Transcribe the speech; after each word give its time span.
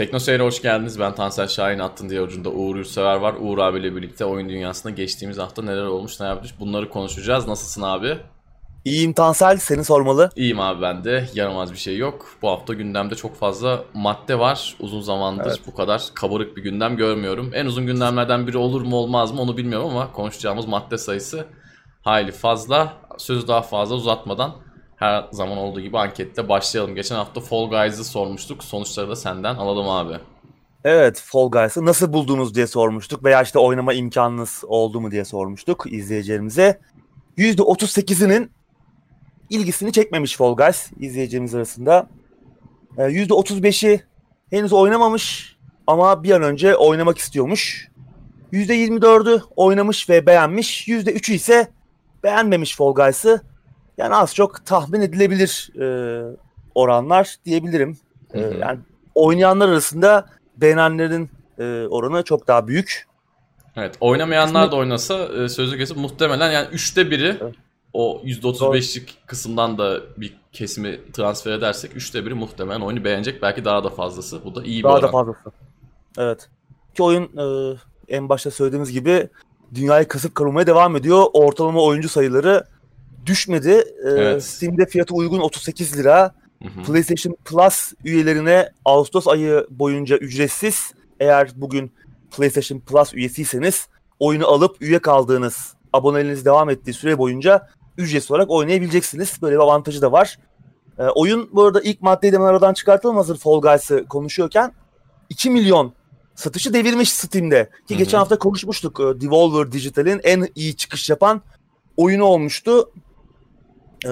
Teknoseyir'e 0.00 0.42
hoş 0.42 0.62
geldiniz. 0.62 1.00
Ben 1.00 1.14
Tansel 1.14 1.48
Şahin 1.48 1.78
attın 1.78 2.08
diye 2.08 2.20
ucunda 2.20 2.50
Uğur 2.50 2.76
Yurtsever 2.76 3.16
var. 3.16 3.34
Uğur 3.40 3.58
abiyle 3.58 3.96
birlikte 3.96 4.24
oyun 4.24 4.48
dünyasında 4.48 4.94
geçtiğimiz 4.94 5.38
hafta 5.38 5.62
neler 5.62 5.84
olmuş 5.84 6.20
ne 6.20 6.26
yapmış 6.26 6.60
bunları 6.60 6.90
konuşacağız. 6.90 7.48
Nasılsın 7.48 7.82
abi? 7.82 8.18
İyiyim 8.84 9.12
Tansel, 9.12 9.56
seni 9.56 9.84
sormalı. 9.84 10.30
İyiyim 10.36 10.60
abi 10.60 10.82
ben 10.82 11.04
de. 11.04 11.28
Yaramaz 11.34 11.72
bir 11.72 11.78
şey 11.78 11.96
yok. 11.96 12.26
Bu 12.42 12.48
hafta 12.48 12.74
gündemde 12.74 13.14
çok 13.14 13.36
fazla 13.36 13.84
madde 13.94 14.38
var. 14.38 14.76
Uzun 14.80 15.00
zamandır 15.00 15.46
evet. 15.46 15.60
bu 15.66 15.74
kadar 15.74 16.02
kabarık 16.14 16.56
bir 16.56 16.62
gündem 16.62 16.96
görmüyorum. 16.96 17.50
En 17.54 17.66
uzun 17.66 17.86
gündemlerden 17.86 18.46
biri 18.46 18.58
olur 18.58 18.82
mu 18.82 18.96
olmaz 18.96 19.32
mı 19.32 19.40
onu 19.40 19.56
bilmiyorum 19.56 19.88
ama 19.90 20.12
konuşacağımız 20.12 20.66
madde 20.66 20.98
sayısı 20.98 21.46
hayli 22.02 22.32
fazla. 22.32 22.92
Sözü 23.18 23.48
daha 23.48 23.62
fazla 23.62 23.94
uzatmadan 23.94 24.52
her 25.00 25.24
zaman 25.32 25.58
olduğu 25.58 25.80
gibi 25.80 25.98
ankette 25.98 26.48
başlayalım. 26.48 26.94
Geçen 26.94 27.16
hafta 27.16 27.40
Fall 27.40 27.70
Guys'ı 27.70 28.04
sormuştuk. 28.04 28.64
Sonuçları 28.64 29.08
da 29.08 29.16
senden 29.16 29.54
alalım 29.54 29.88
abi. 29.88 30.14
Evet 30.84 31.22
Fall 31.26 31.50
Guys'ı 31.50 31.84
nasıl 31.84 32.12
buldunuz 32.12 32.54
diye 32.54 32.66
sormuştuk 32.66 33.24
veya 33.24 33.42
işte 33.42 33.58
oynama 33.58 33.92
imkanınız 33.92 34.64
oldu 34.66 35.00
mu 35.00 35.10
diye 35.10 35.24
sormuştuk 35.24 35.84
izleyicilerimize. 35.90 36.80
%38'inin 37.38 38.50
ilgisini 39.50 39.92
çekmemiş 39.92 40.36
Fall 40.36 40.56
Guys 40.56 40.90
izleyicilerimiz 40.98 41.54
arasında. 41.54 42.08
%35'i 42.96 43.90
ee, 43.90 44.00
henüz 44.50 44.72
oynamamış 44.72 45.56
ama 45.86 46.22
bir 46.22 46.30
an 46.30 46.42
önce 46.42 46.76
oynamak 46.76 47.18
istiyormuş. 47.18 47.88
%24'ü 48.52 49.42
oynamış 49.56 50.08
ve 50.08 50.26
beğenmiş. 50.26 50.88
%3'ü 50.88 51.32
ise 51.32 51.68
beğenmemiş 52.24 52.76
Fall 52.76 52.94
Guys'ı. 52.94 53.49
Yani 53.98 54.14
az 54.14 54.34
çok 54.34 54.66
tahmin 54.66 55.00
edilebilir 55.00 55.70
e, 55.80 55.86
oranlar 56.74 57.36
diyebilirim. 57.44 57.98
E, 58.34 58.40
yani 58.40 58.78
oynayanlar 59.14 59.68
arasında 59.68 60.26
beğenenlerin 60.56 61.30
e, 61.58 61.86
oranı 61.90 62.22
çok 62.22 62.46
daha 62.46 62.68
büyük. 62.68 63.06
Evet 63.76 63.96
oynamayanlar 64.00 64.72
da 64.72 64.76
oynasa 64.76 65.24
e, 65.24 65.48
sözü 65.48 65.78
kesip 65.78 65.96
muhtemelen 65.96 66.50
yani 66.50 66.68
üçte 66.72 67.10
biri 67.10 67.36
evet. 67.40 67.54
o 67.92 68.22
%35'lik 68.24 69.18
kısımdan 69.26 69.78
da 69.78 70.00
bir 70.16 70.36
kesimi 70.52 71.00
transfer 71.12 71.52
edersek 71.52 71.96
üçte 71.96 72.26
biri 72.26 72.34
muhtemelen 72.34 72.80
oyunu 72.80 73.04
beğenecek. 73.04 73.42
Belki 73.42 73.64
daha 73.64 73.84
da 73.84 73.90
fazlası. 73.90 74.44
Bu 74.44 74.54
da 74.54 74.62
iyi 74.62 74.78
bir 74.78 74.84
daha 74.84 74.92
oran. 74.92 75.02
Daha 75.02 75.08
da 75.08 75.12
fazlası. 75.12 75.50
Evet. 76.18 76.48
Ki 76.94 77.02
oyun 77.02 77.24
e, 77.24 77.76
en 78.08 78.28
başta 78.28 78.50
söylediğimiz 78.50 78.92
gibi 78.92 79.28
dünyayı 79.74 80.08
kasıp 80.08 80.34
kavurmaya 80.34 80.66
devam 80.66 80.96
ediyor. 80.96 81.26
Ortalama 81.32 81.82
oyuncu 81.82 82.08
sayıları 82.08 82.64
düşmedi. 83.26 83.70
Ee, 83.70 84.08
evet. 84.08 84.44
Steam'de 84.44 84.86
fiyatı 84.86 85.14
uygun 85.14 85.40
38 85.40 85.98
lira. 85.98 86.34
Hı 86.62 86.68
hı. 86.68 86.82
PlayStation 86.82 87.36
Plus 87.44 87.92
üyelerine 88.04 88.68
Ağustos 88.84 89.28
ayı 89.28 89.66
boyunca 89.70 90.16
ücretsiz. 90.16 90.92
Eğer 91.20 91.50
bugün 91.56 91.92
PlayStation 92.36 92.80
Plus 92.80 93.14
üyesiyseniz 93.14 93.88
oyunu 94.18 94.46
alıp 94.46 94.82
üye 94.82 94.98
kaldığınız 94.98 95.74
aboneliğiniz 95.92 96.44
devam 96.44 96.70
ettiği 96.70 96.92
süre 96.92 97.18
boyunca 97.18 97.68
ücretsiz 97.98 98.30
olarak 98.30 98.50
oynayabileceksiniz. 98.50 99.42
Böyle 99.42 99.54
bir 99.54 99.60
avantajı 99.60 100.02
da 100.02 100.12
var. 100.12 100.38
Ee, 100.98 101.02
oyun 101.02 101.50
bu 101.52 101.64
arada 101.64 101.80
ilk 101.80 102.02
maddeyi 102.02 102.32
de 102.32 102.38
aradan 102.38 102.74
çıkartalım 102.74 103.16
hazır 103.16 103.36
Fall 103.36 103.60
Guys'ı 103.60 104.04
konuşuyorken. 104.08 104.72
2 105.28 105.50
milyon 105.50 105.92
satışı 106.34 106.74
devirmiş 106.74 107.12
Steam'de. 107.12 107.64
Ki 107.64 107.94
Hı-hı. 107.94 107.98
geçen 107.98 108.18
hafta 108.18 108.38
konuşmuştuk. 108.38 109.00
Ee, 109.00 109.20
Devolver 109.20 109.72
Digital'in 109.72 110.20
en 110.24 110.48
iyi 110.54 110.76
çıkış 110.76 111.10
yapan 111.10 111.42
oyunu 111.96 112.24
olmuştu 112.24 112.90
e, 114.06 114.10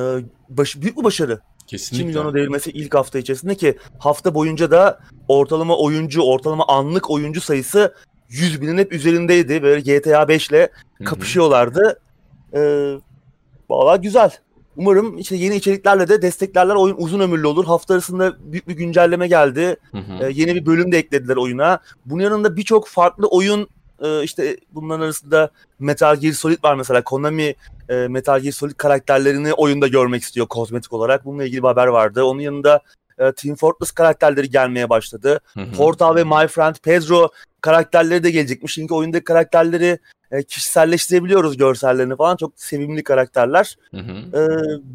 baş, 0.48 0.77
büyük 0.77 0.98
bir 0.98 1.05
başarı. 1.05 1.41
Kesinlikle. 1.67 1.97
2 1.97 2.06
milyona 2.06 2.34
devirmesi 2.34 2.70
ilk 2.70 2.94
hafta 2.94 3.19
içerisinde 3.19 3.55
ki 3.55 3.78
hafta 3.98 4.34
boyunca 4.34 4.70
da 4.70 5.00
ortalama 5.28 5.77
oyuncu, 5.77 6.22
ortalama 6.22 6.67
anlık 6.69 7.11
oyuncu 7.11 7.41
sayısı 7.41 7.94
100 8.28 8.62
binin 8.62 8.78
hep 8.78 8.92
üzerindeydi. 8.92 9.62
Böyle 9.62 9.98
GTA 9.98 10.28
5 10.28 10.48
ile 10.48 10.69
kapışıyorlardı. 11.05 12.00
Ee, 12.55 12.94
Valla 13.70 13.97
güzel. 13.97 14.31
Umarım 14.77 15.19
işte 15.19 15.37
yeni 15.37 15.56
içeriklerle 15.56 16.09
de 16.09 16.22
desteklerler 16.22 16.75
oyun 16.75 16.97
uzun 16.98 17.21
ömürlü 17.21 17.47
olur. 17.47 17.65
Hafta 17.65 17.94
arasında 17.94 18.37
büyük 18.53 18.69
bir 18.69 18.75
güncelleme 18.75 19.28
geldi. 19.28 19.77
Hı 19.93 19.98
hı. 19.98 20.25
Ee, 20.25 20.31
yeni 20.34 20.54
bir 20.54 20.66
bölüm 20.66 20.93
de 20.93 20.98
eklediler 20.98 21.37
oyuna. 21.37 21.81
Bunun 22.06 22.22
yanında 22.22 22.56
birçok 22.56 22.88
farklı 22.88 23.27
oyun 23.27 23.69
e, 24.03 24.22
işte 24.22 24.56
bunların 24.72 25.04
arasında 25.04 25.50
Metal 25.78 26.16
Gear 26.16 26.32
Solid 26.32 26.64
var 26.64 26.75
mesela. 26.75 27.04
Konami 27.04 27.54
e, 27.88 27.94
Metal 27.94 28.41
Gear 28.41 28.53
Solid 28.53 28.75
karakterlerini 28.75 29.53
oyunda 29.53 29.88
görmek 29.88 30.22
istiyor 30.22 30.47
kozmetik 30.47 30.92
olarak. 30.92 31.25
Bununla 31.25 31.44
ilgili 31.44 31.62
bir 31.62 31.69
haber 31.69 31.86
vardı. 31.86 32.25
Onun 32.25 32.41
yanında 32.41 32.81
e, 33.19 33.32
Team 33.32 33.56
Fortress 33.56 33.91
karakterleri 33.91 34.50
gelmeye 34.50 34.91
başladı. 34.91 35.41
Portal 35.76 36.16
ve 36.16 36.25
My 36.25 36.47
Friend 36.48 36.76
Pedro 36.82 37.28
karakterleri 37.60 38.25
de 38.25 38.31
gelecekmiş. 38.31 38.75
Çünkü 38.75 38.94
oyundaki 38.94 39.25
karakterleri 39.25 39.98
e, 40.30 40.42
kişiselleştirebiliyoruz 40.42 41.56
görsellerini 41.56 42.16
falan. 42.16 42.36
Çok 42.36 42.53
sevimli 42.56 43.04
karakterler. 43.04 43.76
Hı 43.91 43.97
hı. 43.97 44.38
E, 44.38 44.42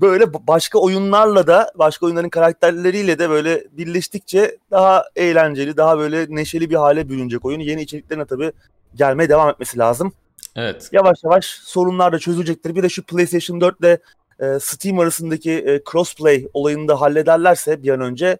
böyle 0.02 0.34
başka 0.34 0.80
oyunlarla 0.80 1.48
da 1.48 1.72
başka 1.76 2.06
oyunların 2.06 2.30
karakterleriyle 2.30 3.20
de 3.20 3.30
böyle 3.30 3.64
birleştikçe 3.72 4.58
daha 4.72 5.06
eğlenceli, 5.16 5.78
daha 5.78 5.98
böyle 5.98 6.26
neşeli 6.30 6.70
bir 6.70 6.76
hale 6.76 7.10
bürünecek 7.10 7.46
oyun. 7.46 7.60
Yeni 7.60 7.82
içeriklerine 7.82 8.26
tabii 8.26 8.52
gelmeye 8.96 9.30
devam 9.30 9.50
etmesi 9.50 9.78
lazım. 9.78 10.14
Evet. 10.56 10.90
Yavaş 10.92 11.24
yavaş 11.24 11.46
sorunlar 11.46 12.14
da 12.14 12.20
çözülecektir. 12.20 12.76
Bir 12.76 12.84
de 12.84 12.90
şu 12.90 13.04
PlayStation 13.04 13.62
4 13.62 13.80
ile 13.80 14.00
e, 14.40 14.60
Steam 14.60 15.00
arasındaki 15.00 15.52
e, 15.52 15.82
crossplay 15.92 16.48
olayını 16.54 16.88
da 16.88 17.02
hallederlerse 17.02 17.84
bir 17.84 17.90
an 17.90 18.02
önce 18.02 18.38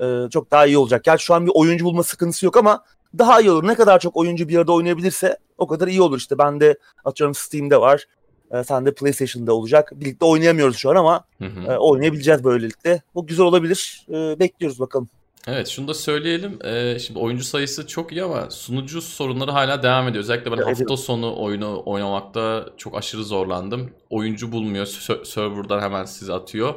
e, 0.00 0.06
çok 0.30 0.50
daha 0.50 0.66
iyi 0.66 0.78
olacak. 0.78 1.06
Yani 1.06 1.20
şu 1.20 1.34
an 1.34 1.46
bir 1.46 1.52
oyuncu 1.54 1.84
bulma 1.84 2.02
sıkıntısı 2.02 2.46
yok 2.46 2.56
ama 2.56 2.84
daha 3.18 3.40
iyi 3.40 3.50
olur. 3.50 3.66
Ne 3.66 3.74
kadar 3.74 3.98
çok 3.98 4.16
oyuncu 4.16 4.48
bir 4.48 4.58
arada 4.58 4.72
oynayabilirse 4.72 5.36
o 5.58 5.66
kadar 5.66 5.88
iyi 5.88 6.02
olur 6.02 6.18
işte. 6.18 6.38
Ben 6.38 6.60
de 6.60 6.78
atıyorum 7.04 7.34
Steam'de 7.34 7.80
var. 7.80 8.04
E, 8.50 8.64
sen 8.64 8.86
de 8.86 8.94
PlayStation'da 8.94 9.54
olacak. 9.54 9.92
Birlikte 9.94 10.24
oynayamıyoruz 10.24 10.76
şu 10.76 10.90
an 10.90 10.96
ama 10.96 11.24
hı 11.38 11.44
hı. 11.44 11.72
E, 11.72 11.78
oynayabileceğiz 11.78 12.44
böylelikle. 12.44 13.02
Bu 13.14 13.26
güzel 13.26 13.46
olabilir. 13.46 14.06
E, 14.08 14.38
bekliyoruz 14.38 14.80
bakalım. 14.80 15.08
Evet 15.46 15.68
şunu 15.68 15.88
da 15.88 15.94
söyleyelim. 15.94 16.58
Ee, 16.64 16.98
şimdi 16.98 17.18
oyuncu 17.18 17.44
sayısı 17.44 17.86
çok 17.86 18.12
iyi 18.12 18.22
ama 18.22 18.50
sunucu 18.50 19.02
sorunları 19.02 19.50
hala 19.50 19.82
devam 19.82 20.08
ediyor. 20.08 20.24
Özellikle 20.24 20.52
ben 20.52 20.56
evet. 20.56 20.66
hafta 20.66 20.96
sonu 20.96 21.42
oyunu 21.42 21.82
oynamakta 21.86 22.66
çok 22.76 22.98
aşırı 22.98 23.24
zorlandım. 23.24 23.90
Oyuncu 24.10 24.52
bulmuyor. 24.52 24.86
serverdan 25.24 25.80
hemen 25.80 26.04
sizi 26.04 26.32
atıyor. 26.32 26.74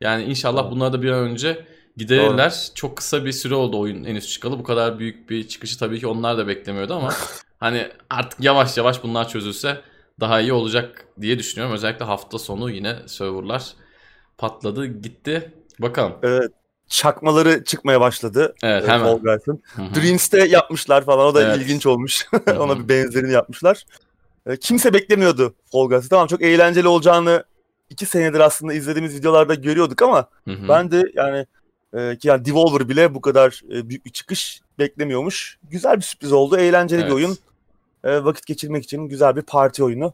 Yani 0.00 0.24
inşallah 0.24 0.62
evet. 0.62 0.72
bunları 0.72 0.92
da 0.92 1.02
bir 1.02 1.10
an 1.10 1.18
önce 1.18 1.66
giderirler. 1.96 2.50
Doğru. 2.50 2.74
Çok 2.74 2.96
kısa 2.96 3.24
bir 3.24 3.32
süre 3.32 3.54
oldu 3.54 3.80
oyun 3.80 4.04
henüz 4.04 4.28
çıkalı. 4.28 4.58
Bu 4.58 4.62
kadar 4.62 4.98
büyük 4.98 5.30
bir 5.30 5.48
çıkışı 5.48 5.78
tabii 5.78 6.00
ki 6.00 6.06
onlar 6.06 6.38
da 6.38 6.48
beklemiyordu 6.48 6.94
ama 6.94 7.12
hani 7.60 7.88
artık 8.10 8.40
yavaş 8.40 8.76
yavaş 8.76 9.02
bunlar 9.02 9.28
çözülse 9.28 9.80
daha 10.20 10.40
iyi 10.40 10.52
olacak 10.52 11.06
diye 11.20 11.38
düşünüyorum. 11.38 11.74
Özellikle 11.74 12.04
hafta 12.04 12.38
sonu 12.38 12.70
yine 12.70 12.96
serverlar 13.06 13.72
patladı 14.38 14.86
gitti. 14.86 15.52
Bakalım. 15.78 16.12
Evet 16.22 16.59
çakmaları 16.90 17.64
çıkmaya 17.64 18.00
başladı. 18.00 18.54
Evet 18.62 18.84
e, 18.84 18.88
hemen. 18.88 19.20
Dreams'te 19.78 20.46
yapmışlar 20.46 21.04
falan 21.04 21.26
o 21.26 21.34
da 21.34 21.42
evet. 21.42 21.56
ilginç 21.56 21.86
olmuş. 21.86 22.26
Ona 22.58 22.78
bir 22.78 22.88
benzerini 22.88 23.32
yapmışlar. 23.32 23.84
E, 24.46 24.56
kimse 24.56 24.94
beklemiyordu 24.94 25.54
Fall 25.72 25.88
Guys'ı. 25.88 26.08
Tamam 26.08 26.26
çok 26.26 26.42
eğlenceli 26.42 26.88
olacağını 26.88 27.44
iki 27.90 28.06
senedir 28.06 28.40
aslında 28.40 28.72
izlediğimiz 28.72 29.14
videolarda 29.14 29.54
görüyorduk 29.54 30.02
ama 30.02 30.28
ben 30.46 30.90
de 30.90 31.02
yani 31.14 31.46
e, 31.94 32.18
ki 32.18 32.28
yani 32.28 32.44
Devolver 32.44 32.88
bile 32.88 33.14
bu 33.14 33.20
kadar 33.20 33.60
e, 33.72 33.88
büyük 33.88 34.06
bir 34.06 34.10
çıkış 34.10 34.60
beklemiyormuş. 34.78 35.58
Güzel 35.70 35.96
bir 35.96 36.02
sürpriz 36.02 36.32
oldu. 36.32 36.56
Eğlenceli 36.56 37.00
evet. 37.00 37.10
bir 37.10 37.14
oyun. 37.14 37.38
E, 38.04 38.24
vakit 38.24 38.46
geçirmek 38.46 38.84
için 38.84 39.02
güzel 39.02 39.36
bir 39.36 39.42
parti 39.42 39.84
oyunu. 39.84 40.12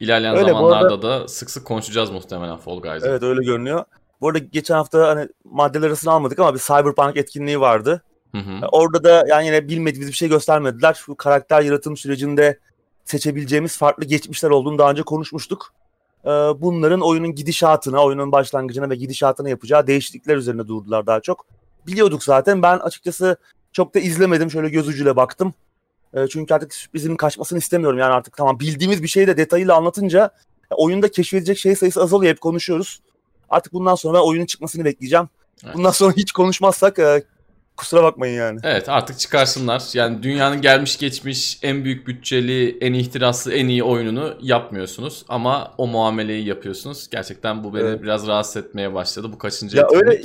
İlerleyen 0.00 0.36
öyle, 0.36 0.48
zamanlarda 0.48 0.94
arada, 0.94 1.02
da 1.02 1.28
sık 1.28 1.50
sık 1.50 1.64
konuşacağız 1.64 2.10
muhtemelen 2.10 2.56
Fall 2.56 2.80
Guys'ı. 2.80 3.06
Evet 3.06 3.22
öyle 3.22 3.44
görünüyor. 3.44 3.84
Bu 4.22 4.28
arada 4.28 4.38
geçen 4.38 4.74
hafta 4.74 5.08
hani 5.08 5.28
maddeler 5.44 5.86
arasını 5.86 6.12
almadık 6.12 6.38
ama 6.38 6.54
bir 6.54 6.58
Cyberpunk 6.58 7.16
etkinliği 7.16 7.60
vardı. 7.60 8.02
Hı 8.32 8.38
hı. 8.38 8.66
Orada 8.72 9.04
da 9.04 9.24
yani 9.28 9.46
yine 9.46 9.68
bilmediğimiz 9.68 10.08
bir 10.08 10.16
şey 10.16 10.28
göstermediler. 10.28 10.94
Şu 10.94 11.14
karakter 11.14 11.62
yaratım 11.62 11.96
sürecinde 11.96 12.58
seçebileceğimiz 13.04 13.76
farklı 13.76 14.04
geçmişler 14.04 14.50
olduğunu 14.50 14.78
daha 14.78 14.90
önce 14.90 15.02
konuşmuştuk. 15.02 15.72
Ee, 16.24 16.28
bunların 16.28 17.00
oyunun 17.00 17.34
gidişatına, 17.34 18.04
oyunun 18.04 18.32
başlangıcına 18.32 18.90
ve 18.90 18.96
gidişatına 18.96 19.48
yapacağı 19.48 19.86
değişiklikler 19.86 20.36
üzerine 20.36 20.68
durdular 20.68 21.06
daha 21.06 21.20
çok. 21.20 21.46
Biliyorduk 21.86 22.24
zaten. 22.24 22.62
Ben 22.62 22.78
açıkçası 22.78 23.36
çok 23.72 23.94
da 23.94 23.98
izlemedim. 23.98 24.50
Şöyle 24.50 24.68
göz 24.68 24.88
ucuyla 24.88 25.16
baktım. 25.16 25.54
Ee, 26.14 26.26
çünkü 26.28 26.54
artık 26.54 26.74
sürprizin 26.74 27.16
kaçmasını 27.16 27.58
istemiyorum. 27.58 27.98
Yani 27.98 28.12
artık 28.12 28.36
tamam 28.36 28.60
bildiğimiz 28.60 29.02
bir 29.02 29.08
şeyi 29.08 29.26
de 29.26 29.36
detayıyla 29.36 29.76
anlatınca 29.76 30.30
oyunda 30.70 31.10
keşfedecek 31.10 31.58
şey 31.58 31.76
sayısı 31.76 32.02
azalıyor. 32.02 32.32
Hep 32.32 32.40
konuşuyoruz. 32.40 33.00
Artık 33.52 33.72
bundan 33.72 33.94
sonra 33.94 34.24
oyunun 34.24 34.46
çıkmasını 34.46 34.84
bekleyeceğim. 34.84 35.28
Evet. 35.64 35.74
Bundan 35.74 35.90
sonra 35.90 36.12
hiç 36.16 36.32
konuşmazsak 36.32 36.98
e, 36.98 37.22
Kusura 37.76 38.02
bakmayın 38.02 38.38
yani. 38.38 38.60
Evet 38.62 38.88
artık 38.88 39.18
çıkarsınlar. 39.18 39.82
Yani 39.94 40.22
dünyanın 40.22 40.60
gelmiş 40.60 40.98
geçmiş 40.98 41.58
en 41.62 41.84
büyük 41.84 42.06
bütçeli, 42.06 42.78
en 42.80 42.92
ihtiraslı, 42.92 43.52
en 43.52 43.68
iyi 43.68 43.84
oyununu 43.84 44.34
yapmıyorsunuz. 44.40 45.24
Ama 45.28 45.74
o 45.78 45.86
muameleyi 45.86 46.46
yapıyorsunuz. 46.46 47.08
Gerçekten 47.10 47.64
bu 47.64 47.74
beni 47.74 47.82
evet. 47.82 48.02
biraz 48.02 48.26
rahatsız 48.26 48.56
etmeye 48.56 48.94
başladı. 48.94 49.32
Bu 49.32 49.38
kaçıncı 49.38 49.76
ya 49.76 49.82
etkinlik? 49.82 50.06
Öyle 50.06 50.22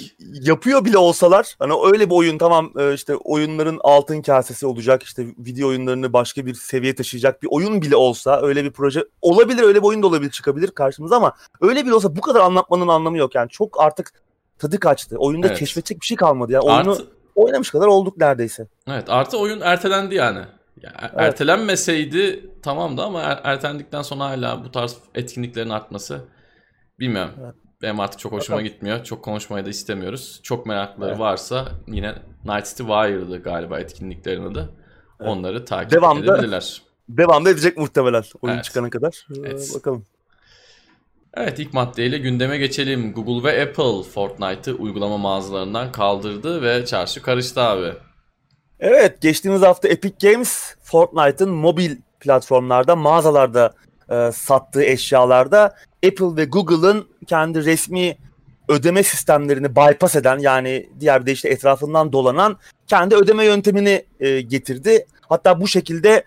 yapıyor 0.50 0.86
bile 0.86 0.98
olsalar 0.98 1.56
hani 1.60 1.74
öyle 1.86 2.10
bir 2.10 2.16
oyun 2.16 2.38
tamam 2.38 2.72
e, 2.80 2.94
işte 2.94 3.16
oyunların 3.16 3.80
altın 3.84 4.22
kasesi 4.22 4.66
olacak. 4.66 5.04
işte 5.04 5.26
video 5.38 5.68
oyunlarını 5.68 6.14
başka 6.14 6.46
bir 6.46 6.54
seviyeye 6.54 6.96
taşıyacak 6.96 7.44
bir 7.44 7.48
oyun 7.52 7.82
bile 7.82 7.96
olsa 7.96 8.42
öyle 8.42 8.64
bir 8.64 8.72
proje 8.72 9.06
olabilir 9.22 9.64
öyle 9.64 9.80
bir 9.80 9.88
oyun 9.88 10.04
da 10.04 10.08
olabilir 10.08 10.32
çıkabilir 10.32 10.72
karşımıza 10.72 11.16
ama 11.16 11.34
öyle 11.62 11.86
bile 11.86 11.94
olsa 11.94 12.16
bu 12.16 12.22
kadar 12.22 12.42
anlatmanın 12.42 12.88
anlamı 12.88 13.18
yok. 13.18 13.36
Yani 13.36 13.50
çok 13.50 13.82
artık 13.82 14.14
tadı 14.60 14.80
kaçtı. 14.80 15.16
Oyunda 15.18 15.48
evet. 15.48 15.60
keşfedecek 15.60 16.02
bir 16.02 16.06
şey 16.06 16.18
kalmadı. 16.18 16.52
Yani 16.52 16.64
oyunu 16.64 16.92
Artı 16.92 17.17
oynamış 17.38 17.72
kadar 17.72 17.88
olduk 17.88 18.18
neredeyse. 18.18 18.68
Evet 18.88 19.10
artı 19.10 19.38
oyun 19.38 19.62
ertelendi 19.62 20.16
yani. 20.16 20.39
Ya, 20.81 20.92
er, 20.95 21.10
evet. 21.13 21.22
Ertelenmeseydi 21.22 22.50
tamamdı 22.62 23.01
ama 23.01 23.22
er, 23.22 23.39
ertelendikten 23.44 24.01
sonra 24.01 24.24
hala 24.24 24.63
bu 24.63 24.72
tarz 24.72 24.98
etkinliklerin 25.16 25.69
artması 25.69 26.22
bilmiyorum. 27.00 27.34
Evet. 27.44 27.56
Benim 27.81 28.00
artık 28.00 28.19
çok 28.19 28.31
hoşuma 28.31 28.57
Bakalım. 28.57 28.74
gitmiyor. 28.74 29.04
Çok 29.04 29.24
konuşmayı 29.24 29.66
da 29.66 29.69
istemiyoruz. 29.69 30.39
Çok 30.44 30.66
merakları 30.66 31.10
evet. 31.10 31.19
varsa 31.19 31.68
yine 31.88 32.16
Night 32.45 32.66
City 32.66 32.84
Wire'dı 32.84 33.44
galiba 33.44 33.80
etkinliklerin 33.80 34.51
adı. 34.51 34.69
Evet. 35.19 35.30
Onları 35.30 35.66
takip 35.66 35.92
Devamda, 35.92 36.33
edebilirler. 36.33 36.81
Devamda 37.10 37.50
edecek 37.50 37.78
muhtemelen 37.78 38.24
oyun 38.42 38.56
evet. 38.56 38.63
çıkana 38.63 38.90
kadar. 38.90 39.28
Evet. 39.40 39.72
Bakalım. 39.75 40.06
Evet 41.39 41.60
ilk 41.60 41.74
maddeyle 41.74 42.18
gündeme 42.18 42.57
geçelim. 42.57 43.13
Google 43.13 43.50
ve 43.50 43.62
Apple 43.63 44.10
Fortnite'ı 44.12 44.75
uygulama 44.75 45.18
mağazalarından 45.18 45.92
kaldırdı 45.92 46.62
ve 46.62 46.86
çarşı 46.86 47.22
karıştı 47.22 47.62
abi. 47.62 47.94
Evet 48.80 49.22
geçtiğimiz 49.22 49.62
hafta 49.62 49.88
Epic 49.88 50.30
Games 50.30 50.75
Fortnite'ın 50.84 51.50
mobil 51.50 51.95
platformlarda 52.19 52.95
mağazalarda 52.95 53.74
e, 54.10 54.31
sattığı 54.31 54.84
eşyalarda 54.84 55.75
Apple 56.06 56.36
ve 56.36 56.45
Google'ın 56.45 57.07
kendi 57.28 57.66
resmi 57.66 58.18
ödeme 58.68 59.04
sistemlerini 59.04 59.75
bypass 59.75 60.16
eden 60.16 60.40
yani 60.40 60.90
diğer 61.00 61.22
bir 61.22 61.25
de 61.25 61.31
işte 61.31 61.50
etrafından 61.50 62.12
dolanan 62.12 62.57
kendi 62.88 63.16
ödeme 63.16 63.45
yöntemini 63.45 64.06
e, 64.19 64.42
getirdi. 64.42 65.06
Hatta 65.30 65.62
bu 65.62 65.68
şekilde 65.68 66.24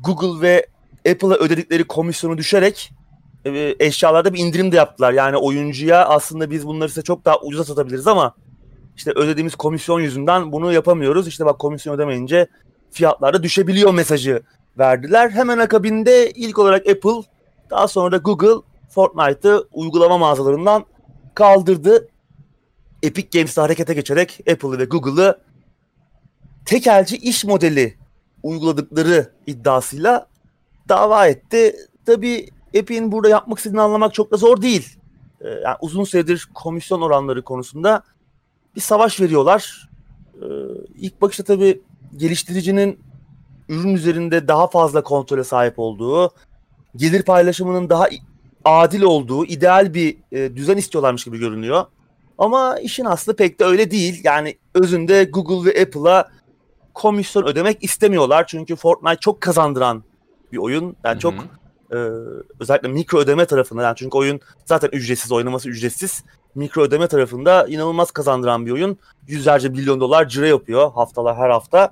Google 0.00 0.40
ve 0.40 0.66
Apple'a 1.10 1.34
ödedikleri 1.34 1.84
komisyonu 1.84 2.38
düşerek 2.38 2.92
e, 3.44 3.76
eşyalarda 3.80 4.34
bir 4.34 4.38
indirim 4.38 4.72
de 4.72 4.76
yaptılar. 4.76 5.12
Yani 5.12 5.36
oyuncuya 5.36 6.08
aslında 6.08 6.50
biz 6.50 6.66
bunları 6.66 6.88
size 6.88 7.02
çok 7.02 7.24
daha 7.24 7.40
ucuza 7.40 7.64
satabiliriz 7.64 8.06
ama 8.06 8.34
işte 8.96 9.12
ödediğimiz 9.16 9.54
komisyon 9.54 10.00
yüzünden 10.00 10.52
bunu 10.52 10.72
yapamıyoruz. 10.72 11.28
İşte 11.28 11.44
bak 11.44 11.58
komisyon 11.58 11.94
ödemeyince 11.94 12.46
fiyatlar 12.90 13.34
da 13.34 13.42
düşebiliyor 13.42 13.94
mesajı 13.94 14.42
verdiler. 14.78 15.30
Hemen 15.30 15.58
akabinde 15.58 16.30
ilk 16.30 16.58
olarak 16.58 16.88
Apple 16.88 17.22
daha 17.70 17.88
sonra 17.88 18.12
da 18.12 18.16
Google 18.16 18.62
Fortnite'ı 18.90 19.68
uygulama 19.72 20.18
mağazalarından 20.18 20.84
kaldırdı. 21.34 22.08
Epic 23.02 23.38
Games'te 23.38 23.60
harekete 23.60 23.94
geçerek 23.94 24.40
Apple'ı 24.52 24.78
ve 24.78 24.84
Google'ı 24.84 25.38
tekelci 26.64 27.16
iş 27.16 27.44
modeli 27.44 27.98
uyguladıkları 28.42 29.30
iddiasıyla 29.46 30.26
dava 30.88 31.26
etti. 31.26 31.76
Tabi 32.06 32.48
Epic'in 32.74 33.12
burada 33.12 33.28
yapmak 33.28 33.58
istediğini 33.58 33.80
anlamak 33.80 34.14
çok 34.14 34.30
da 34.30 34.36
zor 34.36 34.62
değil. 34.62 34.96
Ee, 35.40 35.48
yani 35.48 35.76
uzun 35.80 36.04
süredir 36.04 36.48
komisyon 36.54 37.00
oranları 37.00 37.42
konusunda 37.42 38.02
bir 38.76 38.80
savaş 38.80 39.20
veriyorlar. 39.20 39.88
Ee, 40.42 40.46
ilk 40.94 41.22
bakışta 41.22 41.44
tabii 41.44 41.80
geliştiricinin 42.16 43.00
ürün 43.68 43.94
üzerinde 43.94 44.48
daha 44.48 44.66
fazla 44.66 45.02
kontrole 45.02 45.44
sahip 45.44 45.78
olduğu, 45.78 46.30
gelir 46.96 47.22
paylaşımının 47.22 47.90
daha 47.90 48.08
adil 48.64 49.02
olduğu, 49.02 49.44
ideal 49.44 49.94
bir 49.94 50.16
e, 50.32 50.56
düzen 50.56 50.76
istiyorlarmış 50.76 51.24
gibi 51.24 51.38
görünüyor. 51.38 51.84
Ama 52.38 52.78
işin 52.78 53.04
aslı 53.04 53.36
pek 53.36 53.60
de 53.60 53.64
öyle 53.64 53.90
değil. 53.90 54.20
Yani 54.24 54.58
özünde 54.74 55.24
Google 55.24 55.70
ve 55.70 55.82
Apple'a 55.82 56.28
komisyon 56.94 57.44
ödemek 57.46 57.84
istemiyorlar. 57.84 58.46
Çünkü 58.46 58.76
Fortnite 58.76 59.16
çok 59.20 59.40
kazandıran 59.40 60.04
bir 60.52 60.58
oyun. 60.58 60.84
Yani 61.04 61.12
Hı-hı. 61.12 61.18
çok 61.18 61.34
e, 61.94 61.98
özellikle 62.60 62.88
mikro 62.88 63.18
ödeme 63.18 63.46
tarafında 63.46 63.82
yani 63.82 63.96
çünkü 63.96 64.18
oyun 64.18 64.40
zaten 64.64 64.88
ücretsiz 64.92 65.32
oynaması 65.32 65.68
ücretsiz. 65.68 66.24
Mikro 66.54 66.82
ödeme 66.82 67.06
tarafında 67.06 67.66
inanılmaz 67.66 68.10
kazandıran 68.10 68.66
bir 68.66 68.70
oyun. 68.70 68.98
Yüzlerce 69.26 69.68
milyon 69.68 70.00
dolar 70.00 70.28
cire 70.28 70.48
yapıyor 70.48 70.92
haftalar 70.92 71.36
her 71.36 71.50
hafta. 71.50 71.90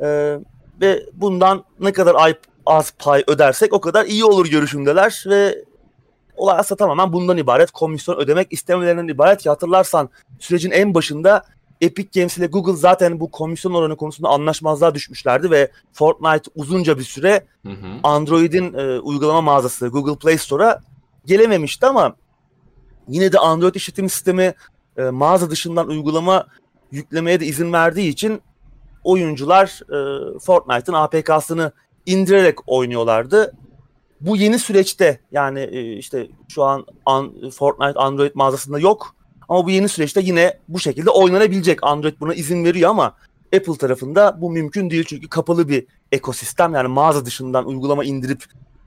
E, 0.00 0.38
ve 0.80 1.06
bundan 1.12 1.64
ne 1.80 1.92
kadar 1.92 2.14
ay, 2.14 2.34
az 2.66 2.92
pay 2.98 3.24
ödersek 3.26 3.72
o 3.72 3.80
kadar 3.80 4.06
iyi 4.06 4.24
olur 4.24 4.46
görüşümdeler 4.46 5.24
ve 5.26 5.64
olay 6.36 6.58
aslında 6.58 6.78
tamamen 6.78 7.12
bundan 7.12 7.36
ibaret. 7.36 7.70
Komisyon 7.70 8.16
ödemek 8.16 8.52
istemelerinden 8.52 9.08
ibaret 9.08 9.42
ki 9.42 9.48
hatırlarsan 9.48 10.10
sürecin 10.38 10.70
en 10.70 10.94
başında 10.94 11.44
Epic 11.80 12.20
Games 12.20 12.38
ile 12.38 12.46
Google 12.46 12.76
zaten 12.76 13.20
bu 13.20 13.30
komisyon 13.30 13.74
oranı 13.74 13.96
konusunda 13.96 14.28
anlaşmazlığa 14.28 14.94
düşmüşlerdi 14.94 15.50
ve 15.50 15.70
Fortnite 15.92 16.50
uzunca 16.54 16.98
bir 16.98 17.04
süre. 17.04 17.46
Android'in 18.02 18.74
e, 18.74 18.98
uygulama 18.98 19.40
mağazası 19.40 19.88
Google 19.88 20.18
Play 20.18 20.38
Store'a 20.38 20.80
gelememişti 21.26 21.86
ama 21.86 22.16
yine 23.08 23.32
de 23.32 23.38
Android 23.38 23.74
işletim 23.74 24.08
sistemi 24.08 24.54
e, 24.96 25.02
mağaza 25.02 25.50
dışından 25.50 25.88
uygulama 25.88 26.46
yüklemeye 26.92 27.40
de 27.40 27.46
izin 27.46 27.72
verdiği 27.72 28.08
için 28.08 28.42
oyuncular 29.04 29.80
e, 29.90 30.38
Fortnite'ın 30.38 30.96
APK'sını 30.96 31.72
indirerek 32.06 32.58
oynuyorlardı. 32.66 33.52
Bu 34.20 34.36
yeni 34.36 34.58
süreçte 34.58 35.20
yani 35.32 35.60
e, 35.60 35.92
işte 35.96 36.28
şu 36.48 36.64
an 36.64 36.86
an, 37.06 37.50
Fortnite 37.50 37.98
Android 37.98 38.30
mağazasında 38.34 38.78
yok 38.78 39.14
ama 39.48 39.64
bu 39.64 39.70
yeni 39.70 39.88
süreçte 39.88 40.20
yine 40.20 40.58
bu 40.68 40.80
şekilde 40.80 41.10
oynanabilecek. 41.10 41.78
Android 41.82 42.14
buna 42.20 42.34
izin 42.34 42.64
veriyor 42.64 42.90
ama 42.90 43.14
Apple 43.56 43.76
tarafında 43.76 44.40
bu 44.40 44.50
mümkün 44.50 44.90
değil 44.90 45.04
çünkü 45.08 45.28
kapalı 45.28 45.68
bir 45.68 45.86
ekosistem 46.12 46.74
yani 46.74 46.88
mağaza 46.88 47.24
dışından 47.24 47.66
uygulama 47.66 48.04
indirip 48.04 48.44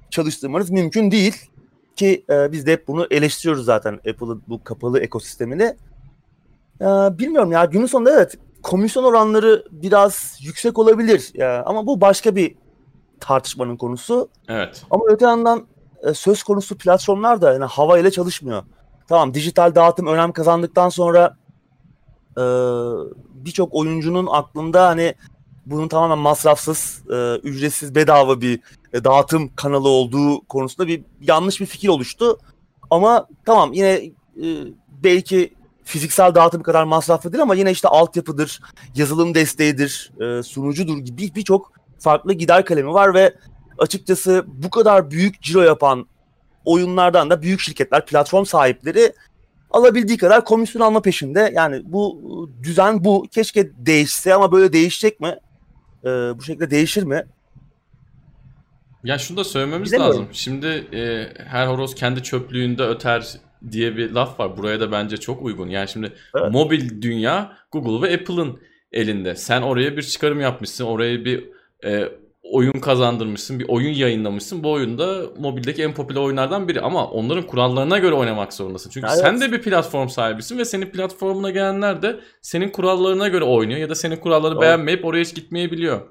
çalıştırmanız 0.09 0.69
mümkün 0.69 1.11
değil 1.11 1.35
ki 1.95 2.25
e, 2.29 2.51
biz 2.51 2.65
de 2.65 2.71
hep 2.71 2.87
bunu 2.87 3.07
eleştiriyoruz 3.11 3.65
zaten 3.65 3.93
Apple'ın 3.93 4.43
bu 4.47 4.63
kapalı 4.63 4.99
ekosistemini. 4.99 5.75
E, 6.81 6.85
bilmiyorum 7.19 7.51
ya 7.51 7.65
günün 7.65 7.85
sonunda 7.85 8.11
evet 8.11 8.37
komisyon 8.63 9.03
oranları 9.03 9.65
biraz 9.71 10.37
yüksek 10.41 10.79
olabilir 10.79 11.31
ya 11.33 11.63
ama 11.65 11.87
bu 11.87 12.01
başka 12.01 12.35
bir 12.35 12.55
tartışmanın 13.19 13.77
konusu. 13.77 14.29
Evet. 14.47 14.83
Ama 14.91 15.03
öte 15.07 15.25
yandan 15.25 15.67
e, 16.03 16.13
söz 16.13 16.43
konusu 16.43 16.77
platformlar 16.77 17.41
da 17.41 17.53
yani 17.53 17.65
hava 17.65 17.99
ile 17.99 18.11
çalışmıyor 18.11 18.63
tamam 19.11 19.33
dijital 19.33 19.75
dağıtım 19.75 20.07
önem 20.07 20.31
kazandıktan 20.31 20.89
sonra 20.89 21.37
e, 22.37 22.43
birçok 23.33 23.73
oyuncunun 23.73 24.27
aklında 24.31 24.87
hani 24.87 25.15
bunun 25.65 25.87
tamamen 25.87 26.17
masrafsız, 26.17 27.03
e, 27.11 27.35
ücretsiz, 27.35 27.95
bedava 27.95 28.41
bir 28.41 28.59
e, 28.93 29.03
dağıtım 29.03 29.55
kanalı 29.55 29.89
olduğu 29.89 30.41
konusunda 30.41 30.87
bir 30.87 31.03
yanlış 31.21 31.61
bir 31.61 31.65
fikir 31.65 31.87
oluştu. 31.87 32.37
Ama 32.89 33.27
tamam 33.45 33.73
yine 33.73 33.89
e, 33.89 34.47
belki 35.03 35.53
fiziksel 35.83 36.35
dağıtım 36.35 36.63
kadar 36.63 36.83
masraflı 36.83 37.33
değil 37.33 37.41
ama 37.41 37.55
yine 37.55 37.71
işte 37.71 37.87
altyapıdır, 37.87 38.61
yazılım 38.95 39.35
desteğidir, 39.35 40.11
e, 40.21 40.43
sunucudur 40.43 40.97
gibi 40.97 41.35
birçok 41.35 41.71
farklı 41.99 42.33
gider 42.33 42.65
kalemi 42.65 42.93
var 42.93 43.13
ve 43.13 43.35
açıkçası 43.77 44.45
bu 44.47 44.69
kadar 44.69 45.11
büyük 45.11 45.41
ciro 45.41 45.61
yapan 45.61 46.07
oyunlardan 46.65 47.29
da 47.29 47.41
büyük 47.41 47.59
şirketler, 47.59 48.05
platform 48.05 48.45
sahipleri 48.45 49.13
alabildiği 49.71 50.17
kadar 50.17 50.45
komisyon 50.45 50.81
alma 50.81 51.01
peşinde. 51.01 51.51
Yani 51.55 51.81
bu 51.85 52.49
düzen 52.63 53.03
bu. 53.03 53.25
Keşke 53.31 53.71
değişse 53.77 54.33
ama 54.33 54.51
böyle 54.51 54.73
değişecek 54.73 55.19
mi? 55.19 55.35
Ee, 56.03 56.07
bu 56.07 56.41
şekilde 56.43 56.71
değişir 56.71 57.03
mi? 57.03 57.25
Ya 59.03 59.17
şunu 59.17 59.37
da 59.37 59.43
söylememiz 59.43 59.93
lazım. 59.93 60.27
Şimdi 60.31 60.67
e, 60.93 61.27
her 61.47 61.67
horoz 61.67 61.95
kendi 61.95 62.23
çöplüğünde 62.23 62.83
öter 62.83 63.33
diye 63.71 63.97
bir 63.97 64.11
laf 64.11 64.39
var. 64.39 64.57
Buraya 64.57 64.79
da 64.79 64.91
bence 64.91 65.17
çok 65.17 65.41
uygun. 65.41 65.69
Yani 65.69 65.87
şimdi 65.87 66.13
evet. 66.35 66.51
mobil 66.51 67.01
dünya 67.01 67.57
Google 67.71 68.07
ve 68.07 68.13
Apple'ın 68.15 68.59
elinde. 68.91 69.35
Sen 69.35 69.61
oraya 69.61 69.97
bir 69.97 70.03
çıkarım 70.03 70.39
yapmışsın. 70.39 70.85
Oraya 70.85 71.25
bir 71.25 71.49
e, 71.85 72.09
oyun 72.43 72.79
kazandırmışsın, 72.79 73.59
bir 73.59 73.69
oyun 73.69 73.93
yayınlamışsın. 73.93 74.63
Bu 74.63 74.71
oyunda 74.71 75.21
mobildeki 75.39 75.83
en 75.83 75.93
popüler 75.93 76.21
oyunlardan 76.21 76.67
biri 76.67 76.81
ama 76.81 77.07
onların 77.07 77.47
kurallarına 77.47 77.97
göre 77.97 78.15
oynamak 78.15 78.53
zorundasın. 78.53 78.89
Çünkü 78.89 79.07
evet. 79.07 79.19
sen 79.19 79.41
de 79.41 79.51
bir 79.51 79.61
platform 79.61 80.07
sahibisin 80.07 80.57
ve 80.57 80.65
senin 80.65 80.85
platformuna 80.85 81.49
gelenler 81.49 82.01
de 82.01 82.19
senin 82.41 82.69
kurallarına 82.69 83.27
göre 83.27 83.43
oynuyor 83.43 83.79
ya 83.79 83.89
da 83.89 83.95
senin 83.95 84.15
kuralları 84.15 84.55
Doğru. 84.55 84.61
beğenmeyip 84.61 85.05
oraya 85.05 85.21
hiç 85.21 85.35
gitmeyebiliyor. 85.35 86.01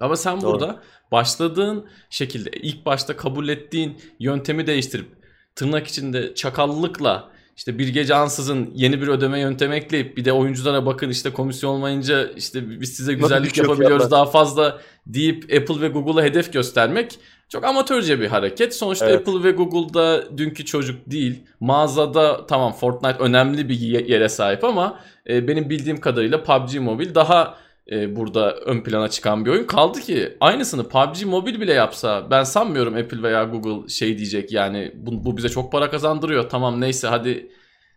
Ama 0.00 0.16
sen 0.16 0.40
Doğru. 0.40 0.52
burada 0.52 0.82
başladığın 1.12 1.86
şekilde 2.10 2.50
ilk 2.50 2.86
başta 2.86 3.16
kabul 3.16 3.48
ettiğin 3.48 3.98
yöntemi 4.18 4.66
değiştirip 4.66 5.08
tırnak 5.54 5.86
içinde 5.86 6.34
çakallıkla 6.34 7.30
işte 7.60 7.78
bir 7.78 7.88
gece 7.88 8.14
ansızın 8.14 8.70
yeni 8.74 9.02
bir 9.02 9.08
ödeme 9.08 9.40
yöntemi 9.40 9.74
ekleyip 9.74 10.16
bir 10.16 10.24
de 10.24 10.32
oyunculara 10.32 10.86
bakın 10.86 11.08
işte 11.08 11.32
komisyon 11.32 11.70
olmayınca 11.70 12.28
işte 12.36 12.80
biz 12.80 12.96
size 12.96 13.14
güzellik 13.14 13.58
yapabiliyoruz 13.58 14.10
daha 14.10 14.26
fazla 14.26 14.80
deyip 15.06 15.44
Apple 15.44 15.80
ve 15.80 15.88
Google'a 15.88 16.24
hedef 16.24 16.52
göstermek 16.52 17.18
çok 17.48 17.64
amatörce 17.64 18.20
bir 18.20 18.26
hareket. 18.26 18.74
Sonuçta 18.74 19.10
evet. 19.10 19.28
Apple 19.28 19.42
ve 19.42 19.50
Google'da 19.50 20.38
dünkü 20.38 20.64
çocuk 20.64 21.10
değil. 21.10 21.42
Mağazada 21.60 22.46
tamam 22.46 22.72
Fortnite 22.72 23.18
önemli 23.18 23.68
bir 23.68 23.80
yere 23.80 24.28
sahip 24.28 24.64
ama 24.64 25.00
e, 25.28 25.48
benim 25.48 25.70
bildiğim 25.70 26.00
kadarıyla 26.00 26.42
PUBG 26.42 26.74
Mobile 26.74 27.14
daha 27.14 27.58
e, 27.90 28.16
burada 28.16 28.54
ön 28.54 28.80
plana 28.80 29.08
çıkan 29.08 29.44
bir 29.44 29.50
oyun. 29.50 29.64
Kaldı 29.64 30.00
ki 30.00 30.36
aynısını 30.40 30.88
PUBG 30.88 31.24
Mobile 31.24 31.60
bile 31.60 31.72
yapsa 31.72 32.30
ben 32.30 32.44
sanmıyorum 32.44 32.94
Apple 32.94 33.22
veya 33.22 33.44
Google 33.44 33.88
şey 33.88 34.18
diyecek 34.18 34.52
yani 34.52 34.92
bu, 34.94 35.24
bu 35.24 35.36
bize 35.36 35.48
çok 35.48 35.72
para 35.72 35.90
kazandırıyor 35.90 36.48
tamam 36.48 36.80
neyse 36.80 37.08
hadi 37.08 37.50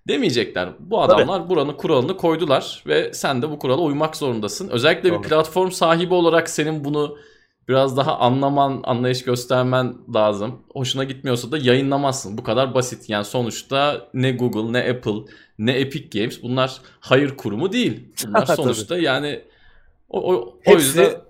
demeyecekler. 0.08 0.70
Bu 0.80 1.02
adamlar 1.02 1.40
Tabii. 1.40 1.50
buranın 1.50 1.74
kuralını 1.74 2.18
koydular 2.18 2.84
ve 2.88 3.14
sen 3.14 3.42
de 3.42 3.52
bu 3.52 3.60
kurala 3.60 3.82
uymak 3.82 4.16
zorundasın. 4.16 4.70
Özellikle 4.70 5.10
Doğru. 5.10 5.24
bir 5.24 5.30
platform 5.30 5.72
sahibi 5.72 6.14
olarak 6.14 6.50
senin 6.50 6.84
bunu 6.84 7.18
biraz 7.68 7.98
daha 7.98 8.20
anlaman, 8.20 8.82
anlayış 8.84 9.24
göstermen 9.24 9.96
lazım. 10.14 10.60
Hoşuna 10.74 11.04
gitmiyorsa 11.04 11.52
da 11.52 11.58
yayınlamazsın. 11.58 12.38
Bu 12.38 12.44
kadar 12.44 12.74
basit. 12.74 13.10
Yani 13.10 13.26
sonuçta 13.26 14.08
ne 14.14 14.32
Google, 14.32 14.74
ne 14.74 14.90
Apple, 14.90 15.34
ne 15.60 15.72
Epic 15.72 16.20
Games 16.20 16.44
bunlar 16.44 16.78
hayır 17.00 17.38
kurumu 17.38 17.72
değil. 17.72 18.14
Bunlar 18.28 18.46
sonuçta 18.56 18.98
yani 18.98 19.42
o, 20.14 20.34
o, 20.34 20.60
hepsi, 20.62 21.00
o 21.00 21.04
yüzden 21.04 21.22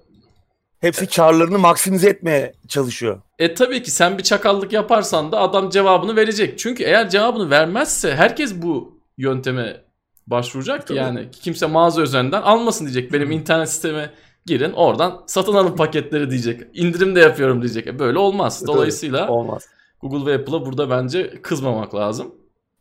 hepsi 0.80 1.08
karlarını 1.08 1.60
maksimize 1.60 2.10
etmeye 2.10 2.54
çalışıyor. 2.68 3.22
E 3.40 3.54
tabii 3.54 3.84
ki 3.84 3.92
sen 3.92 4.18
bir 4.18 4.24
çakallık 4.24 4.74
yaparsan 4.74 5.32
da 5.32 5.40
adam 5.40 5.70
cevabını 5.70 6.16
verecek. 6.16 6.60
Çünkü 6.60 6.84
eğer 6.84 7.10
cevabını 7.10 7.50
vermezse 7.50 8.16
herkes 8.16 8.56
bu 8.56 9.00
yönteme 9.18 9.82
başvuracak 10.28 10.88
ki 10.88 10.94
yani 10.94 11.32
kimse 11.32 11.66
mağaza 11.66 12.02
üzerinden 12.02 12.42
almasın 12.42 12.86
diyecek. 12.86 13.14
Benim 13.14 13.32
internet 13.32 13.70
sisteme 13.70 14.14
girin 14.46 14.72
oradan 14.72 15.24
satın 15.28 15.54
alın 15.54 15.76
paketleri 15.76 16.30
diyecek. 16.30 16.62
İndirim 16.74 17.16
de 17.16 17.20
yapıyorum 17.20 17.62
diyecek. 17.62 17.88
E 17.88 18.00
böyle 18.00 18.18
olmaz. 18.18 18.68
Dolayısıyla 18.68 19.30
olmaz. 19.30 19.68
Google 20.02 20.32
ve 20.32 20.36
Apple'a 20.36 20.66
burada 20.66 20.90
bence 20.90 21.42
kızmamak 21.42 21.96
lazım. 21.96 22.36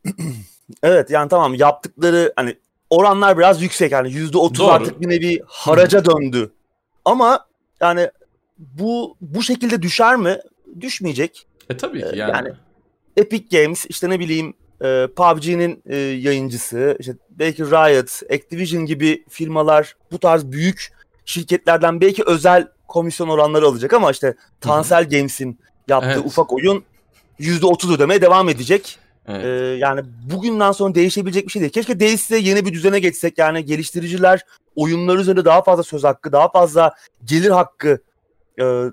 evet 0.83 1.09
yani 1.09 1.29
tamam 1.29 1.53
yaptıkları 1.53 2.33
hani 2.35 2.55
oranlar 2.93 3.37
biraz 3.37 3.61
yüksek 3.61 3.91
yani 3.91 4.11
yüzde 4.11 4.37
otuz 4.37 4.67
artık 4.67 5.01
bir 5.01 5.09
nevi 5.09 5.41
haraca 5.47 6.05
döndü. 6.05 6.51
Ama 7.05 7.45
yani 7.81 8.09
bu 8.57 9.17
bu 9.21 9.43
şekilde 9.43 9.81
düşer 9.81 10.15
mi? 10.15 10.37
Düşmeyecek. 10.81 11.47
E 11.69 11.77
tabii 11.77 11.99
ki 11.99 12.09
ee, 12.13 12.17
yani. 12.17 12.31
yani 12.31 12.53
Epic 13.17 13.57
Games 13.57 13.85
işte 13.89 14.09
ne 14.09 14.19
bileyim 14.19 14.53
e, 14.81 15.07
PUBG'nin 15.15 15.83
e, 15.85 15.95
yayıncısı, 15.97 16.97
işte 16.99 17.13
belki 17.29 17.63
Riot, 17.63 18.31
Activision 18.33 18.85
gibi 18.85 19.25
firmalar 19.29 19.95
bu 20.11 20.19
tarz 20.19 20.51
büyük 20.51 20.93
şirketlerden 21.25 22.01
belki 22.01 22.23
özel 22.25 22.67
komisyon 22.87 23.27
oranları 23.27 23.65
alacak 23.65 23.93
ama 23.93 24.11
işte 24.11 24.35
Tansel 24.61 25.09
Games'in 25.09 25.59
yaptığı 25.87 26.09
evet. 26.09 26.25
ufak 26.25 26.53
oyun 26.53 26.83
%30 27.39 27.95
ödemeye 27.95 28.21
devam 28.21 28.49
edecek. 28.49 28.99
Evet. 29.27 29.45
Ee, 29.45 29.77
yani 29.77 30.01
bugünden 30.33 30.71
sonra 30.71 30.95
değişebilecek 30.95 31.45
bir 31.45 31.51
şey 31.51 31.61
değil. 31.61 31.71
Keşke 31.71 31.99
değişse 31.99 32.37
yeni 32.37 32.65
bir 32.65 32.73
düzene 32.73 32.99
geçsek. 32.99 33.37
Yani 33.37 33.65
geliştiriciler 33.65 34.41
oyunlar 34.75 35.17
üzerinde 35.17 35.45
daha 35.45 35.63
fazla 35.63 35.83
söz 35.83 36.03
hakkı, 36.03 36.31
daha 36.31 36.49
fazla 36.51 36.93
gelir 37.23 37.49
hakkı 37.49 37.97
e, 38.59 38.83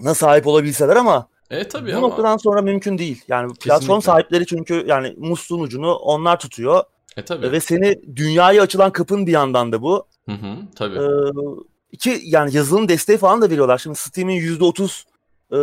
na 0.00 0.14
sahip 0.14 0.46
olabilseler 0.46 0.96
ama 0.96 1.28
e, 1.50 1.68
tabii 1.68 1.92
bu 1.92 1.96
ama... 1.96 2.08
noktadan 2.08 2.36
sonra 2.36 2.62
mümkün 2.62 2.98
değil. 2.98 3.24
Yani 3.28 3.48
Kesinlikle. 3.48 3.68
platform 3.68 4.00
sahipleri 4.00 4.46
çünkü 4.46 4.84
yani 4.86 5.14
musluğun 5.18 5.60
ucunu 5.60 5.94
onlar 5.94 6.38
tutuyor. 6.38 6.84
E, 7.16 7.24
tabii. 7.24 7.52
Ve 7.52 7.60
seni 7.60 8.16
dünyaya 8.16 8.62
açılan 8.62 8.92
kapın 8.92 9.26
bir 9.26 9.32
yandan 9.32 9.72
da 9.72 9.82
bu. 9.82 10.06
Hı 10.28 10.32
hı, 10.32 10.56
tabii. 10.76 10.98
Ee, 10.98 11.96
ki 11.98 12.20
yani 12.24 12.56
yazılım 12.56 12.88
desteği 12.88 13.18
falan 13.18 13.42
da 13.42 13.50
veriyorlar. 13.50 13.78
Şimdi 13.78 13.96
Steam'in 13.96 14.40
%30 14.40 15.04
e, 15.52 15.58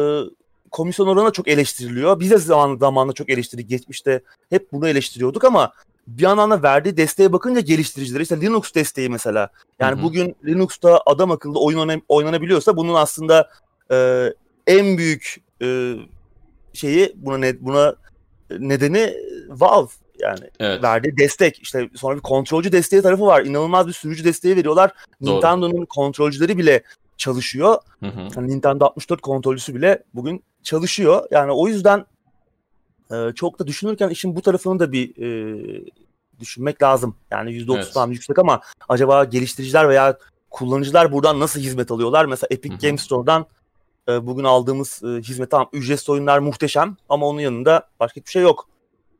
komisyon 0.71 1.07
oranı 1.07 1.31
çok 1.31 1.47
eleştiriliyor. 1.47 2.19
Biz 2.19 2.31
de 2.31 2.37
zaman, 2.37 2.77
zamanında 2.77 3.13
çok 3.13 3.29
eleştirdik. 3.29 3.69
Geçmişte 3.69 4.21
hep 4.49 4.71
bunu 4.71 4.87
eleştiriyorduk 4.87 5.43
ama 5.43 5.73
bir 6.07 6.23
yandan 6.23 6.51
da 6.51 6.63
verdiği 6.63 6.97
desteğe 6.97 7.33
bakınca 7.33 7.61
geliştiriciler 7.61 8.19
işte 8.19 8.41
Linux 8.41 8.73
desteği 8.73 9.09
mesela. 9.09 9.49
Yani 9.79 9.95
Hı-hı. 9.95 10.03
bugün 10.03 10.35
Linux'ta 10.45 11.01
adam 11.05 11.31
akıllı 11.31 11.59
oyun 11.59 12.01
oynanabiliyorsa 12.07 12.77
bunun 12.77 12.93
aslında 12.93 13.49
e, 13.91 14.27
en 14.67 14.97
büyük 14.97 15.41
e, 15.61 15.95
şeyi 16.73 17.13
buna 17.15 17.37
ne, 17.37 17.61
buna 17.61 17.95
nedeni 18.59 19.13
Valve 19.49 19.89
yani 20.19 20.49
evet. 20.59 20.83
verdiği 20.83 21.17
destek 21.17 21.59
işte 21.61 21.89
sonra 21.95 22.15
bir 22.15 22.21
kontrolcü 22.21 22.71
desteği 22.71 23.01
tarafı 23.01 23.25
var. 23.25 23.45
İnanılmaz 23.45 23.87
bir 23.87 23.93
sürücü 23.93 24.23
desteği 24.23 24.55
veriyorlar. 24.55 24.91
Doğru. 25.25 25.35
Nintendo'nun 25.35 25.85
kontrolcüleri 25.85 26.57
bile 26.57 26.83
çalışıyor. 27.17 27.77
Hı 27.99 28.05
hı. 28.05 28.27
Yani 28.35 28.47
Nintendo 28.49 28.85
64 28.85 29.21
kontrolcüsü 29.21 29.75
bile 29.75 30.03
bugün 30.13 30.43
çalışıyor. 30.63 31.27
Yani 31.31 31.51
o 31.51 31.67
yüzden 31.67 32.05
e, 33.11 33.31
çok 33.35 33.59
da 33.59 33.67
düşünürken 33.67 34.09
işin 34.09 34.35
bu 34.35 34.41
tarafını 34.41 34.79
da 34.79 34.91
bir 34.91 35.17
e, 35.17 35.85
düşünmek 36.39 36.83
lazım. 36.83 37.15
Yani 37.31 37.51
%30 37.51 37.75
evet. 37.75 37.93
tam 37.93 38.11
yüksek 38.11 38.39
ama 38.39 38.61
acaba 38.89 39.23
geliştiriciler 39.23 39.89
veya 39.89 40.17
kullanıcılar 40.49 41.11
buradan 41.11 41.39
nasıl 41.39 41.59
hizmet 41.59 41.91
alıyorlar? 41.91 42.25
Mesela 42.25 42.47
Epic 42.51 42.73
Hı-hı. 42.73 42.81
Games 42.81 43.01
Store'dan 43.01 43.45
e, 44.09 44.27
bugün 44.27 44.43
aldığımız 44.43 45.01
e, 45.03 45.07
hizmet 45.07 45.51
tamam 45.51 45.69
ücretsiz 45.73 46.09
oyunlar 46.09 46.39
muhteşem 46.39 46.97
ama 47.09 47.27
onun 47.27 47.39
yanında 47.39 47.89
başka 47.99 48.21
bir 48.21 48.29
şey 48.29 48.41
yok. 48.41 48.69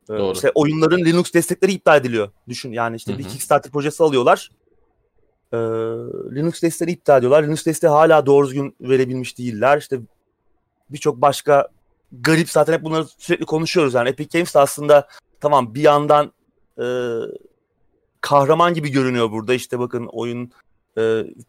E, 0.10 0.14
Doğru. 0.14 0.34
İşte 0.34 0.52
oyunların 0.56 1.06
Linux 1.06 1.34
destekleri 1.34 1.72
iptal 1.72 1.98
ediliyor. 1.98 2.30
Düşün 2.48 2.72
yani 2.72 2.96
işte 2.96 3.12
Hı-hı. 3.12 3.20
bir 3.20 3.24
Kickstarter 3.24 3.72
projesi 3.72 4.04
alıyorlar. 4.04 4.52
E, 5.54 5.58
Linux 6.36 6.62
desteği 6.62 6.90
iptal 6.90 7.18
ediyorlar. 7.18 7.44
Linux 7.44 7.66
desteği 7.66 7.90
hala 7.90 8.26
doğru 8.26 8.48
düzgün 8.48 8.76
verebilmiş 8.82 9.38
değiller. 9.38 9.78
İşte 9.78 10.00
birçok 10.90 11.22
başka 11.22 11.68
garip 12.12 12.50
zaten 12.50 12.74
hep 12.74 12.84
bunları 12.84 13.06
sürekli 13.18 13.46
konuşuyoruz. 13.46 13.94
Yani 13.94 14.10
Epic 14.10 14.38
Games 14.38 14.56
de 14.56 14.60
aslında 14.60 15.08
tamam 15.40 15.76
bir 15.76 15.82
yandan 15.82 16.34
e, 16.82 16.86
kahraman 18.22 18.74
gibi 18.74 18.90
görünüyor 18.90 19.32
burada. 19.32 19.54
İşte 19.54 19.80
bakın 19.80 20.10
oyun 20.12 20.52
e, 20.98 21.02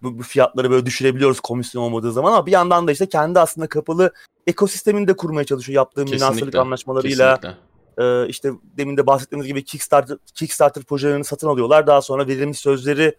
bu, 0.03 0.19
bu 0.19 0.23
fiyatları 0.23 0.71
böyle 0.71 0.87
düşürebiliyoruz 0.87 1.41
komisyon 1.41 1.83
olmadığı 1.83 2.13
zaman 2.13 2.33
ama 2.33 2.47
bir 2.47 2.53
yandan 2.53 2.87
da 2.87 2.93
işte 2.93 3.09
kendi 3.09 3.41
aslında 3.41 3.67
kapalı 3.67 4.13
ekosistemini 4.47 5.09
de 5.09 5.17
kurmaya 5.17 5.45
çalışıyor 5.45 5.77
yaptığı 5.77 6.05
münasırlık 6.05 6.55
anlaşmalarıyla. 6.55 7.41
Kesinlikle. 7.41 7.71
E, 7.99 8.29
işte 8.29 8.53
demin 8.77 8.97
de 8.97 9.07
bahsettiğimiz 9.07 9.47
gibi 9.47 9.65
Kickstarter, 9.65 10.19
Kickstarter 10.35 10.85
projelerini 10.85 11.25
satın 11.25 11.49
alıyorlar. 11.49 11.87
Daha 11.87 12.03
sonra 12.03 12.29
verilmiş 12.29 12.59
sözleri 12.59 13.17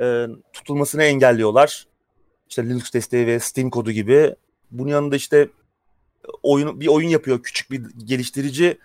e, 0.00 0.26
tutulmasını 0.52 1.02
engelliyorlar. 1.02 1.86
İşte 2.48 2.68
Linux 2.68 2.92
desteği 2.92 3.26
ve 3.26 3.40
Steam 3.40 3.70
kodu 3.70 3.90
gibi. 3.90 4.34
Bunun 4.70 4.88
yanında 4.88 5.16
işte 5.16 5.48
oyun 6.42 6.80
bir 6.80 6.86
oyun 6.86 7.08
yapıyor 7.08 7.42
küçük 7.42 7.70
bir 7.70 7.82
geliştirici. 8.04 8.78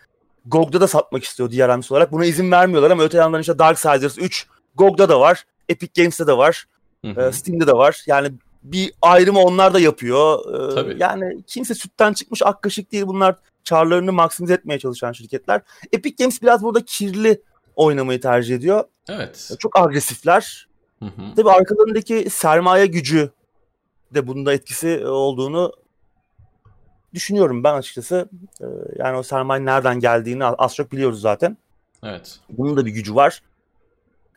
GOG'da 0.46 0.82
da 0.82 0.88
satmak 0.88 1.24
istiyor 1.24 1.52
DRM'si 1.52 1.94
olarak. 1.94 2.12
Buna 2.12 2.25
izin 2.25 2.52
vermiyorlar 2.52 2.92
ama 2.92 3.04
öte 3.04 3.18
yandan 3.18 3.42
işte 3.42 3.60
Darksiders 3.60 4.18
3 4.18 4.48
GOG'da 4.75 5.10
da 5.10 5.20
var. 5.20 5.44
Epic 5.70 6.02
Games'te 6.02 6.28
de 6.28 6.38
var. 6.38 6.66
Hı 7.06 7.12
hı. 7.12 7.22
E, 7.22 7.32
Steam'de 7.32 7.68
de 7.68 7.74
var. 7.74 8.04
Yani 8.08 8.32
bir 8.63 8.94
ayrımı 9.02 9.40
onlar 9.40 9.74
da 9.74 9.80
yapıyor. 9.80 10.40
E, 10.72 10.75
Tabii. 10.75 10.96
Yani 11.00 11.44
kimse 11.48 11.75
sütten 11.75 12.13
çıkmış 12.13 12.42
ak 12.46 12.62
kaşık 12.62 12.92
değil. 12.92 13.08
Bunlar 13.08 13.36
karlarını 13.70 14.13
maksimize 14.13 14.54
etmeye 14.54 14.80
çalışan 14.80 15.12
şirketler. 15.12 15.62
Epic 15.92 16.24
Games 16.24 16.42
biraz 16.42 16.63
burada 16.63 16.86
kirli 16.86 17.42
oynamayı 17.75 18.22
tercih 18.22 18.56
ediyor. 18.56 18.84
Evet. 19.10 19.52
Çok 19.60 19.80
agresifler. 19.80 20.68
Hı 21.00 21.06
hı. 21.06 21.36
Tabii 21.36 21.52
arkalarındaki 21.52 22.30
sermaye 22.30 22.86
gücü 22.86 23.32
de 24.13 24.28
bunda 24.28 24.54
etkisi 24.54 25.08
olduğunu 25.08 25.74
düşünüyorum 27.13 27.63
ben 27.63 27.74
açıkçası. 27.74 28.29
Ee, 28.62 28.65
yani 28.96 29.17
o 29.17 29.24
sermaye 29.24 29.65
nereden 29.65 30.00
geldiğini 30.00 30.46
az 30.46 30.75
çok 30.75 30.91
biliyoruz 30.91 31.22
zaten. 31.22 31.58
Evet. 32.03 32.39
Bunun 32.50 32.77
da 32.77 32.86
bir 32.86 32.91
gücü 32.91 33.15
var. 33.15 33.41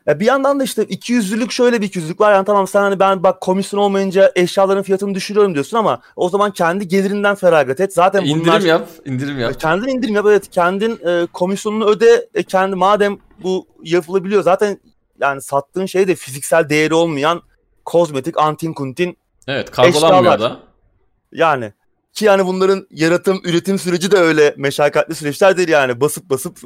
Ya 0.05 0.19
bir 0.19 0.25
yandan 0.25 0.59
da 0.59 0.63
işte 0.63 0.83
iki 0.83 1.13
yüzlülük 1.13 1.51
şöyle 1.51 1.81
bir 1.81 1.85
iki 1.85 1.99
yüzlülük 1.99 2.21
var. 2.21 2.33
Yani 2.33 2.45
tamam 2.45 2.67
sen 2.67 2.81
hani 2.81 2.99
ben 2.99 3.23
bak 3.23 3.41
komisyon 3.41 3.79
olmayınca 3.79 4.31
eşyaların 4.35 4.83
fiyatını 4.83 5.15
düşürüyorum 5.15 5.53
diyorsun 5.53 5.77
ama 5.77 6.01
o 6.15 6.29
zaman 6.29 6.51
kendi 6.51 6.87
gelirinden 6.87 7.35
feragat 7.35 7.79
et. 7.79 7.93
Zaten 7.93 8.23
bunlar... 8.23 8.37
İndirim 8.37 8.65
yap, 8.67 8.89
indirim 9.05 9.39
yap. 9.39 9.59
Kendin 9.59 9.87
indirim 9.87 10.15
yap 10.15 10.25
evet. 10.29 10.49
Kendin 10.51 10.99
e, 11.07 11.27
komisyonunu 11.33 11.85
öde. 11.85 12.29
E, 12.33 12.43
kendi 12.43 12.75
madem 12.75 13.17
bu 13.43 13.67
yapılabiliyor 13.83 14.43
zaten 14.43 14.79
yani 15.21 15.41
sattığın 15.41 15.85
şey 15.85 16.07
de 16.07 16.15
fiziksel 16.15 16.69
değeri 16.69 16.93
olmayan 16.93 17.41
kozmetik 17.85 18.37
antin 18.37 18.73
kuntin 18.73 19.17
Evet 19.47 19.71
kargolanmıyor 19.71 20.33
eşyalar. 20.33 20.39
da. 20.39 20.59
Yani 21.31 21.73
ki 22.17 22.25
yani 22.25 22.45
bunların 22.45 22.87
yaratım, 22.91 23.41
üretim 23.43 23.79
süreci 23.79 24.11
de 24.11 24.17
öyle 24.17 24.53
meşakkatli 24.57 25.15
süreçler 25.15 25.57
değil 25.57 25.69
yani. 25.69 26.01
Basıp 26.01 26.29
basıp 26.29 26.57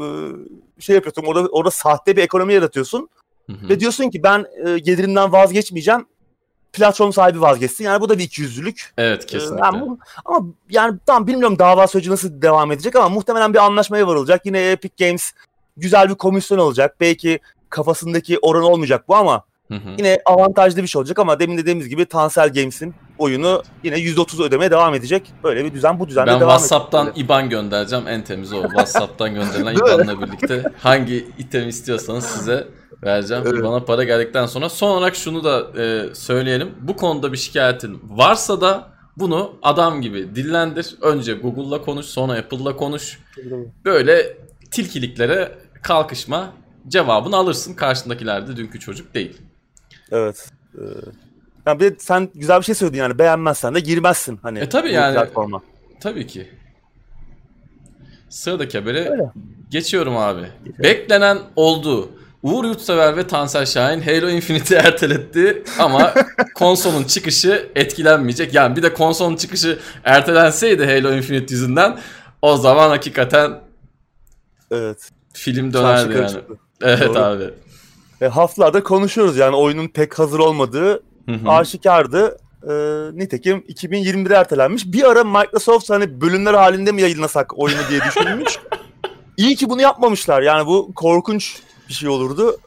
şey 0.79 0.95
yapıyorsun. 0.95 1.23
Orada 1.23 1.47
orada 1.47 1.71
sahte 1.71 2.17
bir 2.17 2.23
ekonomi 2.23 2.53
yaratıyorsun. 2.53 3.09
Hı 3.49 3.53
hı. 3.53 3.69
Ve 3.69 3.79
diyorsun 3.79 4.09
ki 4.09 4.23
ben 4.23 4.45
gelirimden 4.63 5.31
vazgeçmeyeceğim. 5.31 6.05
Platform 6.73 7.11
sahibi 7.11 7.41
vazgeçsin. 7.41 7.83
Yani 7.83 8.01
bu 8.01 8.09
da 8.09 8.17
bir 8.17 8.23
ikiyüzlülük. 8.23 8.93
Evet 8.97 9.25
kesinlikle. 9.25 9.65
Yani 9.65 9.81
bu, 9.81 9.99
ama 10.25 10.45
yani 10.69 10.99
tam 11.05 11.27
bilmiyorum 11.27 11.59
dava 11.59 11.87
süreci 11.87 12.09
nasıl 12.09 12.41
devam 12.41 12.71
edecek 12.71 12.95
ama 12.95 13.09
muhtemelen 13.09 13.53
bir 13.53 13.65
anlaşmaya 13.65 14.07
varılacak. 14.07 14.45
Yine 14.45 14.71
Epic 14.71 15.05
Games 15.05 15.33
güzel 15.77 16.09
bir 16.09 16.15
komisyon 16.15 16.57
olacak. 16.57 16.95
Belki 16.99 17.39
kafasındaki 17.69 18.39
oran 18.41 18.63
olmayacak 18.63 19.07
bu 19.07 19.15
ama 19.15 19.43
hı 19.71 19.75
hı. 19.75 19.95
yine 19.97 20.19
avantajlı 20.25 20.83
bir 20.83 20.87
şey 20.87 20.99
olacak 20.99 21.19
ama 21.19 21.39
demin 21.39 21.57
dediğimiz 21.57 21.89
gibi 21.89 22.05
Tansel 22.05 22.53
Games'in 22.53 22.95
oyunu 23.17 23.63
yine 23.83 23.95
%30 23.95 24.43
ödemeye 24.43 24.71
devam 24.71 24.93
edecek. 24.93 25.31
Böyle 25.43 25.65
bir 25.65 25.73
düzen 25.73 25.99
bu 25.99 26.07
düzenle 26.07 26.31
ben 26.31 26.39
devam 26.39 26.55
edecek. 26.55 26.71
Ben 26.71 26.77
WhatsApp'tan 26.77 27.11
IBAN 27.15 27.49
göndereceğim. 27.49 28.07
En 28.07 28.23
temiz 28.23 28.53
o. 28.53 28.61
WhatsApp'tan 28.61 29.33
gönderilen 29.33 29.75
IBAN'la 29.75 30.21
birlikte 30.21 30.63
hangi 30.77 31.27
item 31.37 31.69
istiyorsanız 31.69 32.25
size 32.25 32.67
vereceğim. 33.03 33.43
Evet. 33.47 33.63
Bana 33.63 33.79
para 33.85 34.03
geldikten 34.03 34.45
sonra 34.45 34.69
son 34.69 34.89
olarak 34.89 35.15
şunu 35.15 35.43
da 35.43 35.81
e, 35.81 36.15
söyleyelim. 36.15 36.71
Bu 36.81 36.95
konuda 36.95 37.31
bir 37.31 37.37
şikayetin 37.37 38.01
varsa 38.09 38.61
da 38.61 38.87
bunu 39.17 39.53
adam 39.61 40.01
gibi 40.01 40.35
dillendir. 40.35 40.95
Önce 41.01 41.33
Google'la 41.33 41.81
konuş, 41.81 42.05
sonra 42.05 42.33
Apple'la 42.33 42.75
konuş. 42.75 43.19
Böyle 43.85 44.37
tilkiliklere 44.71 45.51
kalkışma. 45.81 46.53
Cevabını 46.87 47.35
alırsın. 47.35 47.73
Karşındakiler 47.73 48.47
de 48.47 48.57
dünkü 48.57 48.79
çocuk 48.79 49.13
değil. 49.13 49.41
Evet. 50.11 50.49
Ee, 50.77 50.81
yani 51.65 51.79
bir 51.79 51.91
de 51.91 51.95
sen 51.99 52.29
güzel 52.35 52.59
bir 52.59 52.65
şey 52.65 52.75
söyledin 52.75 52.97
yani 52.97 53.19
beğenmezsen 53.19 53.75
de 53.75 53.79
girmezsin 53.79 54.39
hani. 54.41 54.59
E 54.59 54.69
tabii 54.69 54.91
yani. 54.91 55.13
Platforma. 55.13 55.61
Tabii 55.99 56.27
ki. 56.27 56.49
Sıradaki 58.29 58.77
habere 58.79 59.09
Öyle. 59.09 59.31
geçiyorum 59.69 60.17
abi. 60.17 60.41
Geçelim. 60.65 60.83
Beklenen 60.83 61.37
oldu. 61.55 62.09
Uğur 62.43 62.65
Yurtsever 62.65 63.17
ve 63.17 63.27
Tansel 63.27 63.65
Şahin 63.65 64.01
Halo 64.01 64.29
Infinite'i 64.29 64.77
erteletti 64.85 65.63
ama 65.79 66.13
konsolun 66.55 67.03
çıkışı 67.03 67.69
etkilenmeyecek. 67.75 68.53
Yani 68.53 68.75
bir 68.75 68.83
de 68.83 68.93
konsolun 68.93 69.35
çıkışı 69.35 69.79
ertelenseydi 70.03 70.85
Halo 70.85 71.13
Infinite 71.13 71.53
yüzünden 71.53 71.99
o 72.41 72.57
zaman 72.57 72.89
hakikaten 72.89 73.59
evet. 74.71 75.09
film 75.33 75.73
dönerdi 75.73 76.17
yani. 76.17 76.29
Çıktı. 76.29 76.53
Evet 76.81 77.07
Doğru. 77.07 77.19
abi. 77.19 77.49
E, 78.21 78.27
haftalarda 78.27 78.83
konuşuyoruz 78.83 79.37
yani 79.37 79.55
oyunun 79.55 79.87
pek 79.87 80.19
hazır 80.19 80.39
olmadığı 80.39 81.03
Hı-hı. 81.25 81.49
aşikardı. 81.49 82.37
E, 82.63 82.73
nitekim 83.17 83.57
2021'e 83.57 84.35
ertelenmiş. 84.35 84.85
Bir 84.85 85.03
ara 85.03 85.23
Microsoft 85.23 85.89
hani 85.89 86.21
bölümler 86.21 86.53
halinde 86.53 86.91
mi 86.91 87.01
yayınlasak 87.01 87.59
oyunu 87.59 87.81
diye 87.89 88.01
düşünmüş. 88.01 88.59
İyi 89.37 89.55
ki 89.55 89.69
bunu 89.69 89.81
yapmamışlar. 89.81 90.41
Yani 90.41 90.67
bu 90.67 90.91
korkunç 90.95 91.61
bir 91.89 91.93
şey 91.93 92.09
olurdu. 92.09 92.57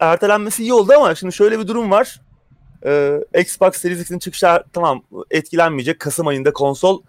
Ertelenmesi 0.00 0.62
iyi 0.62 0.72
oldu 0.72 0.92
ama 0.96 1.14
şimdi 1.14 1.32
şöyle 1.32 1.58
bir 1.58 1.68
durum 1.68 1.90
var. 1.90 2.20
Ee, 2.84 3.20
Xbox 3.38 3.76
Series 3.76 4.00
X'in 4.00 4.18
çıkışı 4.18 4.46
tamam 4.72 5.02
etkilenmeyecek. 5.30 6.00
Kasım 6.00 6.26
ayında 6.26 6.52
konsol 6.52 7.02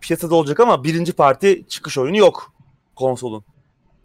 piyasada 0.00 0.34
olacak 0.34 0.60
ama 0.60 0.84
birinci 0.84 1.12
parti 1.12 1.64
çıkış 1.68 1.98
oyunu 1.98 2.16
yok 2.16 2.52
konsolun. 2.96 3.44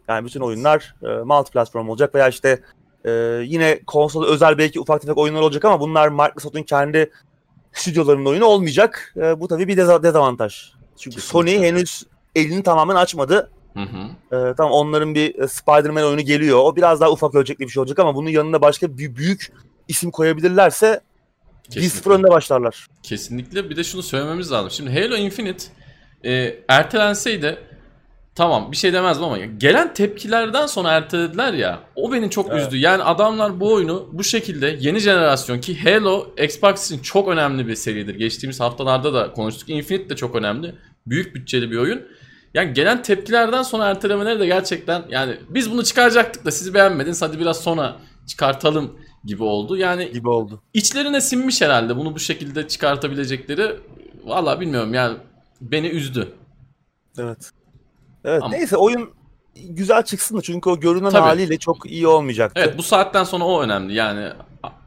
Yani 0.08 0.26
bütün 0.26 0.40
oyunlar 0.40 0.94
e, 1.02 1.06
multi 1.06 1.52
platform 1.52 1.88
olacak 1.88 2.14
veya 2.14 2.28
işte 2.28 2.60
e, 3.06 3.10
yine 3.44 3.80
konsol 3.86 4.26
özel 4.26 4.58
belki 4.58 4.80
ufak 4.80 5.00
tefek 5.00 5.18
oyunlar 5.18 5.40
olacak 5.40 5.64
ama 5.64 5.80
bunlar 5.80 6.08
Microsoft'un 6.08 6.62
kendi 6.62 7.10
stüdyolarının 7.72 8.26
oyunu 8.26 8.44
olmayacak. 8.44 9.14
E, 9.16 9.40
bu 9.40 9.48
tabii 9.48 9.68
bir 9.68 9.76
dezavantaj. 9.76 10.72
Çünkü 10.98 11.20
Sony 11.20 11.58
henüz 11.58 12.02
elini 12.34 12.62
tamamen 12.62 12.94
açmadı. 12.94 13.50
Hı 13.74 13.80
hı. 13.82 14.36
Ee, 14.36 14.54
tamam 14.56 14.72
onların 14.72 15.14
bir 15.14 15.38
e, 15.38 15.48
Spider-Man 15.48 16.04
oyunu 16.04 16.20
geliyor. 16.20 16.58
O 16.58 16.76
biraz 16.76 17.00
daha 17.00 17.10
ufak 17.10 17.34
ölçekli 17.34 17.64
bir 17.64 17.68
şey 17.68 17.80
olacak 17.80 17.98
ama 17.98 18.14
bunun 18.14 18.28
yanına 18.28 18.60
başka 18.60 18.98
bir 18.98 19.16
büyük 19.16 19.52
isim 19.88 20.10
koyabilirlerse 20.10 21.00
Kesinlikle. 21.70 22.10
1-0 22.10 22.14
önde 22.14 22.28
başlarlar. 22.28 22.86
Kesinlikle. 23.02 23.70
Bir 23.70 23.76
de 23.76 23.84
şunu 23.84 24.02
söylememiz 24.02 24.52
lazım. 24.52 24.70
Şimdi 24.70 25.00
Halo 25.00 25.16
Infinite 25.16 25.64
e, 26.24 26.56
ertelenseydi 26.68 27.58
tamam 28.36 28.72
bir 28.72 28.76
şey 28.76 28.92
demezdim 28.92 29.24
ama 29.24 29.38
gelen 29.38 29.94
tepkilerden 29.94 30.66
sonra 30.66 30.90
ertelediler 30.90 31.52
ya 31.52 31.80
o 31.96 32.12
beni 32.12 32.30
çok 32.30 32.50
evet. 32.50 32.62
üzdü. 32.62 32.76
Yani 32.76 33.02
adamlar 33.02 33.60
bu 33.60 33.72
oyunu 33.72 34.08
bu 34.12 34.24
şekilde 34.24 34.76
yeni 34.80 34.98
jenerasyon 34.98 35.60
ki 35.60 35.78
Halo 35.84 36.26
Xbox 36.38 36.90
için 36.90 37.02
çok 37.02 37.28
önemli 37.28 37.66
bir 37.66 37.74
seridir. 37.74 38.14
Geçtiğimiz 38.14 38.60
haftalarda 38.60 39.14
da 39.14 39.32
konuştuk. 39.32 39.68
Infinite 39.68 40.10
de 40.10 40.16
çok 40.16 40.34
önemli. 40.34 40.74
Büyük 41.06 41.34
bütçeli 41.34 41.70
bir 41.70 41.76
oyun. 41.76 42.02
Yani 42.54 42.72
gelen 42.72 43.02
tepkilerden 43.02 43.62
sonra 43.62 43.84
ertelemeleri 43.84 44.40
de 44.40 44.46
gerçekten 44.46 45.02
yani 45.08 45.36
biz 45.48 45.70
bunu 45.70 45.84
çıkaracaktık 45.84 46.44
da 46.44 46.50
sizi 46.50 46.74
beğenmediniz 46.74 47.22
hadi 47.22 47.38
biraz 47.38 47.60
sonra 47.60 47.96
çıkartalım 48.26 48.98
gibi 49.24 49.42
oldu. 49.42 49.76
Yani 49.76 50.12
gibi 50.12 50.28
oldu. 50.28 50.62
İçlerine 50.74 51.20
sinmiş 51.20 51.62
herhalde 51.62 51.96
bunu 51.96 52.14
bu 52.14 52.18
şekilde 52.18 52.68
çıkartabilecekleri. 52.68 53.76
Valla 54.24 54.60
bilmiyorum 54.60 54.94
yani 54.94 55.16
beni 55.60 55.88
üzdü. 55.88 56.32
Evet. 57.18 57.55
Evet 58.26 58.42
Ama... 58.42 58.54
neyse 58.54 58.76
oyun 58.76 59.10
güzel 59.54 60.02
çıksın 60.02 60.38
da 60.38 60.42
çünkü 60.42 60.70
o 60.70 60.80
görünen 60.80 61.10
Tabii. 61.10 61.22
haliyle 61.22 61.58
çok 61.58 61.90
iyi 61.90 62.06
olmayacaktı. 62.06 62.60
Evet 62.64 62.78
bu 62.78 62.82
saatten 62.82 63.24
sonra 63.24 63.44
o 63.44 63.62
önemli. 63.62 63.94
Yani 63.94 64.28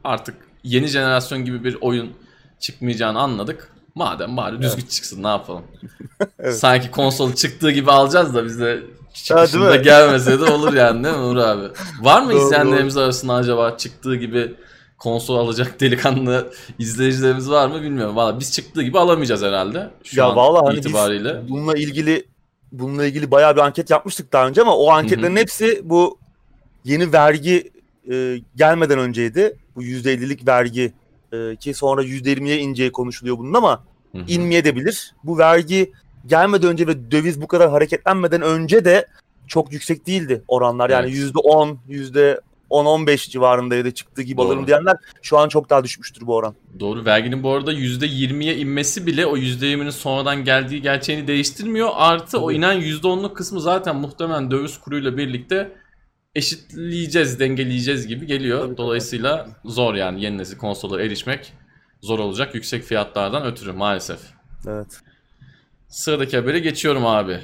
artık 0.04 0.36
yeni 0.64 0.86
jenerasyon 0.86 1.44
gibi 1.44 1.64
bir 1.64 1.78
oyun 1.80 2.12
çıkmayacağını 2.58 3.20
anladık. 3.20 3.72
Madem 3.94 4.36
bari 4.36 4.62
düzgün 4.62 4.80
evet. 4.82 4.90
çıksın 4.90 5.22
ne 5.22 5.28
yapalım. 5.28 5.62
evet. 6.38 6.56
Sanki 6.56 6.90
konsol 6.90 7.32
çıktığı 7.32 7.70
gibi 7.70 7.90
alacağız 7.90 8.34
da 8.34 8.44
bize 8.44 8.82
çıkışında 9.14 9.76
gelmese 9.76 10.40
de 10.40 10.44
olur 10.44 10.74
yani 10.74 11.04
değil 11.04 11.16
mi 11.16 11.22
Uğur 11.22 11.36
abi? 11.36 11.68
Var 12.00 12.22
mı 12.22 12.34
izleyenlerimiz 12.34 12.96
arasında 12.96 13.34
acaba 13.34 13.76
çıktığı 13.76 14.16
gibi 14.16 14.54
konsol 14.98 15.36
alacak 15.36 15.80
delikanlı 15.80 16.52
izleyicilerimiz 16.78 17.50
var 17.50 17.68
mı 17.68 17.82
bilmiyorum. 17.82 18.16
Valla 18.16 18.40
biz 18.40 18.52
çıktığı 18.52 18.82
gibi 18.82 18.98
alamayacağız 18.98 19.42
herhalde 19.42 19.90
şu 20.04 20.20
ya 20.20 20.26
an 20.26 20.36
vallahi 20.36 20.66
hani 20.66 20.78
itibariyle. 20.78 21.48
Bununla 21.48 21.74
ilgili 21.76 22.29
bununla 22.72 23.06
ilgili 23.06 23.30
bayağı 23.30 23.56
bir 23.56 23.60
anket 23.60 23.90
yapmıştık 23.90 24.32
daha 24.32 24.48
önce 24.48 24.62
ama 24.62 24.76
o 24.76 24.90
anketlerin 24.90 25.32
Hı-hı. 25.32 25.40
hepsi 25.40 25.80
bu 25.84 26.18
yeni 26.84 27.12
vergi 27.12 27.70
e, 28.10 28.40
gelmeden 28.56 28.98
önceydi. 28.98 29.56
Bu 29.76 29.82
%50'lik 29.82 30.48
vergi 30.48 30.92
e, 31.32 31.56
ki 31.56 31.74
sonra 31.74 32.02
%20'ye 32.02 32.58
ineceği 32.58 32.92
konuşuluyor 32.92 33.38
bunun 33.38 33.54
ama 33.54 33.84
Hı-hı. 34.12 34.24
inmeye 34.28 34.64
de 34.64 34.76
bilir. 34.76 35.14
Bu 35.24 35.38
vergi 35.38 35.92
gelmeden 36.26 36.68
önce 36.68 36.86
ve 36.86 37.10
döviz 37.10 37.42
bu 37.42 37.46
kadar 37.46 37.70
hareketlenmeden 37.70 38.42
önce 38.42 38.84
de 38.84 39.06
çok 39.46 39.72
yüksek 39.72 40.06
değildi 40.06 40.42
oranlar. 40.48 40.90
Yani 40.90 41.10
evet. 41.10 41.32
%10, 41.34 41.76
%10-15 42.70 43.30
civarındaydı 43.30 43.90
çıktığı 43.94 44.22
gibi 44.22 44.36
Doğru. 44.38 44.46
alırım 44.46 44.66
diyenler 44.66 44.96
şu 45.22 45.38
an 45.38 45.48
çok 45.48 45.70
daha 45.70 45.84
düşmüştür 45.84 46.26
bu 46.26 46.34
oran. 46.36 46.54
Doğru. 46.80 47.04
Verginin 47.04 47.42
bu 47.42 47.50
arada 47.50 47.72
%20'ye 47.72 48.56
inmesi 48.56 49.06
bile 49.06 49.26
o 49.26 49.36
%20'nin 49.36 49.90
sonradan 49.90 50.44
geldiği 50.44 50.82
gerçeğini 50.82 51.26
değiştirmiyor. 51.26 51.88
Artı 51.94 52.40
o 52.40 52.52
inen 52.52 52.80
%10'luk 52.80 53.34
kısmı 53.34 53.60
zaten 53.60 53.96
muhtemelen 53.96 54.50
döviz 54.50 54.78
kuruyla 54.80 55.16
birlikte 55.16 55.72
eşitleyeceğiz, 56.34 57.40
dengeleyeceğiz 57.40 58.06
gibi 58.06 58.26
geliyor. 58.26 58.60
Tabii, 58.66 58.76
Dolayısıyla 58.76 59.44
tabii. 59.44 59.72
zor 59.72 59.94
yani 59.94 60.22
yeni 60.24 60.38
nesil 60.38 60.58
konsollara 60.58 61.02
erişmek 61.02 61.52
zor 62.02 62.18
olacak 62.18 62.54
yüksek 62.54 62.84
fiyatlardan 62.84 63.46
ötürü 63.46 63.72
maalesef. 63.72 64.20
Evet. 64.68 65.00
Sıradaki 65.88 66.36
habere 66.36 66.58
geçiyorum 66.58 67.06
abi. 67.06 67.40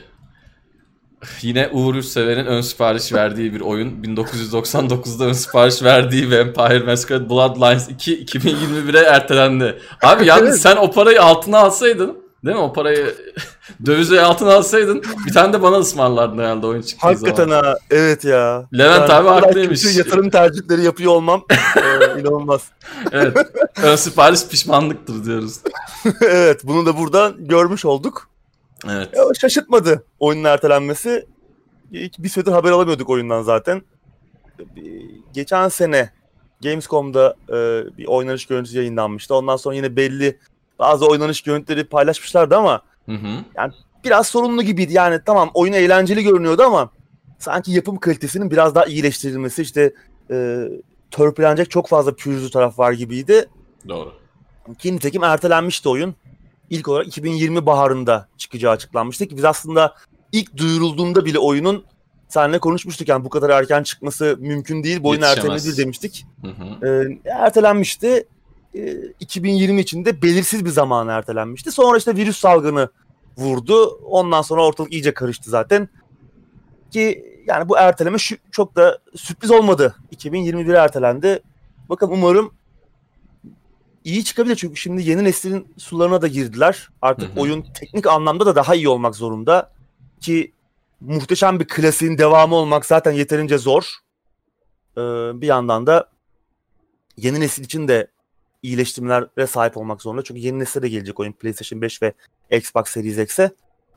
Yine 1.43 1.69
Uğur 1.73 1.95
Yurtsever'in 1.95 2.47
ön 2.47 2.61
sipariş 2.61 3.12
verdiği 3.12 3.55
bir 3.55 3.61
oyun. 3.61 4.03
1999'da 4.03 5.25
ön 5.25 5.33
sipariş 5.33 5.83
verdiği 5.83 6.31
Vampire 6.31 6.85
Masquerade 6.85 7.31
Bloodlines 7.31 7.89
2 7.89 8.25
2021'e 8.25 9.03
ertelendi. 9.03 9.79
Abi 10.03 10.27
yalnız 10.27 10.62
sen 10.62 10.77
o 10.77 10.91
parayı 10.93 11.23
altına 11.23 11.59
alsaydın 11.59 12.27
Değil 12.45 12.57
mi? 12.57 12.62
O 12.62 12.73
parayı 12.73 13.15
dövize 13.87 14.21
altına 14.23 14.55
alsaydın 14.55 15.03
bir 15.27 15.33
tane 15.33 15.53
de 15.53 15.62
bana 15.62 15.77
ısmarlardın 15.77 16.39
herhalde 16.39 16.67
oyun 16.67 16.83
çıktığı 16.83 17.07
Hakikaten 17.07 17.49
zaman. 17.49 17.65
ha. 17.65 17.75
Evet 17.91 18.25
ya. 18.25 18.65
Levent 18.79 19.11
yani 19.11 19.12
abi 19.12 19.29
haklıymış. 19.29 19.97
Yatırım 19.97 20.31
tercihleri 20.31 20.83
yapıyor 20.85 21.12
olmam 21.12 21.45
e, 21.77 22.21
inanılmaz. 22.21 22.62
evet. 23.12 23.37
Ön 23.83 23.97
sipariş 23.97 24.47
pişmanlıktır 24.47 25.25
diyoruz. 25.25 25.55
evet. 26.23 26.61
Bunu 26.65 26.87
da 26.87 26.99
buradan 26.99 27.35
görmüş 27.39 27.85
olduk. 27.85 28.29
Evet. 28.85 29.09
Ya, 29.17 29.25
şaşırtmadı 29.41 30.05
oyunun 30.21 30.45
ertelenmesi. 30.45 31.27
Bir 31.93 32.29
süredir 32.29 32.53
haber 32.53 32.71
alamıyorduk 32.71 33.11
oyundan 33.11 33.43
zaten. 33.43 33.83
Geçen 35.33 35.69
sene 35.69 36.11
Gamescom'da 36.62 37.37
e, 37.49 37.55
bir 37.99 38.07
oynanış 38.07 38.47
görüntüsü 38.47 38.77
yayınlanmıştı. 38.77 39.35
Ondan 39.35 39.57
sonra 39.57 39.75
yine 39.75 39.97
belli 39.97 40.39
bazı 40.79 41.07
oynanış 41.07 41.43
görüntüleri 41.43 41.85
paylaşmışlardı 41.85 42.57
ama 42.57 42.83
hı 43.07 43.12
hı. 43.12 43.45
yani 43.57 43.73
biraz 44.05 44.27
sorunlu 44.27 44.62
gibiydi. 44.62 44.93
Yani 44.93 45.21
tamam 45.27 45.51
oyun 45.55 45.73
eğlenceli 45.73 46.25
görünüyordu 46.25 46.62
ama 46.62 46.91
sanki 47.39 47.73
yapım 47.73 47.97
kalitesinin 47.97 48.51
biraz 48.51 48.75
daha 48.75 48.85
iyileştirilmesi 48.85 49.62
işte 49.62 49.93
e, 50.31 50.69
törpülenecek 51.11 51.71
çok 51.71 51.89
fazla 51.89 52.15
pürüzlü 52.15 52.51
taraf 52.51 52.79
var 52.79 52.93
gibiydi. 52.93 53.49
Doğru. 53.89 54.12
Ki 54.79 54.97
nitekim 54.97 55.25
ertelenmişti 55.25 55.89
oyun. 55.89 56.15
İlk 56.70 56.88
olarak 56.88 57.07
2020 57.07 57.66
baharında 57.66 58.29
çıkacağı 58.37 58.72
açıklanmıştı 58.72 59.26
ki 59.26 59.37
biz 59.37 59.44
aslında 59.44 59.94
ilk 60.33 60.57
duyurulduğunda 60.57 61.24
bile 61.24 61.38
oyunun 61.38 61.85
seninle 62.29 62.59
konuşmuştuk 62.59 63.09
yani 63.09 63.24
bu 63.24 63.29
kadar 63.29 63.50
erken 63.50 63.83
çıkması 63.83 64.37
mümkün 64.38 64.83
değil. 64.83 65.02
Bu 65.02 65.09
oyun 65.09 65.22
ertelenir 65.22 65.76
demiştik. 65.76 66.26
Hı 66.42 66.48
hı. 66.48 66.87
E, 67.24 67.31
ertelenmişti. 67.31 68.26
2020 69.20 69.81
içinde 69.81 70.22
belirsiz 70.22 70.64
bir 70.64 70.70
zaman 70.70 71.09
ertelenmişti. 71.09 71.72
Sonra 71.72 71.98
işte 71.98 72.16
virüs 72.16 72.38
salgını 72.38 72.88
vurdu. 73.37 74.00
Ondan 74.05 74.42
sonra 74.42 74.66
ortalık 74.66 74.92
iyice 74.92 75.14
karıştı 75.14 75.50
zaten. 75.50 75.88
Ki 76.90 77.24
yani 77.46 77.68
bu 77.68 77.79
erteleme 77.79 78.18
şu, 78.18 78.37
çok 78.50 78.76
da 78.76 78.98
sürpriz 79.16 79.50
olmadı. 79.50 79.94
2021'e 80.16 80.76
ertelendi. 80.76 81.42
Bakın 81.88 82.11
umarım 82.11 82.52
iyi 84.07 84.25
çıkabilir 84.25 84.57
çünkü 84.57 84.77
şimdi 84.77 85.03
yeni 85.03 85.25
neslin 85.25 85.75
sularına 85.77 86.23
da 86.23 86.29
girdiler. 86.29 86.88
Artık 87.03 87.31
hı 87.31 87.35
hı. 87.35 87.40
oyun 87.40 87.62
teknik 87.62 88.07
anlamda 88.07 88.47
da 88.47 88.57
daha 88.57 88.75
iyi 88.75 88.88
olmak 88.88 89.16
zorunda. 89.16 89.73
Ki 90.21 90.53
muhteşem 91.01 91.61
bir 91.61 91.69
klasiğin 91.69 92.19
devamı 92.19 92.55
olmak 92.55 92.87
zaten 92.87 93.12
yeterince 93.12 93.59
zor. 93.59 93.95
Ee, 94.97 95.01
bir 95.40 95.47
yandan 95.47 95.87
da 95.87 96.11
yeni 97.16 97.40
nesil 97.40 97.64
için 97.64 97.88
de 97.88 98.07
iyileştirmelere 98.62 99.47
sahip 99.47 99.77
olmak 99.77 100.03
zorunda. 100.03 100.25
Çünkü 100.25 100.40
yeni 100.40 100.59
nesile 100.59 100.83
de 100.83 100.88
gelecek 100.88 101.21
oyun 101.21 101.33
PlayStation 101.33 101.83
5 101.83 102.03
ve 102.03 102.12
Xbox 102.51 102.88
Series 102.88 103.19
X'e. 103.19 103.51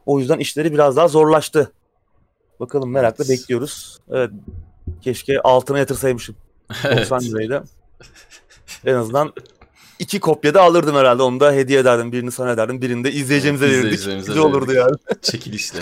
O 0.05 0.19
yüzden 0.19 0.39
işleri 0.39 0.73
biraz 0.73 0.95
daha 0.95 1.07
zorlaştı. 1.07 1.71
Bakalım 2.59 2.91
merakla 2.91 3.23
evet. 3.27 3.39
bekliyoruz. 3.39 3.99
Evet. 4.09 4.31
Keşke 5.01 5.41
altına 5.41 5.79
yatırsaymışım. 5.79 6.35
Evet. 6.83 6.97
90 6.99 7.21
liraydı. 7.21 7.63
en 8.85 8.93
azından 8.93 9.33
iki 9.99 10.19
kopya 10.19 10.53
da 10.53 10.61
alırdım 10.61 10.95
herhalde. 10.95 11.23
Onu 11.23 11.39
da 11.39 11.53
hediye 11.53 11.79
ederdim. 11.79 12.11
Birini 12.11 12.31
sana 12.31 12.51
ederdim. 12.51 12.81
Birini 12.81 13.03
de 13.03 13.11
izleyeceğimize 13.11 13.65
evet, 13.65 13.83
verirdik. 13.83 14.25
Güzel 14.27 14.37
olurdu 14.37 14.73
yani. 14.73 14.95
Çekilişle. 15.21 15.79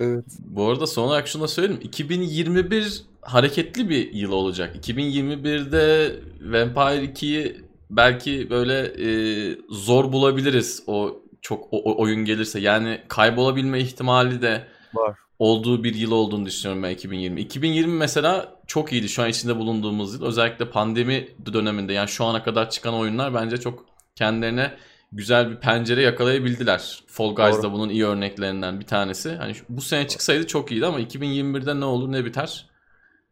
evet. 0.00 0.24
Bu 0.38 0.70
arada 0.70 0.86
son 0.86 1.02
olarak 1.02 1.28
şunu 1.28 1.42
da 1.42 1.48
söyleyeyim. 1.48 1.80
2021 1.84 3.02
hareketli 3.20 3.90
bir 3.90 4.12
yıl 4.12 4.32
olacak. 4.32 4.76
2021'de 4.88 6.14
Vampire 6.40 7.04
2'yi 7.04 7.60
belki 7.90 8.50
böyle 8.50 8.78
e, 8.80 9.08
zor 9.70 10.12
bulabiliriz 10.12 10.82
o 10.86 11.22
çok 11.42 11.68
o 11.70 12.02
oyun 12.02 12.24
gelirse. 12.24 12.60
Yani 12.60 13.00
kaybolabilme 13.08 13.80
ihtimali 13.80 14.42
de 14.42 14.66
var. 14.96 15.18
Olduğu 15.38 15.84
bir 15.84 15.94
yıl 15.94 16.10
olduğunu 16.10 16.46
düşünüyorum 16.46 16.82
ben 16.82 16.90
2020. 16.90 17.40
2020 17.40 17.92
mesela 17.92 18.56
çok 18.66 18.92
iyiydi 18.92 19.08
şu 19.08 19.22
an 19.22 19.28
içinde 19.28 19.56
bulunduğumuz 19.56 20.14
yıl. 20.14 20.26
Özellikle 20.26 20.70
pandemi 20.70 21.28
döneminde 21.52 21.92
yani 21.92 22.08
şu 22.08 22.24
ana 22.24 22.42
kadar 22.42 22.70
çıkan 22.70 22.94
oyunlar 22.94 23.34
bence 23.34 23.56
çok 23.56 23.84
kendilerine 24.14 24.72
güzel 25.12 25.50
bir 25.50 25.56
pencere 25.56 26.02
yakalayabildiler. 26.02 27.02
Fall 27.06 27.34
Guys 27.34 27.62
da 27.62 27.72
bunun 27.72 27.88
iyi 27.88 28.06
örneklerinden 28.06 28.80
bir 28.80 28.86
tanesi. 28.86 29.34
Hani 29.34 29.54
bu 29.68 29.80
sene 29.80 30.08
çıksaydı 30.08 30.46
çok 30.46 30.72
iyiydi 30.72 30.86
ama 30.86 31.00
2021'de 31.00 31.80
ne 31.80 31.84
olur 31.84 32.12
ne 32.12 32.24
biter 32.24 32.66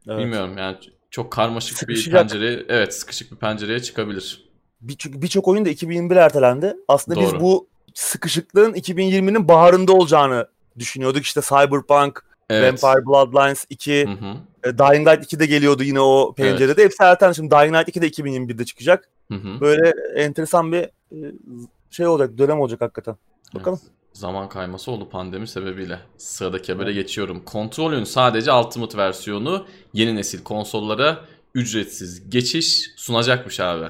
evet. 0.09 0.19
bilmiyorum. 0.19 0.59
Yani 0.59 0.77
çok 1.11 1.33
karmaşık 1.33 1.79
Sıkışacak. 1.79 2.25
bir 2.25 2.29
pencere, 2.29 2.65
evet 2.69 2.95
sıkışık 2.95 3.33
bir 3.33 3.37
pencereye 3.37 3.81
çıkabilir. 3.81 4.45
Birçok 4.81 5.23
birçok 5.23 5.49
oyun 5.49 5.65
da 5.65 5.69
2021 5.69 6.17
ertelendi. 6.17 6.77
Aslında 6.89 7.21
Doğru. 7.21 7.25
biz 7.25 7.41
bu 7.41 7.69
sıkışıklığın 7.95 8.73
2020'nin 8.73 9.49
baharında 9.49 9.93
olacağını 9.93 10.47
düşünüyorduk. 10.79 11.23
İşte 11.23 11.41
Cyberpunk, 11.41 12.25
evet. 12.51 12.85
Vampire 12.85 13.07
Bloodlines 13.07 13.65
2, 13.71 14.07
hı 14.07 14.11
hı. 14.11 14.37
E, 14.65 14.79
Dying 14.79 15.09
Light 15.09 15.25
2 15.25 15.41
de 15.41 15.47
geliyordu 15.47 15.83
yine 15.83 16.01
o 16.01 16.35
pencerede. 16.35 16.65
Evet. 16.65 16.79
Hepsi 16.79 17.03
erten. 17.03 17.33
Şimdi 17.33 17.51
Dying 17.51 17.77
Light 17.77 17.89
2 17.89 18.03
de 18.03 18.09
2021'de 18.09 18.65
çıkacak. 18.65 19.09
Hı 19.29 19.35
hı. 19.35 19.61
Böyle 19.61 19.93
enteresan 20.17 20.73
bir 20.73 20.83
e, 20.83 20.91
şey 21.91 22.07
olacak, 22.07 22.39
dönem 22.39 22.61
olacak 22.61 22.81
hakikaten. 22.81 23.17
Bakalım. 23.55 23.81
Evet. 23.83 23.93
Zaman 24.13 24.49
kayması 24.49 24.91
oldu 24.91 25.09
pandemi 25.09 25.49
sebebiyle. 25.49 25.99
Sıradaki 26.19 26.73
habere 26.73 26.87
evet. 26.87 26.97
geçiyorum. 26.97 27.45
Kontrolün 27.45 28.05
sadece 28.05 28.53
Ultimate 28.53 28.99
versiyonu 28.99 29.67
yeni 29.93 30.17
nesil 30.17 30.45
konsollara 30.45 31.25
ücretsiz 31.55 32.31
geçiş 32.31 32.91
sunacakmış 32.97 33.61
abi. 33.61 33.87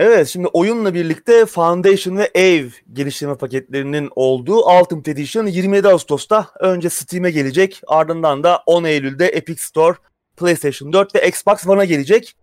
Evet 0.00 0.28
şimdi 0.28 0.48
oyunla 0.48 0.94
birlikte 0.94 1.46
Foundation 1.46 2.16
ve 2.16 2.30
Eve 2.34 2.68
geliştirme 2.92 3.34
paketlerinin 3.34 4.10
olduğu 4.16 4.56
Ultimate 4.56 5.10
Edition 5.10 5.46
27 5.46 5.88
Ağustos'ta 5.88 6.46
önce 6.60 6.90
Steam'e 6.90 7.30
gelecek 7.30 7.82
ardından 7.86 8.42
da 8.42 8.62
10 8.66 8.84
Eylül'de 8.84 9.28
Epic 9.28 9.62
Store, 9.62 9.96
PlayStation 10.36 10.92
4 10.92 11.14
ve 11.14 11.28
Xbox 11.28 11.66
One'a 11.66 11.84
gelecek. 11.84 12.36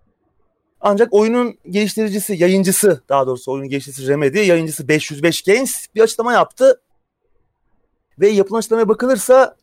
Ancak 0.82 1.13
oyunun 1.13 1.58
geliştiricisi, 1.70 2.34
yayıncısı 2.34 3.04
daha 3.10 3.28
doğrusu 3.28 3.52
oyunun 3.52 3.70
geliştiricisi 3.70 4.08
Remedy, 4.08 4.39
yayıncısı 4.39 4.88
505 4.88 5.41
Games 5.41 5.86
bir 5.96 6.02
açıklama 6.02 6.34
yaptı. 6.34 6.82
Ve 8.20 8.28
yapılan 8.28 8.60
açıklamaya 8.60 8.89
bakılırsa 8.89 9.56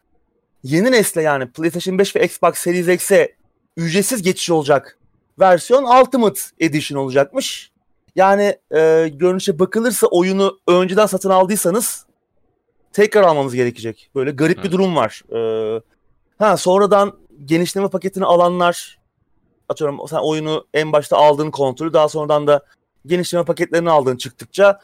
yeni 0.63 0.93
nesle 0.93 1.23
yani 1.23 1.51
PlayStation 1.51 1.99
5 1.99 2.17
ve 2.17 2.25
Xbox 2.25 2.55
Series 2.55 2.89
X'e 2.89 3.35
ücretsiz 3.77 4.23
geçiş 4.23 4.51
olacak 4.51 4.99
versiyon 5.41 6.01
Ultimate 6.01 6.41
Edition 6.61 6.99
olacakmış. 6.99 7.74
Yani 8.16 8.59
e, 8.70 9.09
görünüşe 9.14 9.59
bakılırsa 9.59 10.07
oyunu 10.07 10.59
önceden 10.68 11.07
satın 11.07 11.31
aldıysanız 11.31 12.07
tekrar 12.92 13.22
almanız 13.22 13.55
gerekecek. 13.55 14.11
Böyle 14.14 14.31
garip 14.31 14.59
evet. 14.59 14.66
bir 14.66 14.72
durum 14.72 14.96
var. 14.96 15.22
E, 15.33 15.81
ha 16.38 16.57
sonradan 16.57 17.16
genişleme 17.44 17.88
paketini 17.88 18.24
alanlar 18.24 18.98
atıyorum 19.68 20.09
sen 20.09 20.18
oyunu 20.18 20.66
en 20.74 20.92
başta 20.92 21.16
aldığın 21.16 21.50
kontrolü 21.50 21.92
daha 21.92 22.09
sonradan 22.09 22.46
da 22.46 22.64
genişleme 23.07 23.44
paketlerini 23.44 23.90
aldığın 23.90 24.16
çıktıkça 24.16 24.81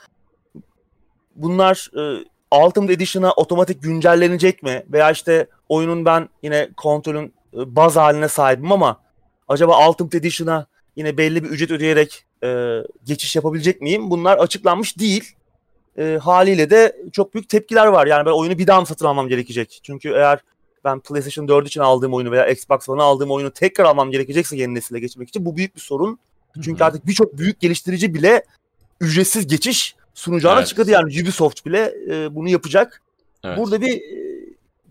bunlar 1.36 1.90
e, 1.96 2.24
Ultimate 2.64 2.92
Edition'a 2.92 3.32
otomatik 3.32 3.82
güncellenecek 3.82 4.62
mi? 4.62 4.82
Veya 4.92 5.10
işte 5.10 5.46
oyunun 5.68 6.04
ben 6.04 6.28
yine 6.42 6.68
kontrolün 6.76 7.34
e, 7.54 7.76
baz 7.76 7.96
haline 7.96 8.28
sahibim 8.28 8.72
ama 8.72 9.00
acaba 9.48 9.88
Ultimate 9.88 10.18
Edition'a 10.18 10.66
yine 10.96 11.16
belli 11.16 11.44
bir 11.44 11.48
ücret 11.48 11.70
ödeyerek 11.70 12.24
e, 12.44 12.79
geçiş 13.05 13.37
yapabilecek 13.37 13.81
miyim? 13.81 14.11
Bunlar 14.11 14.38
açıklanmış 14.38 14.98
değil. 14.98 15.37
E, 15.98 16.18
haliyle 16.22 16.70
de 16.70 16.96
çok 17.12 17.35
büyük 17.35 17.48
tepkiler 17.48 17.87
var. 17.87 18.07
Yani 18.07 18.26
ben 18.26 18.31
oyunu 18.31 18.59
bir 18.59 18.66
daha 18.66 18.81
mı 18.81 18.87
satın 18.87 19.07
almam 19.07 19.29
gerekecek? 19.29 19.81
Çünkü 19.83 20.09
eğer 20.09 20.38
ben 20.85 21.00
PlayStation 21.00 21.48
4 21.48 21.66
için 21.66 21.81
aldığım 21.81 22.14
oyunu 22.14 22.31
veya 22.31 22.46
Xbox 22.46 22.88
One'a 22.88 23.05
aldığım 23.05 23.31
oyunu 23.31 23.50
tekrar 23.50 23.85
almam 23.85 24.11
gerekecekse 24.11 24.57
yeni 24.57 24.74
nesile 24.74 25.00
geçmek 25.00 25.29
için 25.29 25.44
bu 25.44 25.57
büyük 25.57 25.76
bir 25.76 25.81
sorun. 25.81 26.18
Çünkü 26.55 26.81
Hı-hı. 26.81 26.85
artık 26.85 27.07
birçok 27.07 27.38
büyük 27.38 27.61
geliştirici 27.61 28.14
bile 28.14 28.44
ücretsiz 29.00 29.46
geçiş 29.46 29.96
sunacağına 30.14 30.59
evet. 30.59 30.68
çıkadı. 30.68 30.90
Yani 30.90 31.22
Ubisoft 31.22 31.66
bile 31.66 31.94
e, 32.11 32.35
bunu 32.35 32.48
yapacak. 32.48 33.03
Evet. 33.44 33.59
Burada 33.59 33.81
bir 33.81 33.96
e, 33.96 34.31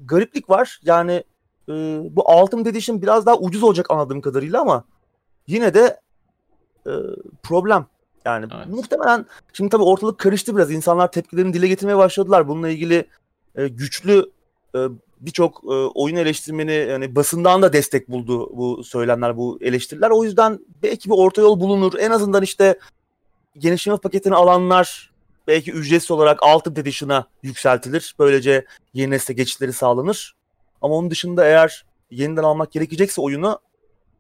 gariplik 0.05 0.49
var. 0.49 0.79
Yani 0.83 1.23
e, 1.69 1.73
bu 2.15 2.41
Ultimate 2.41 2.69
Edition 2.69 3.01
biraz 3.01 3.25
daha 3.25 3.37
ucuz 3.37 3.63
olacak 3.63 3.91
anladığım 3.91 4.21
kadarıyla 4.21 4.61
ama 4.61 4.83
yine 5.47 5.73
de 5.73 5.99
e, 6.89 6.93
problem. 7.43 7.85
Yani 8.25 8.47
evet. 8.55 8.67
muhtemelen 8.67 9.25
şimdi 9.53 9.69
tabii 9.69 9.83
ortalık 9.83 10.19
karıştı 10.19 10.55
biraz. 10.55 10.71
İnsanlar 10.71 11.11
tepkilerini 11.11 11.53
dile 11.53 11.67
getirmeye 11.67 11.97
başladılar. 11.97 12.47
Bununla 12.47 12.69
ilgili 12.69 13.05
e, 13.55 13.67
güçlü 13.67 14.31
e, 14.75 14.79
birçok 15.19 15.63
e, 15.63 15.73
oyun 15.73 16.15
eleştirmeni 16.15 16.73
yani 16.73 17.15
basından 17.15 17.61
da 17.61 17.73
destek 17.73 18.09
buldu 18.09 18.57
bu 18.57 18.83
söylemler, 18.83 19.37
bu 19.37 19.57
eleştiriler. 19.61 20.09
O 20.09 20.23
yüzden 20.23 20.59
belki 20.83 21.09
bir 21.09 21.15
orta 21.15 21.41
yol 21.41 21.59
bulunur. 21.59 21.93
En 21.99 22.11
azından 22.11 22.43
işte 22.43 22.79
genişleme 23.57 23.97
paketini 23.97 24.35
alanlar 24.35 25.11
belki 25.47 25.71
ücretsiz 25.71 26.11
olarak 26.11 26.45
Ultimate 26.55 26.81
Edition'a 26.81 27.25
yükseltilir. 27.43 28.15
Böylece 28.19 28.65
yeni 28.93 29.11
nesle 29.11 29.33
geçişleri 29.33 29.73
sağlanır. 29.73 30.35
Ama 30.81 30.95
onun 30.95 31.11
dışında 31.11 31.45
eğer 31.45 31.85
yeniden 32.11 32.43
almak 32.43 32.71
gerekecekse 32.71 33.21
oyunu 33.21 33.59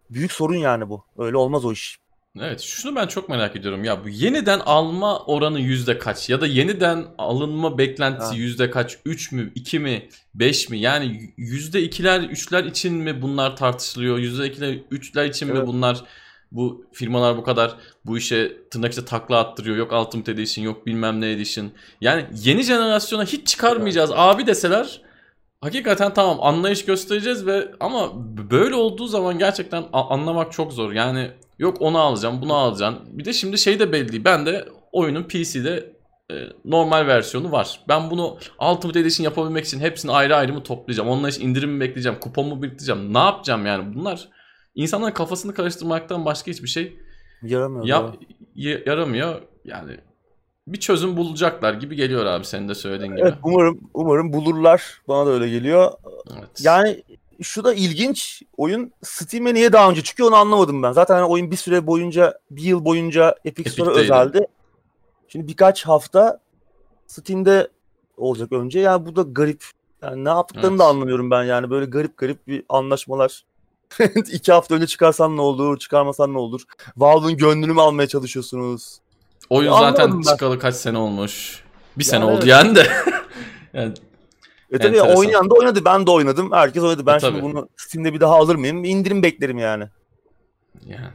büyük 0.09 0.31
sorun 0.31 0.55
yani 0.55 0.89
bu. 0.89 1.03
Öyle 1.17 1.37
olmaz 1.37 1.65
o 1.65 1.71
iş. 1.71 1.99
Evet 2.41 2.61
şunu 2.61 2.95
ben 2.95 3.07
çok 3.07 3.29
merak 3.29 3.55
ediyorum. 3.55 3.83
Ya 3.83 4.03
bu 4.03 4.09
yeniden 4.09 4.59
alma 4.59 5.19
oranı 5.19 5.59
yüzde 5.59 5.97
kaç? 5.97 6.29
Ya 6.29 6.41
da 6.41 6.47
yeniden 6.47 7.05
alınma 7.17 7.77
beklentisi 7.77 8.37
yüzde 8.37 8.71
kaç? 8.71 8.97
3 9.05 9.31
mü? 9.31 9.51
2 9.55 9.79
mi? 9.79 10.09
5 10.35 10.69
mi? 10.69 10.79
Yani 10.79 11.33
yüzde 11.37 11.81
ikiler 11.81 12.21
üçler 12.21 12.63
için 12.63 12.93
mi 12.93 13.21
bunlar 13.21 13.55
tartışılıyor? 13.55 14.17
Yüzde 14.17 14.47
ikiler 14.47 14.77
üçler 14.91 15.25
için 15.25 15.47
evet. 15.47 15.61
mi 15.61 15.67
bunlar 15.67 16.03
bu 16.51 16.85
firmalar 16.93 17.37
bu 17.37 17.43
kadar 17.43 17.75
bu 18.05 18.17
işe 18.17 18.57
tırnak 18.71 18.91
içinde 18.91 19.05
takla 19.05 19.39
attırıyor? 19.39 19.77
Yok 19.77 19.91
Ultimate 19.91 20.31
Edition 20.31 20.65
yok 20.65 20.85
bilmem 20.85 21.21
ne 21.21 21.31
Edition. 21.31 21.71
Yani 22.01 22.25
yeni 22.43 22.63
jenerasyona 22.63 23.25
hiç 23.25 23.47
çıkarmayacağız. 23.47 24.11
Abi 24.13 24.47
deseler 24.47 25.01
Hakikaten 25.61 26.13
tamam 26.13 26.37
anlayış 26.41 26.85
göstereceğiz 26.85 27.45
ve 27.45 27.71
ama 27.79 28.11
böyle 28.51 28.75
olduğu 28.75 29.07
zaman 29.07 29.37
gerçekten 29.37 29.83
anlamak 29.91 30.51
çok 30.51 30.73
zor. 30.73 30.91
Yani 30.91 31.31
Yok 31.59 31.81
onu 31.81 31.97
alacağım, 31.97 32.41
bunu 32.41 32.53
alacağım. 32.53 32.99
Bir 33.11 33.25
de 33.25 33.33
şimdi 33.33 33.57
şey 33.57 33.79
de 33.79 33.91
belli. 33.91 34.25
Ben 34.25 34.45
de 34.45 34.65
oyunun 34.91 35.23
PC'de 35.23 35.93
e, 36.31 36.35
normal 36.65 37.07
versiyonu 37.07 37.51
var. 37.51 37.79
Ben 37.87 38.09
bunu 38.11 38.37
Ultimate 38.71 38.99
Edition 38.99 39.23
yapabilmek 39.23 39.65
için 39.65 39.79
hepsini 39.79 40.11
ayrı 40.11 40.35
ayrı 40.35 40.53
mı 40.53 40.63
toplayacağım? 40.63 41.09
Onunla 41.09 41.29
için 41.29 41.41
indirim 41.41 41.71
mi 41.71 41.79
bekleyeceğim? 41.79 42.19
Kupon 42.19 42.47
mu 42.47 42.63
biriktireceğim? 42.63 43.13
Ne 43.13 43.17
yapacağım 43.17 43.65
yani? 43.65 43.95
Bunlar 43.95 44.29
insanların 44.75 45.13
kafasını 45.13 45.53
karıştırmaktan 45.53 46.25
başka 46.25 46.51
hiçbir 46.51 46.67
şey 46.67 46.99
yaramıyor. 47.43 47.85
Yap, 47.85 48.15
yaramıyor. 48.55 49.41
Yani 49.65 49.97
bir 50.73 50.79
çözüm 50.79 51.17
bulacaklar 51.17 51.73
gibi 51.73 51.95
geliyor 51.95 52.25
abi 52.25 52.45
senin 52.45 52.69
de 52.69 52.75
söylediğin 52.75 53.11
gibi. 53.11 53.21
Evet 53.21 53.33
umarım 53.43 53.79
umarım 53.93 54.33
bulurlar. 54.33 55.01
Bana 55.07 55.25
da 55.25 55.29
öyle 55.29 55.49
geliyor. 55.49 55.91
Evet. 56.37 56.49
Yani 56.59 57.03
şu 57.41 57.63
da 57.63 57.73
ilginç. 57.73 58.43
Oyun 58.57 58.91
Steam'e 59.03 59.53
niye 59.53 59.73
daha 59.73 59.89
önce 59.89 60.03
çıkıyor 60.03 60.29
onu 60.29 60.35
anlamadım 60.35 60.83
ben. 60.83 60.91
Zaten 60.91 61.23
oyun 61.23 61.51
bir 61.51 61.55
süre 61.55 61.87
boyunca, 61.87 62.39
bir 62.51 62.63
yıl 62.63 62.85
boyunca 62.85 63.35
Epic 63.45 63.69
Store'a 63.69 63.93
özeldi. 63.93 64.47
Şimdi 65.27 65.47
birkaç 65.47 65.85
hafta 65.85 66.39
Steam'de 67.07 67.67
olacak 68.17 68.51
önce. 68.51 68.79
Yani 68.79 69.05
bu 69.05 69.15
da 69.15 69.21
garip. 69.21 69.63
Yani 70.01 70.25
ne 70.25 70.29
yaptıklarını 70.29 70.69
evet. 70.69 70.79
da 70.79 70.85
anlamıyorum 70.85 71.31
ben 71.31 71.43
yani 71.43 71.69
böyle 71.69 71.85
garip 71.85 72.17
garip 72.17 72.47
bir 72.47 72.63
anlaşmalar. 72.69 73.43
İki 74.31 74.51
hafta 74.51 74.75
önce 74.75 74.87
çıkarsan 74.87 75.37
ne 75.37 75.41
olur, 75.41 75.79
çıkarmasan 75.79 76.33
ne 76.33 76.37
olur? 76.37 76.61
Valve'ın 76.97 77.37
gönlünü 77.37 77.73
mü 77.73 77.81
almaya 77.81 78.07
çalışıyorsunuz? 78.07 78.99
Oyun 79.49 79.73
zaten 79.73 80.21
çıkalı 80.21 80.59
kaç 80.59 80.75
sene 80.75 80.97
olmuş. 80.97 81.63
Bir 81.97 82.05
yani 82.05 82.11
sene 82.11 82.23
oldu 82.25 82.45
yani 82.47 82.75
de. 82.75 82.87
yani 83.73 83.93
e 84.71 84.77
tabii 84.77 84.97
ya, 84.97 85.15
oynayan 85.15 85.49
da 85.49 85.53
oynadı. 85.53 85.85
Ben 85.85 86.07
de 86.07 86.11
oynadım. 86.11 86.51
Herkes 86.51 86.83
oynadı. 86.83 87.05
Ben 87.05 87.17
e, 87.17 87.19
şimdi 87.19 87.41
bunu 87.41 87.69
Steam'de 87.77 88.13
bir 88.13 88.19
daha 88.19 88.35
alır 88.35 88.55
mıyım? 88.55 88.83
İndirim 88.83 89.23
beklerim 89.23 89.57
yani. 89.57 89.85
Yani. 90.85 91.07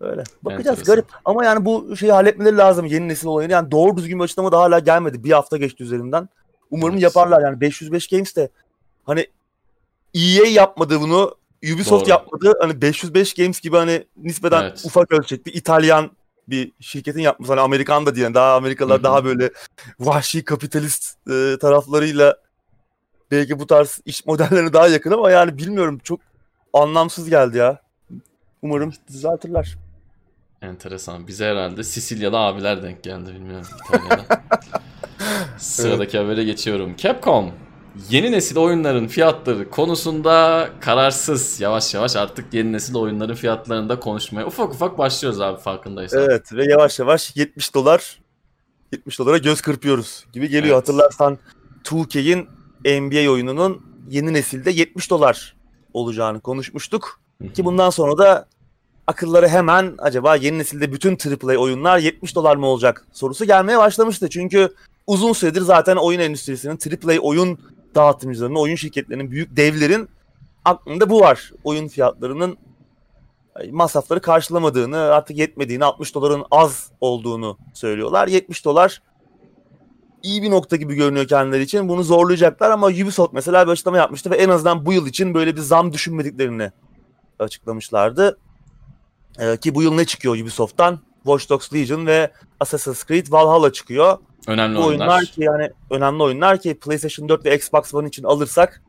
Öyle. 0.00 0.24
Bakacağız 0.42 0.78
enteresan. 0.78 0.94
garip. 0.94 1.06
Ama 1.24 1.44
yani 1.44 1.64
bu 1.64 1.96
şeyi 1.96 2.12
halletmeleri 2.12 2.56
lazım 2.56 2.86
yeni 2.86 3.08
nesil 3.08 3.26
olayını. 3.26 3.52
Yani 3.52 3.70
doğru 3.70 3.96
düzgün 3.96 4.18
bir 4.18 4.24
açıklama 4.24 4.52
da 4.52 4.58
hala 4.58 4.78
gelmedi. 4.78 5.24
Bir 5.24 5.32
hafta 5.32 5.56
geçti 5.56 5.82
üzerinden. 5.82 6.28
Umarım 6.70 6.94
evet. 6.94 7.02
yaparlar 7.02 7.42
yani 7.42 7.60
505 7.60 8.08
Games 8.08 8.36
de 8.36 8.48
hani 9.04 9.26
EA 10.14 10.46
yapmadı 10.46 11.00
bunu. 11.00 11.34
Ubisoft 11.74 12.02
Doğru. 12.02 12.10
yapmadı. 12.10 12.54
Hani 12.60 12.82
505 12.82 13.34
Games 13.34 13.60
gibi 13.60 13.76
hani 13.76 14.04
nispeten 14.16 14.62
evet. 14.62 14.82
ufak 14.84 15.12
ölçekli 15.12 15.52
İtalyan 15.52 16.10
bir 16.48 16.72
şirketin 16.80 17.20
yapması. 17.20 17.52
Hani 17.52 17.60
Amerikan 17.60 18.06
da 18.06 18.14
diyen 18.14 18.34
daha 18.34 18.56
Amerikalılar 18.56 18.96
Hı-hı. 18.96 19.04
daha 19.04 19.24
böyle 19.24 19.50
vahşi 20.00 20.44
kapitalist 20.44 21.28
e, 21.30 21.56
taraflarıyla 21.60 22.36
belki 23.30 23.58
bu 23.58 23.66
tarz 23.66 24.00
iş 24.04 24.26
modellerine 24.26 24.72
daha 24.72 24.88
yakın 24.88 25.10
ama 25.10 25.30
yani 25.30 25.58
bilmiyorum 25.58 26.00
çok 26.04 26.20
anlamsız 26.72 27.30
geldi 27.30 27.58
ya. 27.58 27.80
Umarım 28.62 28.92
düzeltirler. 29.08 29.76
Enteresan. 30.62 31.26
Bize 31.26 31.44
herhalde 31.44 31.84
Sicilyalı 31.84 32.38
abiler 32.38 32.82
denk 32.82 33.02
geldi 33.02 33.34
bilmiyorum 33.34 33.66
İtalya'da. 33.84 34.24
Sıradaki 35.58 36.16
evet. 36.16 36.26
habere 36.26 36.44
geçiyorum. 36.44 36.96
Capcom 36.96 37.52
yeni 38.10 38.32
nesil 38.32 38.56
oyunların 38.56 39.06
fiyatları 39.06 39.70
konusunda 39.70 40.68
kararsız. 40.80 41.60
Yavaş 41.60 41.94
yavaş 41.94 42.16
artık 42.16 42.54
yeni 42.54 42.72
nesil 42.72 42.94
oyunların 42.94 43.34
fiyatlarında 43.34 44.00
konuşmaya 44.00 44.46
ufak 44.46 44.74
ufak 44.74 44.98
başlıyoruz 44.98 45.40
abi 45.40 45.60
farkındaysan. 45.60 46.22
Evet 46.22 46.52
ve 46.52 46.64
yavaş 46.64 46.98
yavaş 46.98 47.36
70 47.36 47.74
dolar 47.74 48.20
70 48.92 49.18
dolara 49.18 49.38
göz 49.38 49.60
kırpıyoruz 49.60 50.24
gibi 50.32 50.48
geliyor. 50.48 50.76
Evet. 50.76 50.76
Hatırlarsan 50.76 51.38
2K'in 51.84 52.48
NBA 52.84 53.30
oyununun 53.30 53.82
yeni 54.10 54.32
nesilde 54.32 54.70
70 54.70 55.10
dolar 55.10 55.56
olacağını 55.94 56.40
konuşmuştuk. 56.40 57.20
Ki 57.54 57.64
bundan 57.64 57.90
sonra 57.90 58.18
da 58.18 58.48
akılları 59.06 59.48
hemen 59.48 59.94
acaba 59.98 60.36
yeni 60.36 60.58
nesilde 60.58 60.92
bütün 60.92 61.18
AAA 61.46 61.56
oyunlar 61.56 61.98
70 61.98 62.34
dolar 62.34 62.56
mı 62.56 62.66
olacak 62.66 63.06
sorusu 63.12 63.44
gelmeye 63.44 63.78
başlamıştı. 63.78 64.30
Çünkü 64.30 64.74
uzun 65.06 65.32
süredir 65.32 65.60
zaten 65.60 65.96
oyun 65.96 66.20
endüstrisinin 66.20 66.78
AAA 67.06 67.18
oyun 67.18 67.58
dağıtımcılarının, 67.94 68.58
oyun 68.58 68.76
şirketlerinin, 68.76 69.30
büyük 69.30 69.56
devlerin 69.56 70.08
aklında 70.64 71.10
bu 71.10 71.20
var. 71.20 71.52
Oyun 71.64 71.88
fiyatlarının 71.88 72.58
masrafları 73.70 74.20
karşılamadığını, 74.20 74.98
artık 74.98 75.38
yetmediğini, 75.38 75.84
60 75.84 76.14
doların 76.14 76.44
az 76.50 76.90
olduğunu 77.00 77.58
söylüyorlar. 77.74 78.28
70 78.28 78.64
dolar 78.64 79.02
iyi 80.22 80.42
bir 80.42 80.50
nokta 80.50 80.76
gibi 80.76 80.94
görünüyor 80.94 81.26
kendileri 81.26 81.62
için. 81.62 81.88
Bunu 81.88 82.02
zorlayacaklar 82.02 82.70
ama 82.70 82.86
Ubisoft 82.86 83.32
mesela 83.32 83.66
bir 83.66 83.72
açıklama 83.72 83.96
yapmıştı 83.96 84.30
ve 84.30 84.36
en 84.36 84.48
azından 84.48 84.86
bu 84.86 84.92
yıl 84.92 85.06
için 85.06 85.34
böyle 85.34 85.56
bir 85.56 85.60
zam 85.60 85.92
düşünmediklerini 85.92 86.70
açıklamışlardı. 87.38 88.38
Ee, 89.38 89.56
ki 89.56 89.74
bu 89.74 89.82
yıl 89.82 89.94
ne 89.94 90.04
çıkıyor 90.04 90.36
Ubisoft'tan? 90.36 91.00
Watch 91.22 91.50
Dogs 91.50 91.72
Legion 91.74 92.06
ve 92.06 92.32
Assassin's 92.60 93.06
Creed 93.06 93.26
Valhalla 93.30 93.72
çıkıyor. 93.72 94.18
Önemli 94.46 94.76
bu 94.76 94.84
oyunlar. 94.84 95.08
oyunlar 95.08 95.24
ki 95.24 95.42
yani 95.42 95.70
önemli 95.90 96.22
oyunlar 96.22 96.60
ki 96.60 96.74
PlayStation 96.74 97.28
4 97.28 97.44
ve 97.44 97.56
Xbox 97.56 97.94
One 97.94 98.08
için 98.08 98.24
alırsak 98.24 98.82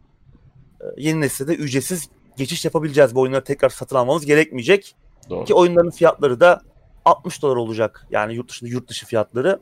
e, 0.82 0.86
yeni 0.98 1.22
nesilde 1.22 1.56
ücretsiz 1.56 2.10
geçiş 2.38 2.66
yapabileceğiz. 2.66 3.16
Bu 3.16 3.22
oyunları 3.22 3.44
tekrar 3.44 3.70
satın 3.70 3.96
almamız 3.96 4.26
gerekmeyecek. 4.26 4.96
Doğru. 5.30 5.46
Ki 5.46 5.54
oyunların 5.54 5.90
fiyatları 5.90 6.40
da 6.40 6.62
60 7.06 7.42
dolar 7.42 7.56
olacak. 7.56 8.08
Yani 8.12 8.36
yurt 8.36 8.50
dışında 8.50 8.70
yurt 8.70 8.88
dışı 8.88 9.06
fiyatları. 9.06 9.60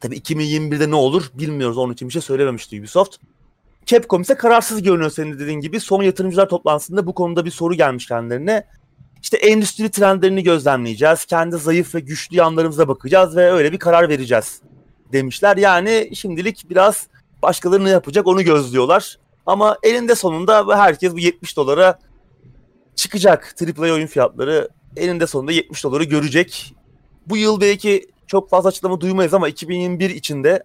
Tabii 0.00 0.16
2021'de 0.16 0.90
ne 0.90 0.94
olur 0.94 1.30
bilmiyoruz. 1.34 1.78
Onun 1.78 1.92
için 1.92 2.08
bir 2.08 2.12
şey 2.12 2.22
söylememişti 2.22 2.80
Ubisoft. 2.80 3.16
Capcom 3.86 4.22
ise 4.22 4.34
kararsız 4.34 4.82
görünüyor 4.82 5.10
senin 5.10 5.38
dediğin 5.38 5.60
gibi. 5.60 5.80
Son 5.80 6.02
yatırımcılar 6.02 6.48
toplantısında 6.48 7.06
bu 7.06 7.14
konuda 7.14 7.44
bir 7.44 7.50
soru 7.50 7.74
gelmiş 7.74 8.06
kendilerine. 8.06 8.66
İşte 9.22 9.36
endüstri 9.36 9.90
trendlerini 9.90 10.42
gözlemleyeceğiz. 10.42 11.24
Kendi 11.24 11.56
zayıf 11.56 11.94
ve 11.94 12.00
güçlü 12.00 12.36
yanlarımıza 12.36 12.88
bakacağız 12.88 13.36
ve 13.36 13.52
öyle 13.52 13.72
bir 13.72 13.78
karar 13.78 14.08
vereceğiz 14.08 14.62
demişler. 15.12 15.56
Yani 15.56 16.10
şimdilik 16.14 16.70
biraz 16.70 17.06
başkaları 17.42 17.84
ne 17.84 17.90
yapacak 17.90 18.26
onu 18.26 18.42
gözlüyorlar. 18.42 19.18
Ama 19.46 19.76
elinde 19.82 20.14
sonunda 20.14 20.78
herkes 20.78 21.12
bu 21.12 21.18
70 21.18 21.56
dolara 21.56 21.98
çıkacak. 22.96 23.54
AAA 23.62 23.92
oyun 23.92 24.06
fiyatları 24.06 24.68
elinde 24.96 25.26
sonunda 25.26 25.52
70 25.52 25.84
doları 25.84 26.04
görecek. 26.04 26.74
Bu 27.26 27.36
yıl 27.36 27.60
belki 27.60 28.06
çok 28.26 28.50
fazla 28.50 28.68
açıklama 28.68 29.00
duymayız 29.00 29.34
ama 29.34 29.48
2021 29.48 30.10
içinde 30.10 30.62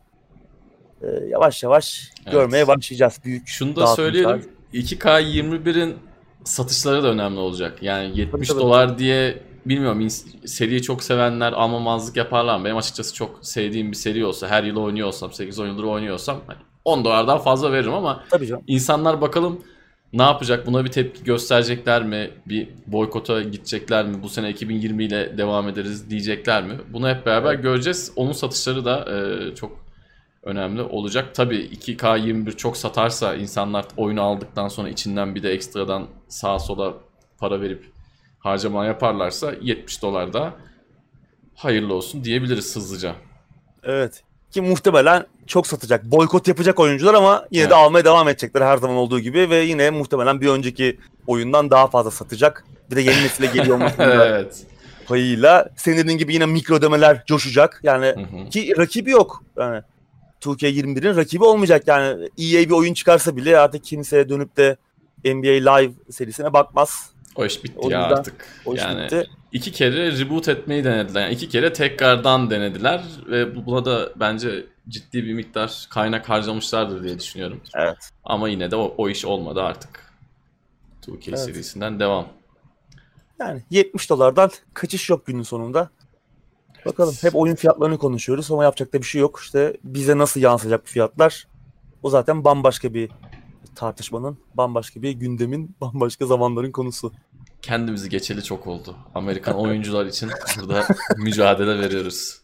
e, 1.01 1.07
yavaş 1.29 1.63
yavaş 1.63 2.11
evet. 2.23 2.33
görmeye 2.33 2.67
başlayacağız. 2.67 3.19
Büyük 3.25 3.47
Şunu 3.47 3.75
da 3.75 3.87
söyleyelim. 3.87 4.45
2K21'in 4.73 5.95
satışları 6.43 7.03
da 7.03 7.07
önemli 7.07 7.39
olacak. 7.39 7.83
Yani 7.83 8.19
70 8.19 8.47
tabii, 8.47 8.59
dolar 8.59 8.87
tabii. 8.87 8.99
diye 8.99 9.43
bilmiyorum 9.65 10.07
seriyi 10.45 10.81
çok 10.81 11.03
sevenler 11.03 11.53
almamazlık 11.53 12.17
yaparlar 12.17 12.57
mı? 12.57 12.65
Benim 12.65 12.77
açıkçası 12.77 13.13
çok 13.13 13.39
sevdiğim 13.41 13.91
bir 13.91 13.95
seri 13.95 14.25
olsa 14.25 14.47
her 14.47 14.63
yıl 14.63 14.77
oynuyorsam 14.77 15.29
8-10 15.29 15.67
yıldır 15.67 15.83
oynuyorsam 15.83 16.37
10 16.85 16.95
hani 16.95 17.05
dolardan 17.05 17.37
fazla 17.37 17.71
veririm 17.71 17.93
ama 17.93 18.23
Tabii 18.29 18.47
canım. 18.47 18.63
insanlar 18.67 19.21
bakalım 19.21 19.61
ne 20.13 20.23
yapacak? 20.23 20.67
Buna 20.67 20.85
bir 20.85 20.91
tepki 20.91 21.23
gösterecekler 21.23 22.03
mi? 22.03 22.31
Bir 22.45 22.69
boykota 22.87 23.41
gidecekler 23.41 24.05
mi? 24.05 24.23
Bu 24.23 24.29
sene 24.29 24.49
2020 24.49 25.03
ile 25.03 25.37
devam 25.37 25.69
ederiz 25.69 26.09
diyecekler 26.09 26.63
mi? 26.63 26.73
Bunu 26.93 27.09
hep 27.09 27.25
beraber 27.25 27.53
evet. 27.53 27.63
göreceğiz. 27.63 28.11
Onun 28.15 28.31
satışları 28.31 28.85
da 28.85 29.05
e, 29.11 29.55
çok 29.55 29.83
önemli 30.43 30.81
olacak. 30.81 31.35
Tabii 31.35 31.55
2K21 31.55 32.57
çok 32.57 32.77
satarsa 32.77 33.35
insanlar 33.35 33.85
oyunu 33.97 34.21
aldıktan 34.21 34.67
sonra 34.67 34.89
içinden 34.89 35.35
bir 35.35 35.43
de 35.43 35.51
ekstradan 35.51 36.07
sağa 36.27 36.59
sola 36.59 36.93
para 37.39 37.61
verip 37.61 37.92
harcama 38.43 38.85
yaparlarsa 38.85 39.53
70 39.61 40.01
dolar 40.01 40.33
da 40.33 40.53
hayırlı 41.55 41.93
olsun 41.93 42.23
diyebiliriz 42.23 42.75
hızlıca. 42.75 43.15
Evet. 43.83 44.23
Ki 44.51 44.61
muhtemelen 44.61 45.25
çok 45.47 45.67
satacak. 45.67 46.03
Boykot 46.03 46.47
yapacak 46.47 46.79
oyuncular 46.79 47.13
ama 47.13 47.45
yine 47.51 47.61
evet. 47.61 47.71
de 47.71 47.75
almaya 47.75 48.05
devam 48.05 48.29
edecekler 48.29 48.61
her 48.61 48.77
zaman 48.77 48.95
olduğu 48.97 49.19
gibi 49.19 49.49
ve 49.49 49.57
yine 49.57 49.89
muhtemelen 49.89 50.41
bir 50.41 50.47
önceki 50.47 50.99
oyundan 51.27 51.71
daha 51.71 51.87
fazla 51.87 52.11
satacak. 52.11 52.65
Bir 52.91 52.95
de 52.95 53.01
yeni 53.01 53.23
nesile 53.23 53.45
geliyor 53.45 53.91
evet. 53.99 54.63
payıyla. 55.07 55.69
Senin 55.75 55.97
dediğin 55.97 56.17
gibi 56.17 56.33
yine 56.33 56.45
mikro 56.45 56.75
ödemeler 56.75 57.23
coşacak. 57.25 57.79
Yani 57.83 58.05
hı 58.05 58.19
hı. 58.19 58.49
ki 58.49 58.73
rakibi 58.77 59.11
yok. 59.11 59.43
Yani 59.57 59.81
2K21'in 60.41 61.15
rakibi 61.15 61.43
olmayacak 61.43 61.87
yani. 61.87 62.29
EA 62.37 62.65
bir 62.65 62.71
oyun 62.71 62.93
çıkarsa 62.93 63.35
bile 63.35 63.57
artık 63.59 63.83
kimseye 63.83 64.29
dönüp 64.29 64.57
de 64.57 64.77
NBA 65.25 65.75
Live 65.75 65.91
serisine 66.11 66.53
bakmaz. 66.53 67.12
O 67.35 67.45
iş 67.45 67.63
bitti 67.63 67.79
o 67.79 67.89
ya 67.89 68.03
artık. 68.03 68.45
O 68.65 68.75
iş 68.75 68.81
yani 68.81 69.03
bitti. 69.03 69.29
iki 69.51 69.71
kere 69.71 70.19
reboot 70.19 70.47
etmeyi 70.47 70.83
denediler. 70.83 71.21
Yani 71.21 71.33
iki 71.33 71.49
kere 71.49 71.73
tekrardan 71.73 72.49
denediler 72.49 73.03
ve 73.27 73.65
buna 73.65 73.85
da 73.85 74.09
bence 74.15 74.65
ciddi 74.89 75.23
bir 75.23 75.33
miktar 75.33 75.87
kaynak 75.89 76.29
harcamışlardır 76.29 77.03
diye 77.03 77.19
düşünüyorum. 77.19 77.61
Evet. 77.75 78.09
Ama 78.23 78.49
yine 78.49 78.71
de 78.71 78.75
o, 78.75 78.95
o 78.97 79.09
iş 79.09 79.25
olmadı 79.25 79.61
artık. 79.61 80.13
2K 81.07 81.29
evet. 81.29 81.39
serisinden 81.39 81.99
devam. 81.99 82.27
Yani 83.39 83.61
70 83.69 84.09
dolardan 84.09 84.51
kaçış 84.73 85.09
yok 85.09 85.25
günün 85.25 85.43
sonunda. 85.43 85.89
Bakalım 86.85 87.15
hep 87.21 87.35
oyun 87.35 87.55
fiyatlarını 87.55 87.97
konuşuyoruz 87.97 88.51
ama 88.51 88.63
yapacak 88.63 88.93
da 88.93 88.97
bir 88.97 89.05
şey 89.05 89.21
yok. 89.21 89.39
İşte 89.43 89.77
bize 89.83 90.17
nasıl 90.17 90.41
yansıyacak 90.41 90.87
fiyatlar 90.87 91.47
o 92.03 92.09
zaten 92.09 92.43
bambaşka 92.43 92.93
bir 92.93 93.09
tartışmanın, 93.75 94.37
bambaşka 94.53 95.01
bir 95.01 95.11
gündemin, 95.11 95.75
bambaşka 95.81 96.25
zamanların 96.25 96.71
konusu. 96.71 97.11
Kendimizi 97.61 98.09
geçeli 98.09 98.43
çok 98.43 98.67
oldu. 98.67 98.95
Amerikan 99.15 99.55
oyuncular 99.55 100.05
için 100.05 100.29
burada 100.59 100.87
mücadele 101.17 101.79
veriyoruz. 101.79 102.43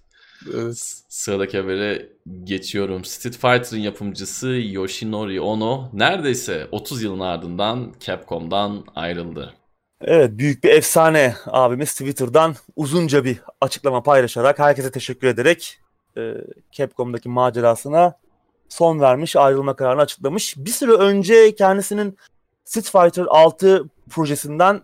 Evet. 0.54 1.04
Sıradaki 1.10 1.58
habere 1.58 2.10
geçiyorum. 2.44 3.06
Street 3.06 3.38
Fighter'ın 3.38 3.82
yapımcısı 3.82 4.48
Yoshinori 4.48 5.42
Ono 5.42 5.90
neredeyse 5.94 6.68
30 6.72 7.04
yılın 7.04 7.20
ardından 7.20 7.94
Capcom'dan 8.00 8.86
ayrıldı. 8.96 9.54
Evet 10.02 10.32
büyük 10.38 10.64
bir 10.64 10.70
efsane 10.70 11.36
abimiz 11.46 11.92
Twitter'dan 11.92 12.56
uzunca 12.76 13.24
bir 13.24 13.40
açıklama 13.62 14.04
paylaşarak 14.04 14.60
herkese 14.60 14.92
teşekkür 14.92 15.28
ederek 15.28 15.80
e, 16.18 16.34
Capcom'daki 16.72 17.30
macerasına 17.30 18.14
son 18.70 19.00
vermiş, 19.00 19.36
ayrılma 19.36 19.76
kararını 19.76 20.02
açıklamış. 20.02 20.58
Bir 20.58 20.72
süre 20.72 20.92
önce 20.92 21.56
kendisinin 21.56 22.18
Street 22.66 22.92
Fighter 22.92 23.26
6 23.30 23.90
projesinden 24.10 24.82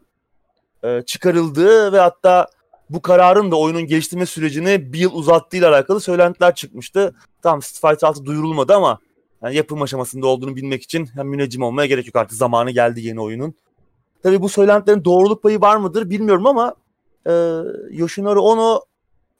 e, 0.83 1.01
çıkarıldığı 1.01 1.93
ve 1.93 1.99
hatta 1.99 2.47
bu 2.89 3.01
kararın 3.01 3.51
da 3.51 3.55
oyunun 3.55 3.85
geliştirme 3.85 4.25
sürecini 4.25 4.93
bir 4.93 4.99
yıl 4.99 5.13
uzattığıyla 5.13 5.69
alakalı 5.69 5.99
söylentiler 5.99 6.55
çıkmıştı. 6.55 7.15
Tamam 7.41 7.61
Street 7.61 7.81
Fighter 7.81 8.07
6 8.07 8.25
duyurulmadı 8.25 8.73
ama 8.73 8.99
Yani 9.43 9.55
yapım 9.55 9.81
aşamasında 9.81 10.27
olduğunu 10.27 10.55
bilmek 10.55 10.83
için 10.83 11.05
hem 11.05 11.27
müneccim 11.27 11.61
olmaya 11.61 11.85
gerek 11.85 12.07
yok 12.07 12.15
artık 12.15 12.37
zamanı 12.37 12.71
geldi 12.71 13.01
yeni 13.01 13.21
oyunun. 13.21 13.55
Tabii 14.23 14.41
bu 14.41 14.49
söylentilerin 14.49 15.05
doğruluk 15.05 15.43
payı 15.43 15.61
var 15.61 15.77
mıdır 15.77 16.09
bilmiyorum 16.09 16.47
ama 16.47 16.75
e, 17.27 17.31
Yoshinori 17.91 18.39
Ono 18.39 18.81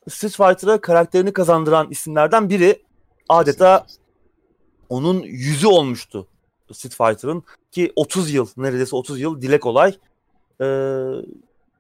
Street 0.10 0.36
Fighter'a 0.36 0.82
karakterini 0.82 1.34
kazandıran 1.34 1.88
isimlerden 1.90 2.50
biri. 2.50 2.84
Adeta 3.30 3.86
onun 4.90 5.22
yüzü 5.24 5.68
olmuştu 5.68 6.28
Street 6.74 6.96
Fighter'ın 6.96 7.44
ki 7.72 7.94
30 7.96 8.34
yıl 8.34 8.48
neredeyse 8.58 8.96
30 8.96 9.20
yıl 9.20 9.42
dile 9.42 9.60
kolay. 9.60 9.90
Ee, 10.62 10.66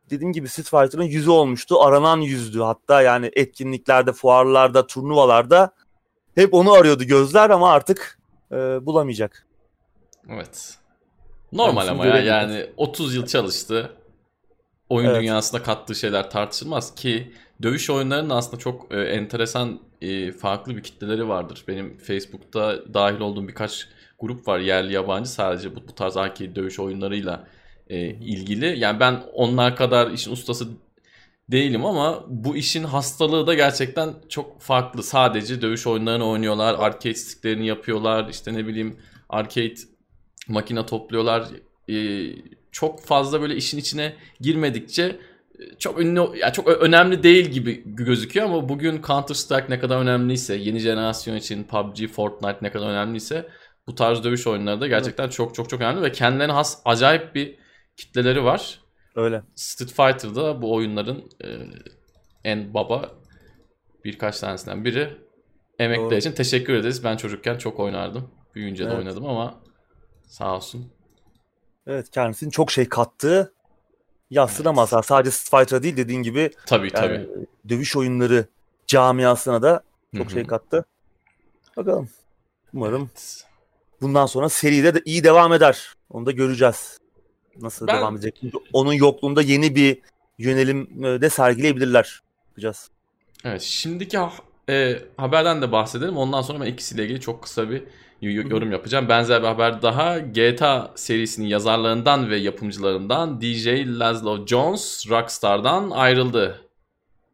dediğim 0.09 0.33
gibi 0.33 0.49
Street 0.49 0.69
Fighter'ın 0.69 1.03
yüzü 1.03 1.29
olmuştu. 1.29 1.81
Aranan 1.81 2.21
yüzdü. 2.21 2.59
Hatta 2.61 3.01
yani 3.01 3.31
etkinliklerde, 3.33 4.13
fuarlarda, 4.13 4.87
turnuvalarda 4.87 5.71
hep 6.35 6.53
onu 6.53 6.73
arıyordu 6.73 7.03
gözler 7.03 7.49
ama 7.49 7.71
artık 7.71 8.19
e, 8.51 8.55
bulamayacak. 8.85 9.47
Evet. 10.29 10.77
Normal 11.53 11.87
ama 11.87 12.05
ya 12.05 12.17
yani 12.17 12.69
30 12.77 13.15
yıl 13.15 13.25
çalıştı. 13.25 13.91
Oyun 14.89 15.09
evet. 15.09 15.21
dünyasına 15.21 15.63
kattığı 15.63 15.95
şeyler 15.95 16.29
tartışılmaz 16.29 16.95
ki 16.95 17.33
dövüş 17.61 17.89
oyunlarının 17.89 18.29
aslında 18.29 18.57
çok 18.57 18.93
e, 18.93 19.01
enteresan 19.01 19.79
e, 20.05 20.31
farklı 20.31 20.75
bir 20.75 20.83
kitleleri 20.83 21.27
vardır. 21.27 21.63
Benim 21.67 21.97
Facebook'ta 21.97 22.93
dahil 22.93 23.19
olduğum 23.19 23.47
birkaç 23.47 23.87
grup 24.19 24.47
var 24.47 24.59
yerli 24.59 24.93
yabancı 24.93 25.29
sadece 25.29 25.75
bu, 25.75 25.87
bu 25.87 25.95
tarz 25.95 26.17
arcade 26.17 26.55
dövüş 26.55 26.79
oyunlarıyla 26.79 27.47
e, 27.89 27.99
ilgili. 28.09 28.79
Yani 28.79 28.99
ben 28.99 29.23
onlar 29.33 29.75
kadar 29.75 30.11
işin 30.11 30.31
ustası 30.31 30.67
değilim 31.51 31.85
ama 31.85 32.25
bu 32.27 32.57
işin 32.57 32.83
hastalığı 32.83 33.47
da 33.47 33.53
gerçekten 33.53 34.13
çok 34.29 34.61
farklı. 34.61 35.03
Sadece 35.03 35.61
dövüş 35.61 35.87
oyunlarını 35.87 36.29
oynuyorlar, 36.29 36.75
arcade 36.79 37.13
sticklerini 37.13 37.67
yapıyorlar, 37.67 38.29
işte 38.29 38.53
ne 38.53 38.67
bileyim 38.67 38.97
arcade 39.29 39.75
makine 40.47 40.85
topluyorlar. 40.85 41.47
Ee, 41.89 42.27
çok 42.71 43.01
fazla 43.01 43.41
böyle 43.41 43.55
işin 43.55 43.77
içine 43.77 44.13
girmedikçe 44.41 45.03
e, 45.03 45.19
çok 45.79 45.99
ünlü 46.01 46.37
ya 46.37 46.53
çok 46.53 46.67
önemli 46.67 47.23
değil 47.23 47.45
gibi 47.45 47.83
gözüküyor 47.85 48.45
ama 48.45 48.69
bugün 48.69 49.01
Counter 49.01 49.35
Strike 49.35 49.65
ne 49.69 49.79
kadar 49.79 49.97
önemliyse, 49.97 50.55
yeni 50.55 50.79
jenerasyon 50.79 51.35
için 51.35 51.63
PUBG, 51.63 52.07
Fortnite 52.07 52.57
ne 52.61 52.71
kadar 52.71 52.89
önemliyse 52.89 53.49
bu 53.87 53.95
tarz 53.95 54.23
dövüş 54.23 54.47
oyunları 54.47 54.81
da 54.81 54.87
gerçekten 54.87 55.23
evet. 55.23 55.33
çok 55.33 55.55
çok 55.55 55.69
çok 55.69 55.81
önemli 55.81 56.01
ve 56.01 56.11
kendilerine 56.11 56.53
has 56.53 56.81
acayip 56.85 57.35
bir 57.35 57.55
kitleleri 57.97 58.43
var. 58.43 58.81
Öyle. 59.15 59.43
Street 59.55 59.91
Fighter'da 59.91 60.61
bu 60.61 60.73
oyunların 60.73 61.23
e, 61.43 61.47
en 62.43 62.73
baba 62.73 63.11
birkaç 64.05 64.39
tanesinden 64.39 64.85
biri. 64.85 65.17
Emekler 65.79 66.05
Doğru. 66.05 66.15
için 66.15 66.31
teşekkür 66.31 66.73
ederiz. 66.73 67.03
Ben 67.03 67.17
çocukken 67.17 67.57
çok 67.57 67.79
oynardım. 67.79 68.31
Büyüyünce 68.55 68.83
evet. 68.83 68.93
de 68.93 68.97
oynadım 68.97 69.25
ama 69.25 69.61
sağ 70.27 70.55
olsun. 70.55 70.91
Evet 71.87 72.09
kendisinin 72.09 72.51
çok 72.51 72.71
şey 72.71 72.89
kattığı 72.89 73.54
yassıramaz. 74.29 74.93
Evet. 74.93 75.05
Sadece 75.05 75.31
Street 75.31 75.61
Fighter 75.61 75.83
değil 75.83 75.97
dediğin 75.97 76.23
gibi. 76.23 76.51
Tabii 76.65 76.91
yani, 76.93 77.25
tabii. 77.25 77.29
Dövüş 77.69 77.95
oyunları 77.95 78.45
camiasına 78.87 79.61
da 79.61 79.83
çok 80.17 80.25
Hı-hı. 80.25 80.33
şey 80.33 80.47
kattı. 80.47 80.85
Bakalım. 81.77 82.09
Umarım 82.73 83.09
evet. 83.11 83.45
bundan 84.01 84.25
sonra 84.25 84.49
seride 84.49 84.93
de 84.93 85.01
iyi 85.05 85.23
devam 85.23 85.53
eder. 85.53 85.93
Onu 86.09 86.25
da 86.25 86.31
göreceğiz 86.31 86.97
nasıl 87.61 87.87
ben... 87.87 87.97
devam 87.97 88.15
edecek. 88.15 88.41
Onun 88.73 88.93
yokluğunda 88.93 89.41
yeni 89.41 89.75
bir 89.75 90.01
yönelim 90.37 91.05
e, 91.05 91.21
de 91.21 91.29
sergileyebilirler. 91.29 92.21
Yapacağız. 92.47 92.89
Evet 93.43 93.61
şimdiki 93.61 94.19
e, 94.69 94.99
haberden 95.17 95.61
de 95.61 95.71
bahsedelim. 95.71 96.17
Ondan 96.17 96.41
sonra 96.41 96.59
ben 96.59 96.65
ikisiyle 96.65 97.03
ilgili 97.03 97.21
çok 97.21 97.43
kısa 97.43 97.69
bir 97.69 97.83
yorum 98.31 98.71
yapacağım. 98.71 99.09
Benzer 99.09 99.41
bir 99.41 99.47
haber 99.47 99.81
daha. 99.81 100.19
GTA 100.19 100.91
serisinin 100.95 101.47
yazarlarından 101.47 102.29
ve 102.29 102.37
yapımcılarından 102.37 103.41
DJ 103.41 103.67
Laszlo 103.99 104.45
Jones 104.45 105.09
Rockstar'dan 105.09 105.89
ayrıldı. 105.89 106.61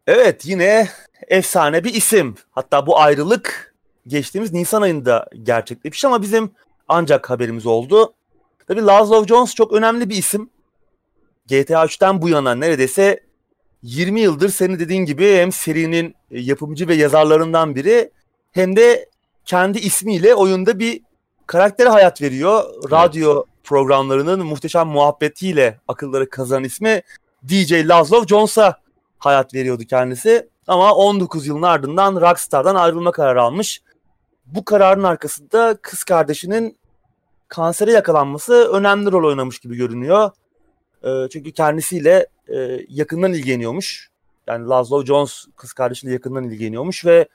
Evet 0.08 0.46
yine 0.46 0.90
efsane 1.28 1.84
bir 1.84 1.94
isim. 1.94 2.36
Hatta 2.52 2.88
bu 2.88 3.00
ayrılık 3.00 3.76
geçtiğimiz 4.08 4.54
Nisan 4.54 4.82
ayında 4.82 5.30
gerçekleşmiş 5.44 6.06
ama 6.06 6.22
bizim 6.22 6.52
ancak 6.88 7.30
haberimiz 7.30 7.66
oldu. 7.66 8.14
Tabii 8.68 8.82
Laszlo 8.82 9.26
Jones 9.26 9.56
çok 9.56 9.74
önemli 9.74 10.10
bir 10.10 10.16
isim. 10.16 10.50
GTA 11.48 11.86
3'ten 11.86 12.22
bu 12.22 12.30
yana 12.30 12.56
neredeyse 12.56 13.20
20 13.84 14.20
yıldır 14.22 14.50
senin 14.50 14.80
dediğin 14.80 15.06
gibi 15.06 15.36
hem 15.36 15.52
serinin 15.52 16.16
yapımcı 16.32 16.88
ve 16.88 16.96
yazarlarından 16.96 17.76
biri 17.76 18.12
hem 18.52 18.76
de 18.76 19.10
kendi 19.46 19.80
ismiyle 19.80 20.36
oyunda 20.36 20.80
bir 20.80 21.02
karaktere 21.48 21.90
hayat 21.90 22.22
veriyor. 22.22 22.64
Evet. 22.74 22.92
Radyo 22.92 23.44
programlarının 23.64 24.46
muhteşem 24.46 24.88
muhabbetiyle 24.88 25.80
akılları 25.88 26.30
kazanan 26.30 26.64
ismi 26.64 27.02
DJ 27.48 27.72
Laszlo 27.74 28.26
Jones'a 28.26 28.78
hayat 29.20 29.54
veriyordu 29.54 29.84
kendisi. 29.84 30.50
Ama 30.68 30.96
19 30.96 31.48
yılın 31.48 31.62
ardından 31.62 32.22
Rockstar'dan 32.22 32.76
ayrılma 32.76 33.12
kararı 33.12 33.42
almış. 33.42 33.82
Bu 34.46 34.66
kararın 34.66 35.04
arkasında 35.04 35.78
kız 35.82 36.04
kardeşinin 36.04 36.78
kansere 37.48 37.92
yakalanması 37.92 38.54
önemli 38.54 39.12
rol 39.12 39.28
oynamış 39.28 39.60
gibi 39.60 39.76
görünüyor. 39.76 40.32
E, 41.04 41.30
çünkü 41.30 41.52
kendisiyle 41.52 42.28
e, 42.48 42.80
yakından 42.90 43.34
ilgileniyormuş. 43.34 44.10
Yani 44.48 44.68
Laszlo 44.68 45.06
Jones 45.06 45.46
kız 45.56 45.74
kardeşiyle 45.74 46.14
yakından 46.14 46.44
ilgileniyormuş 46.44 47.06
ve 47.06 47.28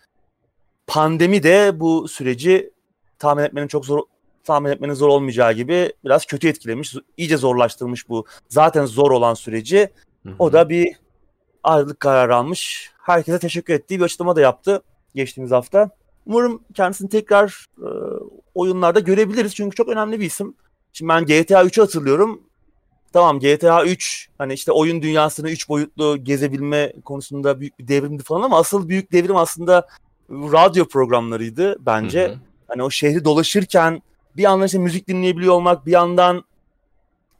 pandemi 0.87 1.43
de 1.43 1.81
bu 1.81 2.09
süreci 2.09 2.71
tahmin 3.19 3.43
etmenin 3.43 3.69
çok 3.69 3.87
zor 3.87 4.03
tahmin 4.45 4.71
etmenin 4.71 4.95
zor 4.95 5.09
olmayacağı 5.09 5.53
gibi 5.53 5.93
biraz 6.05 6.27
kötü 6.27 6.49
etkilemiş. 6.49 6.95
iyice 7.17 7.37
zorlaştırmış 7.37 8.09
bu 8.09 8.27
zaten 8.49 8.85
zor 8.85 9.11
olan 9.11 9.35
süreci. 9.35 9.89
Hı 10.23 10.29
hı. 10.29 10.35
O 10.39 10.53
da 10.53 10.69
bir 10.69 10.97
ayrılık 11.63 12.01
kararı 12.01 12.37
almış. 12.37 12.91
Herkese 13.03 13.39
teşekkür 13.39 13.75
ettiği 13.75 13.99
bir 13.99 14.05
açıklama 14.05 14.37
da 14.37 14.41
yaptı 14.41 14.83
geçtiğimiz 15.15 15.53
hafta. 15.53 15.91
Umarım 16.27 16.63
kendisini 16.75 17.09
tekrar 17.09 17.67
e, 17.79 17.89
oyunlarda 18.55 19.01
görebiliriz 19.01 19.55
çünkü 19.55 19.77
çok 19.77 19.89
önemli 19.89 20.21
bir 20.21 20.27
isim. 20.27 20.55
Şimdi 20.93 21.09
ben 21.09 21.27
GTA 21.27 21.63
3'ü 21.63 21.81
hatırlıyorum. 21.81 22.43
Tamam 23.13 23.41
GTA 23.41 23.85
3 23.85 24.29
hani 24.39 24.55
işte 24.55 24.73
oyun 24.73 25.03
dünyasını 25.03 25.51
3 25.51 25.69
boyutlu 25.69 26.25
gezebilme 26.25 26.93
konusunda 27.05 27.61
büyük 27.61 27.79
bir 27.79 27.89
devrimdi 27.89 28.23
falan 28.23 28.43
ama 28.43 28.59
asıl 28.59 28.89
büyük 28.89 29.13
devrim 29.13 29.37
aslında 29.37 29.89
radyo 30.31 30.89
programlarıydı 30.89 31.77
bence. 31.87 32.29
Hı 32.29 32.33
hı. 32.33 32.37
Hani 32.69 32.83
o 32.83 32.91
şehri 32.91 33.25
dolaşırken 33.25 34.03
bir 34.37 34.43
yandan 34.43 34.67
işte 34.67 34.79
müzik 34.79 35.09
dinleyebiliyor 35.09 35.55
olmak, 35.55 35.87
bir 35.87 35.93
yandan 35.93 36.45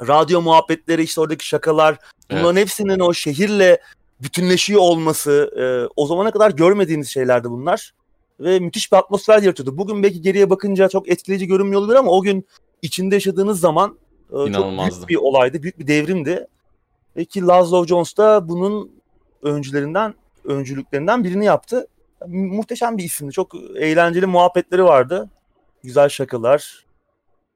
radyo 0.07 0.43
muhabbetleri, 0.43 1.03
işte 1.03 1.21
oradaki 1.21 1.49
şakalar, 1.49 1.99
bunların 2.31 2.57
evet. 2.57 2.63
hepsinin 2.63 3.01
o 3.01 3.15
şehirle 3.15 3.81
bütünleşiyor 4.21 4.81
olması, 4.81 5.51
e, 5.57 5.93
o 5.97 6.07
zamana 6.07 6.31
kadar 6.31 6.51
görmediğimiz 6.51 7.09
şeylerdi 7.09 7.51
bunlar 7.51 7.95
ve 8.41 8.59
müthiş 8.59 8.93
bir 8.93 8.97
atmosfer 8.97 9.43
yaratıyordu. 9.43 9.79
Bugün 9.79 10.03
belki 10.03 10.23
geriye 10.23 10.51
bakınca 10.51 10.89
çok 10.89 11.09
etkileyici 11.09 11.47
görünmüyor 11.47 11.81
olabilir 11.81 11.99
ama 11.99 12.11
o 12.11 12.23
gün 12.23 12.47
içinde 12.83 13.15
yaşadığınız 13.15 13.61
zaman 13.61 13.99
e, 14.31 14.53
çok 14.53 14.79
büyük 14.79 15.09
bir 15.09 15.17
olaydı, 15.17 15.63
büyük 15.63 15.79
bir 15.79 15.87
devrimdi. 15.87 16.47
Ve 17.17 17.25
ki 17.25 17.47
Laszlo 17.47 17.87
Jones 17.87 18.17
da 18.17 18.49
bunun 18.49 18.91
öncülerinden, 19.43 20.15
öncülüklerinden 20.45 21.25
birini 21.25 21.45
yaptı. 21.45 21.87
Muhteşem 22.29 22.99
bir 22.99 23.05
isimdi. 23.05 23.33
Çok 23.33 23.55
eğlenceli 23.77 24.27
muhabbetleri 24.27 24.85
vardı. 24.85 25.31
Güzel 25.83 26.09
şakalar. 26.09 26.85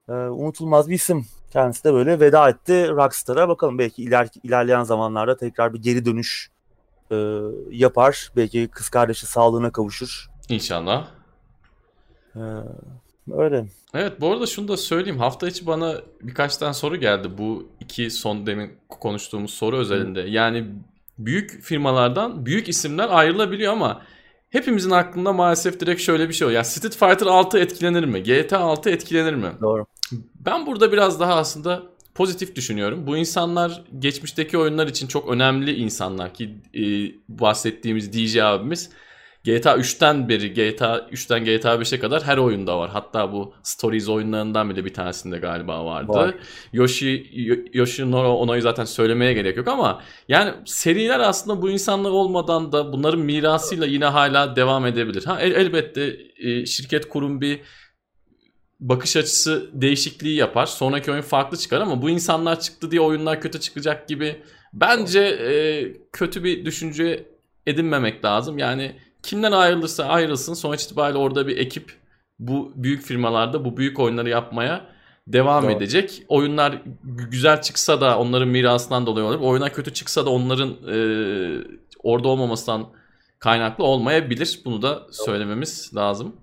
Ee, 0.08 0.12
unutulmaz 0.12 0.88
bir 0.88 0.94
isim. 0.94 1.26
Kendisi 1.52 1.84
de 1.84 1.92
böyle 1.92 2.20
veda 2.20 2.48
etti 2.48 2.88
Rockstar'a. 2.88 3.48
Bakalım 3.48 3.78
belki 3.78 4.02
iler, 4.02 4.28
ilerleyen 4.42 4.82
zamanlarda 4.82 5.36
tekrar 5.36 5.74
bir 5.74 5.82
geri 5.82 6.04
dönüş 6.04 6.50
e, 7.10 7.16
yapar. 7.70 8.32
Belki 8.36 8.68
kız 8.68 8.88
kardeşi 8.88 9.26
sağlığına 9.26 9.72
kavuşur. 9.72 10.30
İnşallah. 10.48 11.08
Ee, 12.36 12.40
öyle. 13.32 13.66
Evet 13.94 14.20
bu 14.20 14.32
arada 14.32 14.46
şunu 14.46 14.68
da 14.68 14.76
söyleyeyim. 14.76 15.18
Hafta 15.18 15.48
içi 15.48 15.66
bana 15.66 15.94
birkaç 16.22 16.56
tane 16.56 16.74
soru 16.74 16.96
geldi. 16.96 17.38
Bu 17.38 17.68
iki 17.80 18.10
son 18.10 18.46
demin 18.46 18.72
konuştuğumuz 18.88 19.54
soru 19.54 19.76
özelinde. 19.76 20.20
Yani 20.20 20.66
büyük 21.18 21.62
firmalardan 21.62 22.46
büyük 22.46 22.68
isimler 22.68 23.08
ayrılabiliyor 23.10 23.72
ama 23.72 24.02
hepimizin 24.50 24.90
aklında 24.90 25.32
maalesef 25.32 25.80
direkt 25.80 26.00
şöyle 26.00 26.28
bir 26.28 26.34
şey 26.34 26.46
oluyor. 26.46 26.58
Ya 26.58 26.64
Street 26.64 26.96
Fighter 26.96 27.26
6 27.26 27.58
etkilenir 27.58 28.04
mi? 28.04 28.22
GTA 28.22 28.58
6 28.58 28.90
etkilenir 28.90 29.34
mi? 29.34 29.50
Doğru. 29.60 29.86
Ben 30.46 30.66
burada 30.66 30.92
biraz 30.92 31.20
daha 31.20 31.34
aslında 31.34 31.82
pozitif 32.14 32.56
düşünüyorum. 32.56 33.06
Bu 33.06 33.16
insanlar 33.16 33.84
geçmişteki 33.98 34.58
oyunlar 34.58 34.86
için 34.86 35.06
çok 35.06 35.28
önemli 35.28 35.74
insanlar 35.74 36.34
ki 36.34 36.54
e, 36.74 36.82
bahsettiğimiz 37.28 38.12
DJ 38.12 38.36
abimiz 38.36 38.90
GTA 39.44 39.76
3'ten 39.76 40.28
beri 40.28 40.54
GTA 40.54 40.98
3'ten 41.12 41.44
GTA 41.44 41.74
5'e 41.74 41.98
kadar 41.98 42.22
her 42.22 42.36
oyunda 42.36 42.78
var. 42.78 42.90
Hatta 42.90 43.32
bu 43.32 43.54
Stories 43.62 44.08
oyunlarından 44.08 44.70
bile 44.70 44.84
bir 44.84 44.94
tanesinde 44.94 45.38
galiba 45.38 45.84
vardı. 45.84 46.12
Var. 46.12 46.34
Yoshi 46.72 47.26
Yoshinoro 47.72 48.32
Ono'yu 48.32 48.62
zaten 48.62 48.84
söylemeye 48.84 49.32
gerek 49.32 49.56
yok 49.56 49.68
ama 49.68 50.02
yani 50.28 50.52
seriler 50.64 51.20
aslında 51.20 51.62
bu 51.62 51.70
insanlar 51.70 52.10
olmadan 52.10 52.72
da 52.72 52.92
bunların 52.92 53.20
mirasıyla 53.20 53.86
yine 53.86 54.04
hala 54.04 54.56
devam 54.56 54.86
edebilir. 54.86 55.24
Ha 55.24 55.40
el, 55.40 55.52
elbette 55.52 56.16
e, 56.36 56.66
şirket 56.66 57.08
kurum 57.08 57.40
bir 57.40 57.60
bakış 58.80 59.16
açısı 59.16 59.70
değişikliği 59.72 60.36
yapar. 60.36 60.66
Sonraki 60.66 61.12
oyun 61.12 61.22
farklı 61.22 61.56
çıkar 61.56 61.80
ama 61.80 62.02
bu 62.02 62.10
insanlar 62.10 62.60
çıktı 62.60 62.90
diye 62.90 63.00
oyunlar 63.00 63.40
kötü 63.40 63.60
çıkacak 63.60 64.08
gibi 64.08 64.42
bence 64.72 65.20
e, 65.20 65.52
kötü 66.12 66.44
bir 66.44 66.64
düşünce 66.64 67.26
edinmemek 67.66 68.24
lazım. 68.24 68.58
Yani 68.58 68.96
kimden 69.22 69.52
ayrılırsa 69.52 70.04
ayrılsın 70.04 70.54
sonuç 70.54 70.84
itibariyle 70.84 71.18
orada 71.18 71.46
bir 71.46 71.56
ekip 71.56 72.00
bu 72.38 72.72
büyük 72.76 73.02
firmalarda 73.02 73.64
bu 73.64 73.76
büyük 73.76 73.98
oyunları 73.98 74.28
yapmaya 74.28 74.86
devam 75.26 75.64
Doğru. 75.64 75.72
edecek. 75.72 76.22
Oyunlar 76.28 76.82
güzel 77.04 77.62
çıksa 77.62 78.00
da 78.00 78.18
onların 78.18 78.48
mirasından 78.48 79.06
dolayı 79.06 79.26
olabilir. 79.26 79.44
Oyunlar 79.44 79.72
kötü 79.72 79.94
çıksa 79.94 80.26
da 80.26 80.30
onların 80.30 80.68
e, 80.68 80.96
orada 82.02 82.28
olmamasından 82.28 82.86
kaynaklı 83.38 83.84
olmayabilir. 83.84 84.60
Bunu 84.64 84.82
da 84.82 85.06
söylememiz 85.10 85.90
lazım. 85.96 86.36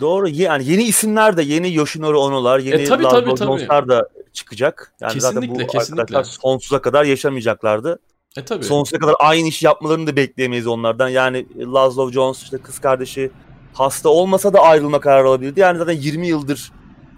Doğru. 0.00 0.28
Yani 0.28 0.70
yeni 0.70 0.82
isimler 0.82 1.36
de 1.36 1.42
yeni 1.42 1.74
Yoshinori 1.74 2.16
Ono'lar, 2.16 2.58
yeni 2.58 2.82
e, 2.82 2.84
tabii, 2.84 3.02
tabii, 3.02 3.34
tabii. 3.34 3.68
da 3.88 4.08
çıkacak. 4.32 4.94
Yani 5.00 5.12
kesinlikle, 5.12 5.40
zaten 5.40 5.50
bu 5.50 5.66
kesinlikle. 5.66 6.02
arkadaşlar 6.02 6.38
sonsuza 6.42 6.82
kadar 6.82 7.04
yaşamayacaklardı. 7.04 7.98
E 8.36 8.44
tabii. 8.44 8.64
Sonsuza 8.64 8.98
kadar 8.98 9.14
aynı 9.18 9.48
işi 9.48 9.66
yapmalarını 9.66 10.06
da 10.06 10.16
bekleyemeyiz 10.16 10.66
onlardan. 10.66 11.08
Yani 11.08 11.46
Laszlo 11.56 12.10
Jones 12.10 12.42
işte 12.42 12.58
kız 12.58 12.78
kardeşi 12.78 13.30
hasta 13.74 14.08
olmasa 14.08 14.52
da 14.52 14.60
ayrılma 14.60 15.00
kararı 15.00 15.28
alabilirdi. 15.28 15.60
Yani 15.60 15.78
zaten 15.78 15.92
20 15.92 16.26
yıldır 16.26 16.72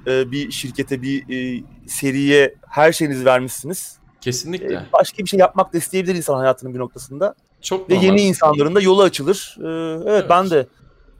e, 0.06 0.30
bir 0.30 0.50
şirkete, 0.50 1.02
bir 1.02 1.22
e, 1.30 1.62
seriye 1.86 2.54
her 2.68 2.92
şeyinizi 2.92 3.24
vermişsiniz. 3.24 3.98
Kesinlikle. 4.20 4.74
E, 4.74 4.86
başka 4.92 5.18
bir 5.24 5.28
şey 5.28 5.40
yapmak 5.40 5.72
da 5.72 5.78
isteyebilir 5.78 6.14
insan 6.14 6.36
hayatının 6.36 6.74
bir 6.74 6.78
noktasında. 6.78 7.34
Çok 7.62 7.90
Ve 7.90 7.94
yeni 7.94 8.20
insanların 8.20 8.74
da 8.74 8.80
yolu 8.80 9.02
açılır. 9.02 9.56
E, 9.58 9.66
evet, 9.66 10.02
evet 10.06 10.26
ben 10.30 10.50
de 10.50 10.66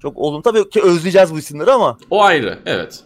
çok 0.03 0.17
olumlu. 0.17 0.43
Tabii 0.43 0.71
ki 0.71 0.83
özleyeceğiz 0.83 1.35
bu 1.35 1.39
isimleri 1.39 1.73
ama. 1.73 1.99
O 2.11 2.23
ayrı 2.23 2.59
evet. 2.67 3.01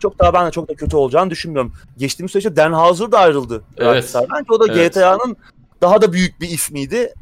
Çok 0.00 0.18
daha 0.18 0.34
ben 0.34 0.46
de 0.46 0.50
çok 0.50 0.68
da 0.68 0.74
kötü 0.74 0.96
olacağını 0.96 1.30
düşünmüyorum. 1.30 1.72
Geçtiğimiz 1.98 2.32
süreçte 2.32 2.56
Dan 2.56 2.72
Houser 2.72 3.12
da 3.12 3.18
ayrıldı. 3.18 3.62
Evet. 3.76 4.14
Bence 4.14 4.52
o 4.52 4.60
da 4.60 4.72
evet. 4.72 4.94
GTA'nın 4.94 5.36
daha 5.82 6.02
da 6.02 6.12
büyük 6.12 6.40
bir 6.40 6.48
ismiydi. 6.48 7.14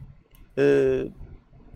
Ee, 0.58 1.02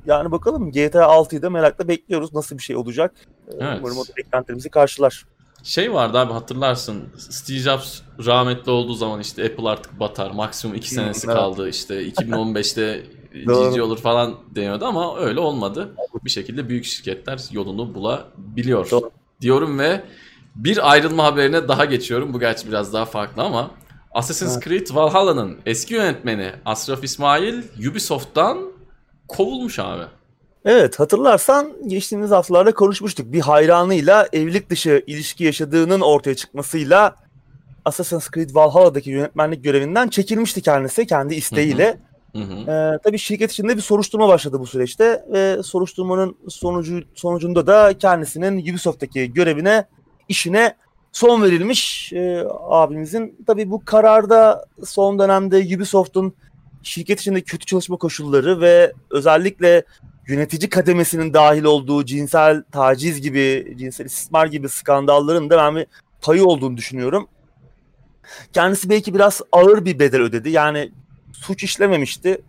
yani 0.07 0.33
bakalım 0.33 0.73
GTA 0.73 1.05
6'yı 1.05 1.43
da 1.43 1.51
merakla 1.51 1.89
bekliyoruz. 1.89 2.35
Nasıl 2.35 2.59
bir 2.59 2.63
şey 2.63 2.77
olacak? 2.77 3.15
Evet. 3.49 3.79
Umarım 3.81 3.99
o 3.99 4.05
beklentilerimizi 4.17 4.71
karşılar. 4.71 5.25
Şey 5.63 5.93
vardı 5.93 6.19
abi 6.19 6.33
hatırlarsın 6.33 7.05
Steve 7.19 7.59
Jobs 7.59 8.01
rahmetli 8.27 8.71
olduğu 8.71 8.95
zaman 8.95 9.21
işte 9.21 9.45
Apple 9.45 9.69
artık 9.69 10.01
batar 10.01 10.31
maksimum 10.31 10.77
2 10.77 10.91
senesi 10.91 11.27
evet. 11.27 11.37
kaldı 11.37 11.69
işte 11.69 12.09
2015'te 12.09 13.03
cici 13.33 13.83
olur 13.83 13.99
falan 13.99 14.35
deniyordu 14.55 14.85
ama 14.85 15.19
öyle 15.19 15.41
olmadı. 15.41 15.95
Bir 16.25 16.31
şekilde 16.31 16.69
büyük 16.69 16.85
şirketler 16.85 17.41
yolunu 17.51 17.95
bulabiliyor 17.95 18.91
Doğru. 18.91 19.11
diyorum 19.41 19.79
ve 19.79 20.05
bir 20.55 20.91
ayrılma 20.91 21.25
haberine 21.25 21.69
daha 21.69 21.85
geçiyorum. 21.85 22.33
Bu 22.35 22.41
gerçi 22.41 22.69
biraz 22.69 22.93
daha 22.93 23.05
farklı 23.05 23.43
ama 23.43 23.71
Assassin's 24.15 24.61
Creed 24.61 24.87
Valhalla'nın 24.95 25.59
eski 25.67 25.95
yönetmeni 25.95 26.53
Asraf 26.65 27.05
İsmail 27.05 27.63
Ubisoft'tan 27.91 28.59
kovulmuş 29.29 29.79
abi. 29.79 30.03
Evet 30.65 31.01
hatırlarsan 31.01 31.73
geçtiğimiz 31.87 32.31
haftalarda 32.31 32.75
konuşmuştuk. 32.75 33.33
Bir 33.33 33.41
hayranıyla 33.41 34.29
evlilik 34.33 34.71
dışı 34.71 35.05
ilişki 35.07 35.45
yaşadığının 35.45 36.01
ortaya 36.01 36.35
çıkmasıyla 36.35 37.17
Assassin's 37.85 38.31
Creed 38.31 38.51
Valhalla'daki 38.55 39.11
yönetmenlik 39.11 39.65
görevinden 39.65 40.09
çekilmişti 40.09 40.63
kendisi 40.63 41.07
kendi 41.07 41.35
isteğiyle. 41.35 41.99
Hı 42.33 42.39
hı. 42.39 42.71
Ee, 42.71 42.99
tabii 43.05 43.19
şirket 43.19 43.53
içinde 43.53 43.77
bir 43.77 43.83
soruşturma 43.83 44.29
başladı 44.29 44.61
bu 44.61 44.67
süreçte 44.67 45.25
ve 45.33 45.63
soruşturmanın 45.63 46.37
sonucu 46.49 47.01
sonucunda 47.15 47.67
da 47.67 47.99
kendisinin 47.99 48.73
Ubisoft'taki 48.73 49.33
görevine, 49.33 49.85
işine 50.29 50.77
son 51.15 51.43
verilmiş 51.43 52.13
e, 52.13 52.45
abimizin. 52.69 53.37
Tabii 53.47 53.71
bu 53.71 53.85
kararda 53.85 54.65
son 54.85 55.19
dönemde 55.19 55.77
Ubisoft'un 55.77 56.35
şirket 56.83 57.21
içinde 57.21 57.41
kötü 57.41 57.67
çalışma 57.67 57.97
koşulları 57.97 58.61
ve 58.61 58.93
özellikle 59.11 59.85
yönetici 60.29 60.71
kademesinin 60.71 61.35
dahil 61.35 61.65
olduğu 61.65 62.05
cinsel 62.05 62.65
taciz 62.73 63.21
gibi, 63.21 63.75
cinsel 63.79 64.05
istismar 64.05 64.47
gibi 64.47 64.69
skandalların 64.69 65.51
da 65.51 65.59
ben 65.59 65.77
bir 65.77 65.87
payı 66.23 66.45
olduğunu 66.45 66.77
düşünüyorum. 66.77 67.29
Kendisi 68.53 68.91
belki 68.91 69.15
biraz 69.15 69.41
ağır 69.53 69.85
bir 69.85 69.99
bedel 69.99 70.21
ödedi. 70.21 70.51
Yani 70.51 70.93
suç 71.33 71.65
işlememişti. 71.65 72.43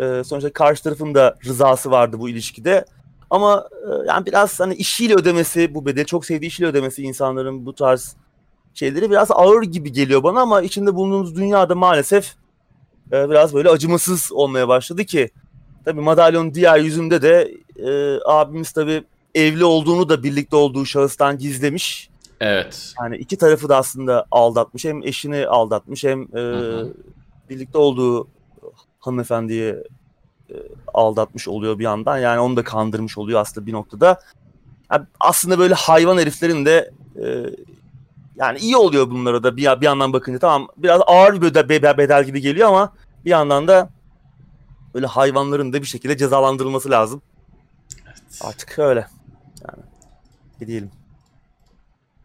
Ee, 0.00 0.22
sonuçta 0.24 0.52
karşı 0.52 0.82
tarafın 0.82 1.14
da 1.14 1.36
rızası 1.44 1.90
vardı 1.90 2.18
bu 2.18 2.28
ilişkide. 2.28 2.84
Ama 3.30 3.68
e, 3.72 4.06
yani 4.08 4.26
biraz 4.26 4.60
hani 4.60 4.74
işiyle 4.74 5.14
ödemesi, 5.14 5.74
bu 5.74 5.86
bedeli 5.86 6.06
çok 6.06 6.26
sevdiği 6.26 6.48
işiyle 6.48 6.68
ödemesi 6.68 7.02
insanların 7.02 7.66
bu 7.66 7.74
tarz 7.74 8.16
şeyleri 8.74 9.10
biraz 9.10 9.30
ağır 9.30 9.62
gibi 9.62 9.92
geliyor 9.92 10.22
bana 10.22 10.40
ama 10.40 10.62
içinde 10.62 10.94
bulunduğumuz 10.94 11.36
dünyada 11.36 11.74
maalesef 11.74 12.34
e, 13.12 13.30
biraz 13.30 13.54
böyle 13.54 13.68
acımasız 13.68 14.32
olmaya 14.32 14.68
başladı 14.68 15.04
ki 15.04 15.30
tabii 15.84 16.00
madalyonun 16.00 16.54
diğer 16.54 16.78
yüzünde 16.78 17.22
de 17.22 17.54
e, 17.76 18.18
abimiz 18.24 18.72
tabii 18.72 19.04
evli 19.34 19.64
olduğunu 19.64 20.08
da 20.08 20.22
birlikte 20.22 20.56
olduğu 20.56 20.86
şahıstan 20.86 21.38
gizlemiş. 21.38 22.10
Evet. 22.40 22.94
Yani 23.00 23.16
iki 23.16 23.36
tarafı 23.36 23.68
da 23.68 23.76
aslında 23.76 24.26
aldatmış. 24.30 24.84
Hem 24.84 25.02
eşini 25.02 25.46
aldatmış 25.46 26.04
hem 26.04 26.22
e, 26.22 26.42
birlikte 27.50 27.78
olduğu 27.78 28.28
hanımefendiyi 29.00 29.76
aldatmış 30.94 31.48
oluyor 31.48 31.78
bir 31.78 31.84
yandan. 31.84 32.18
Yani 32.18 32.40
onu 32.40 32.56
da 32.56 32.64
kandırmış 32.64 33.18
oluyor 33.18 33.40
aslında 33.40 33.66
bir 33.66 33.72
noktada. 33.72 34.20
Yani 34.92 35.06
aslında 35.20 35.58
böyle 35.58 35.74
hayvan 35.74 36.18
heriflerin 36.18 36.66
de 36.66 36.90
e, 37.22 37.46
yani 38.36 38.58
iyi 38.58 38.76
oluyor 38.76 39.10
bunlara 39.10 39.42
da 39.42 39.56
bir, 39.56 39.80
bir 39.80 39.86
yandan 39.86 40.12
bakınca 40.12 40.38
tamam 40.38 40.68
biraz 40.76 41.00
ağır 41.06 41.42
bir 41.42 41.54
bedel, 41.68 41.98
bedel 41.98 42.24
gibi 42.24 42.40
geliyor 42.40 42.68
ama 42.68 42.92
bir 43.24 43.30
yandan 43.30 43.68
da 43.68 43.88
böyle 44.94 45.06
hayvanların 45.06 45.72
da 45.72 45.82
bir 45.82 45.86
şekilde 45.86 46.16
cezalandırılması 46.16 46.90
lazım. 46.90 47.22
Evet. 48.06 48.40
Artık 48.40 48.78
öyle. 48.78 49.06
Yani 49.68 49.82
ne 50.60 50.66
diyelim. 50.66 50.90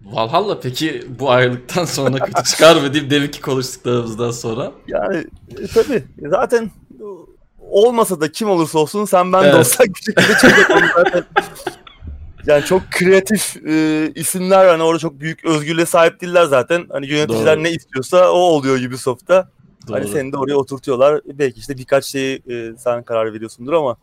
Valhalla 0.06 0.60
peki 0.60 1.08
bu 1.20 1.32
ayrılıktan 1.32 1.86
sonra 1.86 2.20
kötü 2.20 2.44
çıkar 2.44 2.82
mı 2.82 2.94
deyip 2.94 3.12
deminki 3.12 3.42
konuştuklarımızdan 3.42 4.32
sonra? 4.32 4.72
Yani 4.88 5.26
e, 5.60 5.68
tabii 5.68 6.04
zaten 6.30 6.72
olmasa 7.72 8.22
da 8.22 8.32
kim 8.32 8.50
olursa 8.50 8.80
olsun 8.80 9.06
sen 9.06 9.34
ben 9.34 9.44
evet. 9.44 9.54
de 9.54 9.58
olsak 9.58 9.88
bir 9.88 10.02
şekilde 10.02 10.88
zaten. 10.96 11.24
Yani 12.48 12.66
çok 12.66 12.82
kreatif 12.92 13.58
e, 13.68 14.12
isimler 14.16 14.68
hani 14.68 14.84
orada 14.84 15.00
çok 15.00 15.20
büyük 15.20 15.46
özgürlüğe 15.46 15.86
sahip 15.86 16.22
değiller 16.22 16.46
zaten. 16.46 16.86
Hani 16.92 17.08
yöneticiler 17.08 17.56
Doğru. 17.56 17.64
ne 17.64 17.72
istiyorsa 17.72 18.32
o 18.32 18.38
oluyor 18.38 18.88
Ubisoft'ta. 18.88 19.36
Hani 19.36 19.48
Doğru. 19.88 19.96
Hani 19.96 20.08
seni 20.08 20.32
de 20.32 20.38
oraya 20.38 20.56
oturtuyorlar. 20.56 21.22
Belki 21.26 21.60
işte 21.60 21.78
birkaç 21.78 22.06
şeyi 22.06 22.42
e, 22.50 22.74
sen 22.78 23.04
karar 23.04 23.34
veriyorsundur 23.34 23.74
ama 23.74 23.98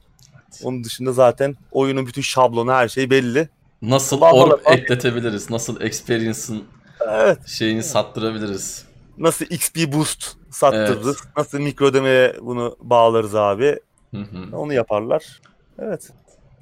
onun 0.64 0.84
dışında 0.84 1.12
zaten 1.12 1.56
oyunun 1.72 2.06
bütün 2.06 2.22
şablonu 2.22 2.72
her 2.72 2.88
şey 2.88 3.10
belli. 3.10 3.48
Nasıl 3.82 4.20
orb 4.20 4.60
ekletebiliriz? 4.66 5.50
Nasıl 5.50 5.80
experience'ın 5.80 6.64
evet. 7.08 7.46
şeyini 7.46 7.82
sattırabiliriz? 7.82 8.87
Nasıl 9.18 9.44
XP 9.44 9.92
boost 9.92 10.36
sattırırız? 10.50 11.16
Evet. 11.24 11.36
Nasıl 11.36 11.58
mikro 11.58 11.86
ödemeye 11.86 12.36
bunu 12.40 12.76
bağlarız 12.80 13.34
abi? 13.34 13.78
Hı 14.14 14.20
hı. 14.20 14.56
Onu 14.56 14.72
yaparlar. 14.72 15.40
Evet. 15.78 16.10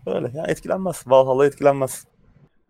Öyle. 0.06 0.30
Yani 0.34 0.50
etkilenmez. 0.50 1.02
Valhalla 1.06 1.46
etkilenmez. 1.46 2.04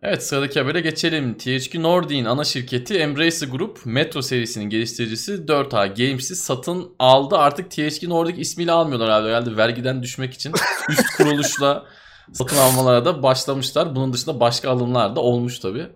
Evet 0.03 0.23
sıradaki 0.23 0.59
habere 0.59 0.81
geçelim. 0.81 1.37
THQ 1.37 1.83
Nordic'in 1.83 2.25
ana 2.25 2.43
şirketi 2.43 2.97
Embracer 2.97 3.47
Group 3.47 3.85
Metro 3.85 4.21
serisinin 4.21 4.69
geliştiricisi 4.69 5.33
4A 5.33 6.07
Games'i 6.07 6.35
satın 6.35 6.95
aldı. 6.99 7.37
Artık 7.37 7.71
THQ 7.71 8.09
Nordic 8.09 8.41
ismiyle 8.41 8.71
almıyorlar 8.71 9.09
abi. 9.09 9.27
Herhalde 9.27 9.57
vergiden 9.57 10.03
düşmek 10.03 10.33
için 10.33 10.53
üst 10.89 11.17
kuruluşla 11.17 11.85
satın 12.33 12.57
almalara 12.57 13.05
da 13.05 13.23
başlamışlar. 13.23 13.95
Bunun 13.95 14.13
dışında 14.13 14.39
başka 14.39 14.69
alımlar 14.69 15.15
da 15.15 15.19
olmuş 15.19 15.59
tabii. 15.59 15.87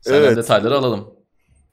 Senden 0.00 0.22
evet. 0.22 0.36
detayları 0.36 0.74
alalım. 0.78 1.13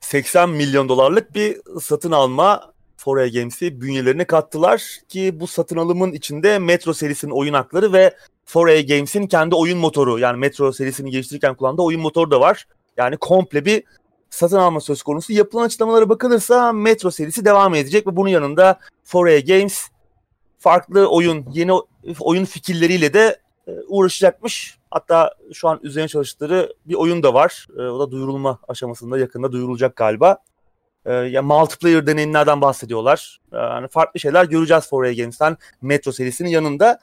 80 0.01 0.49
milyon 0.49 0.89
dolarlık 0.89 1.35
bir 1.35 1.57
satın 1.81 2.11
alma 2.11 2.71
4A 2.97 3.39
Games'i 3.39 3.81
bünyelerine 3.81 4.25
kattılar 4.25 4.99
ki 5.09 5.39
bu 5.39 5.47
satın 5.47 5.77
alımın 5.77 6.11
içinde 6.11 6.59
Metro 6.59 6.93
serisinin 6.93 7.31
oyun 7.31 7.53
hakları 7.53 7.93
ve 7.93 8.15
4A 8.47 8.87
Games'in 8.87 9.27
kendi 9.27 9.55
oyun 9.55 9.77
motoru 9.77 10.19
yani 10.19 10.37
Metro 10.37 10.71
serisini 10.71 11.11
geliştirirken 11.11 11.55
kullandığı 11.55 11.81
oyun 11.81 12.01
motoru 12.01 12.31
da 12.31 12.39
var. 12.39 12.67
Yani 12.97 13.17
komple 13.17 13.65
bir 13.65 13.83
satın 14.29 14.57
alma 14.57 14.79
söz 14.79 15.03
konusu. 15.03 15.33
Yapılan 15.33 15.63
açıklamalara 15.63 16.09
bakılırsa 16.09 16.73
Metro 16.73 17.11
serisi 17.11 17.45
devam 17.45 17.75
edecek 17.75 18.07
ve 18.07 18.15
bunun 18.15 18.29
yanında 18.29 18.79
4A 19.07 19.57
Games 19.57 19.87
farklı 20.59 21.07
oyun, 21.07 21.45
yeni 21.51 21.71
oyun 22.19 22.45
fikirleriyle 22.45 23.13
de 23.13 23.39
e, 23.67 23.71
uğraşacakmış. 23.87 24.80
Hatta 24.91 25.35
şu 25.53 25.67
an 25.69 25.79
üzerine 25.83 26.07
çalıştıkları 26.07 26.73
bir 26.85 26.95
oyun 26.95 27.23
da 27.23 27.33
var. 27.33 27.67
E, 27.77 27.81
o 27.81 27.99
da 27.99 28.11
duyurulma 28.11 28.59
aşamasında 28.67 29.17
yakında 29.17 29.51
duyurulacak 29.51 29.95
galiba. 29.95 30.37
E, 31.05 31.13
ya 31.13 31.41
multiplayer 31.41 32.07
deneyimlerden 32.07 32.61
bahsediyorlar. 32.61 33.41
Yani 33.53 33.87
farklı 33.87 34.19
şeyler 34.19 34.45
göreceğiz 34.45 34.83
4A 34.83 35.17
Games'ten 35.17 35.57
Metro 35.81 36.11
serisinin 36.11 36.49
yanında. 36.49 36.99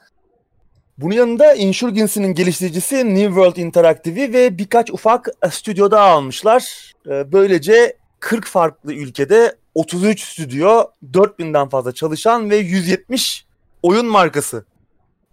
Bunun 0.97 1.13
yanında 1.13 1.53
Insurgency'nin 1.53 2.33
geliştiricisi 2.33 3.15
New 3.15 3.27
World 3.27 3.55
Interactive'i 3.55 4.33
ve 4.33 4.57
birkaç 4.57 4.91
ufak 4.91 5.27
stüdyo 5.51 5.91
daha 5.91 6.05
almışlar. 6.05 6.93
Ee, 7.07 7.31
böylece 7.31 7.97
40 8.19 8.47
farklı 8.47 8.93
ülkede 8.93 9.55
33 9.75 10.23
stüdyo, 10.23 10.83
4000'den 11.13 11.69
fazla 11.69 11.91
çalışan 11.91 12.49
ve 12.49 12.57
170 12.57 13.45
oyun 13.83 14.05
markası. 14.05 14.65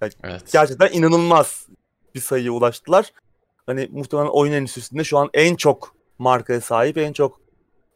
Yani 0.00 0.12
evet. 0.24 0.52
Gerçekten 0.52 0.92
inanılmaz 0.92 1.66
bir 2.16 2.20
sayıya 2.20 2.52
ulaştılar. 2.52 3.12
Hani 3.66 3.88
muhtemelen 3.92 4.28
oyun 4.28 4.52
endüstrisinde 4.52 5.04
şu 5.04 5.18
an 5.18 5.30
en 5.34 5.56
çok 5.56 5.94
markaya 6.18 6.60
sahip, 6.60 6.98
en 6.98 7.12
çok 7.12 7.40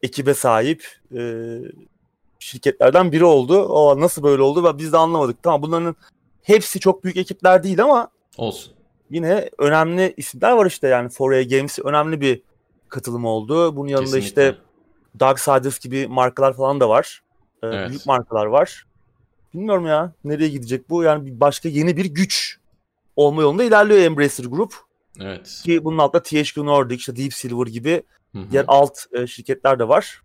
ekibe 0.02 0.34
sahip 0.34 0.86
e, 1.14 1.20
şirketlerden 2.38 3.12
biri 3.12 3.24
oldu. 3.24 3.64
O 3.64 4.00
nasıl 4.00 4.22
böyle 4.22 4.42
oldu 4.42 4.64
ve 4.64 4.78
biz 4.78 4.92
de 4.92 4.96
anlamadık. 4.96 5.42
Tamam 5.42 5.62
bunların 5.62 5.96
hepsi 6.42 6.80
çok 6.80 7.04
büyük 7.04 7.16
ekipler 7.16 7.62
değil 7.62 7.82
ama 7.82 8.08
olsun. 8.36 8.72
Yine 9.10 9.50
önemli 9.58 10.14
isimler 10.16 10.52
var 10.52 10.66
işte 10.66 10.88
yani 10.88 11.08
4A 11.08 11.56
Games 11.56 11.78
önemli 11.78 12.20
bir 12.20 12.42
katılım 12.88 13.24
oldu. 13.24 13.76
Bunun 13.76 13.88
yanında 13.88 14.04
Kesinlikle. 14.04 14.48
işte 14.50 14.56
Darksiders 15.20 15.78
gibi 15.78 16.06
markalar 16.06 16.56
falan 16.56 16.80
da 16.80 16.88
var. 16.88 17.22
Ee, 17.62 17.66
evet. 17.66 17.88
Büyük 17.88 18.06
markalar 18.06 18.46
var. 18.46 18.86
Bilmiyorum 19.54 19.86
ya 19.86 20.12
nereye 20.24 20.48
gidecek 20.48 20.90
bu. 20.90 21.02
Yani 21.02 21.40
başka 21.40 21.68
yeni 21.68 21.96
bir 21.96 22.04
güç 22.04 22.59
olma 23.20 23.42
yolunda 23.42 23.64
ilerliyor 23.64 24.00
Embracer 24.00 24.44
Group. 24.44 24.74
Evet. 25.20 25.60
Ki 25.64 25.84
bunun 25.84 25.98
altında 25.98 26.22
THQ 26.22 26.66
Nordic, 26.66 26.96
işte 26.96 27.16
Deep 27.16 27.34
Silver 27.34 27.66
gibi 27.66 28.02
Hı-hı. 28.32 28.50
diğer 28.50 28.64
alt 28.68 28.98
e, 29.12 29.26
şirketler 29.26 29.78
de 29.78 29.88
var. 29.88 30.22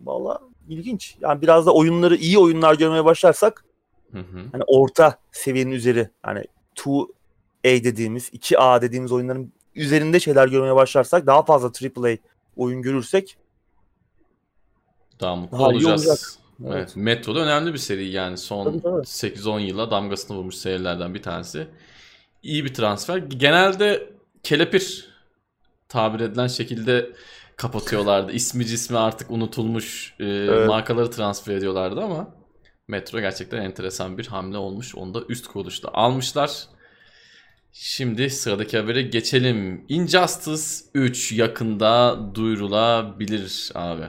Valla 0.00 0.40
ilginç. 0.68 1.16
Yani 1.20 1.42
biraz 1.42 1.66
da 1.66 1.74
oyunları 1.74 2.16
iyi 2.16 2.38
oyunlar 2.38 2.74
görmeye 2.74 3.04
başlarsak 3.04 3.64
Hı 4.12 4.24
Hani 4.52 4.62
orta 4.66 5.18
seviyenin 5.32 5.70
üzeri 5.70 6.10
hani 6.22 6.44
2A 6.76 7.84
dediğimiz 7.84 8.28
2A 8.28 8.82
dediğimiz 8.82 9.12
oyunların 9.12 9.52
üzerinde 9.74 10.20
şeyler 10.20 10.48
görmeye 10.48 10.74
başlarsak 10.74 11.26
daha 11.26 11.42
fazla 11.42 11.68
AAA 11.68 12.16
oyun 12.56 12.82
görürsek 12.82 13.36
daha 15.20 15.36
mutlu 15.36 15.58
daha 15.58 15.68
olacağız. 15.68 16.38
Evet. 16.64 16.74
evet. 16.76 16.96
Metro 16.96 17.34
da 17.34 17.40
önemli 17.40 17.72
bir 17.72 17.78
seri 17.78 18.08
yani 18.08 18.38
son 18.38 18.66
8-10 18.66 19.60
yıla 19.60 19.90
damgasını 19.90 20.36
vurmuş 20.36 20.54
serilerden 20.54 21.14
bir 21.14 21.22
tanesi. 21.22 21.66
İyi 22.42 22.64
bir 22.64 22.74
transfer. 22.74 23.18
Genelde 23.18 24.12
kelepir 24.42 25.08
tabir 25.88 26.20
edilen 26.20 26.46
şekilde 26.46 27.12
kapatıyorlardı. 27.56 28.32
İsmi 28.32 28.66
cismi 28.66 28.98
artık 28.98 29.30
unutulmuş 29.30 30.14
e, 30.20 30.24
evet. 30.24 30.68
markaları 30.68 31.10
transfer 31.10 31.54
ediyorlardı 31.54 32.00
ama 32.00 32.34
Metro 32.88 33.20
gerçekten 33.20 33.62
enteresan 33.62 34.18
bir 34.18 34.26
hamle 34.26 34.56
olmuş. 34.56 34.94
Onu 34.94 35.14
da 35.14 35.22
üst 35.28 35.46
kuruluşta 35.46 35.88
almışlar. 35.88 36.62
Şimdi 37.72 38.30
sıradaki 38.30 38.78
habere 38.78 39.02
geçelim. 39.02 39.84
Injustice 39.88 40.90
3 40.94 41.32
yakında 41.32 42.18
duyurulabilir 42.34 43.70
abi. 43.74 44.06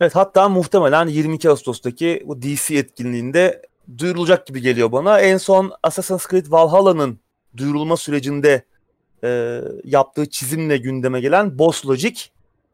Evet 0.00 0.16
hatta 0.16 0.48
muhtemelen 0.48 1.06
22 1.06 1.50
Ağustos'taki 1.50 2.22
bu 2.26 2.42
DC 2.42 2.74
etkinliğinde 2.74 3.62
duyurulacak 3.98 4.46
gibi 4.46 4.60
geliyor 4.60 4.92
bana. 4.92 5.20
En 5.20 5.36
son 5.36 5.72
Assassin's 5.82 6.26
Creed 6.30 6.46
Valhalla'nın 6.48 7.18
duyurulma 7.56 7.96
sürecinde 7.96 8.64
e, 9.24 9.60
yaptığı 9.84 10.30
çizimle 10.30 10.76
gündeme 10.76 11.20
gelen 11.20 11.58
Boss 11.58 11.86
Logic 11.86 12.20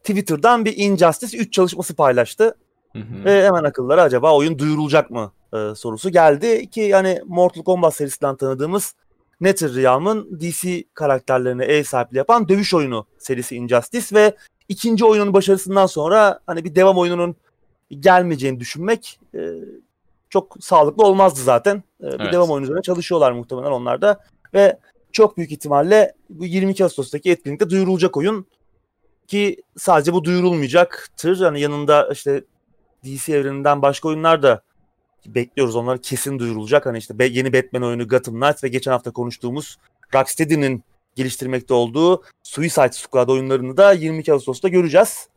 Twitter'dan 0.04 0.64
bir 0.64 0.76
Injustice 0.76 1.38
3 1.38 1.52
çalışması 1.52 1.94
paylaştı. 1.94 2.54
Hı 2.92 2.98
hı. 2.98 3.24
Ve 3.24 3.46
hemen 3.46 3.64
akıllara 3.64 4.02
acaba 4.02 4.36
oyun 4.36 4.58
duyurulacak 4.58 5.10
mı 5.10 5.32
e, 5.54 5.74
sorusu 5.74 6.10
geldi 6.10 6.70
ki 6.70 6.80
yani 6.80 7.20
Mortal 7.26 7.62
Kombat 7.62 7.94
serisinden 7.94 8.36
tanıdığımız 8.36 8.94
NetherRealm'ın 9.40 10.40
DC 10.40 10.84
karakterlerine 10.94 11.64
ev 11.64 11.82
sahipliği 11.82 12.16
yapan 12.18 12.48
dövüş 12.48 12.74
oyunu 12.74 13.06
serisi 13.18 13.56
Injustice 13.56 14.16
ve 14.16 14.36
ikinci 14.72 15.04
oyunun 15.04 15.34
başarısından 15.34 15.86
sonra 15.86 16.40
hani 16.46 16.64
bir 16.64 16.74
devam 16.74 16.98
oyununun 16.98 17.36
gelmeyeceğini 17.90 18.60
düşünmek 18.60 19.20
e, 19.34 19.40
çok 20.30 20.56
sağlıklı 20.60 21.04
olmazdı 21.04 21.40
zaten. 21.40 21.82
E, 22.00 22.06
bir 22.06 22.20
evet. 22.20 22.32
devam 22.32 22.50
oyunu 22.50 22.64
üzerine 22.64 22.82
çalışıyorlar 22.82 23.32
muhtemelen 23.32 23.70
onlar 23.70 24.02
da 24.02 24.20
ve 24.54 24.78
çok 25.12 25.36
büyük 25.36 25.52
ihtimalle 25.52 26.14
bu 26.30 26.44
22 26.44 26.84
Ağustos'taki 26.84 27.30
etkinlikte 27.30 27.70
duyurulacak 27.70 28.16
oyun 28.16 28.46
ki 29.26 29.62
sadece 29.76 30.12
bu 30.12 30.24
duyurulmayacaktır. 30.24 31.40
Yani 31.40 31.60
yanında 31.60 32.08
işte 32.12 32.44
DC 33.04 33.32
evreninden 33.36 33.82
başka 33.82 34.08
oyunlar 34.08 34.42
da 34.42 34.62
bekliyoruz. 35.26 35.76
Onlar 35.76 35.98
kesin 35.98 36.38
duyurulacak. 36.38 36.86
Hani 36.86 36.98
işte 36.98 37.14
yeni 37.20 37.52
Batman 37.52 37.82
oyunu 37.82 38.08
Gotham 38.08 38.40
Knights 38.40 38.64
ve 38.64 38.68
geçen 38.68 38.92
hafta 38.92 39.10
konuştuğumuz 39.10 39.78
Rocksteady'nin 40.14 40.84
geliştirmekte 41.16 41.74
olduğu 41.74 42.22
Suicide 42.42 42.92
Squad 42.92 43.28
oyunlarını 43.28 43.76
da 43.76 43.92
22 43.92 44.32
Ağustos'ta 44.32 44.68
göreceğiz. 44.68 45.28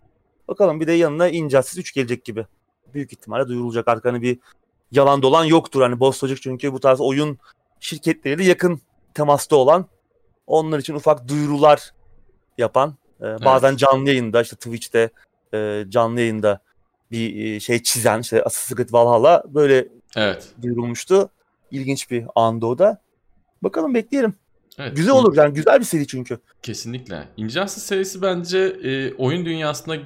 Bakalım 0.47 0.79
bir 0.79 0.87
de 0.87 0.91
yanına 0.91 1.29
Injustice 1.29 1.81
3 1.81 1.93
gelecek 1.93 2.25
gibi. 2.25 2.45
Büyük 2.93 3.13
ihtimalle 3.13 3.47
duyurulacak. 3.47 3.87
Artık 3.87 4.05
hani 4.05 4.21
bir 4.21 4.39
yalan 4.91 5.21
dolan 5.21 5.45
yoktur. 5.45 5.81
Hani 5.81 5.99
Boss 5.99 6.23
Logic 6.23 6.41
çünkü 6.41 6.73
bu 6.73 6.79
tarz 6.79 7.01
oyun 7.01 7.37
şirketleriyle 7.79 8.43
yakın 8.43 8.81
temasta 9.13 9.55
olan 9.55 9.85
onlar 10.47 10.79
için 10.79 10.93
ufak 10.93 11.27
duyurular 11.27 11.93
yapan 12.57 12.95
e, 13.21 13.23
bazen 13.23 13.69
evet. 13.69 13.79
canlı 13.79 14.09
yayında 14.09 14.41
işte 14.41 14.55
Twitch'te 14.55 15.09
e, 15.53 15.85
canlı 15.89 16.19
yayında 16.19 16.59
bir 17.11 17.45
e, 17.45 17.59
şey 17.59 17.83
çizen 17.83 18.19
işte 18.19 18.43
Assassin's 18.43 18.77
Creed 18.77 18.93
Valhalla 18.93 19.43
böyle 19.47 19.87
evet. 20.15 20.47
duyurulmuştu. 20.61 21.29
İlginç 21.71 22.11
bir 22.11 22.25
anda 22.35 22.67
o 22.67 22.77
da. 22.77 23.01
Bakalım 23.61 23.93
bekleyelim. 23.93 24.33
Evet. 24.79 24.95
Güzel 24.95 25.13
olur 25.13 25.37
yani 25.37 25.53
güzel 25.53 25.79
bir 25.79 25.85
seri 25.85 26.07
çünkü. 26.07 26.39
Kesinlikle. 26.61 27.27
Injustice 27.37 27.85
serisi 27.85 28.21
bence 28.21 28.59
e, 28.59 29.13
oyun 29.13 29.45
dünyasında 29.45 29.97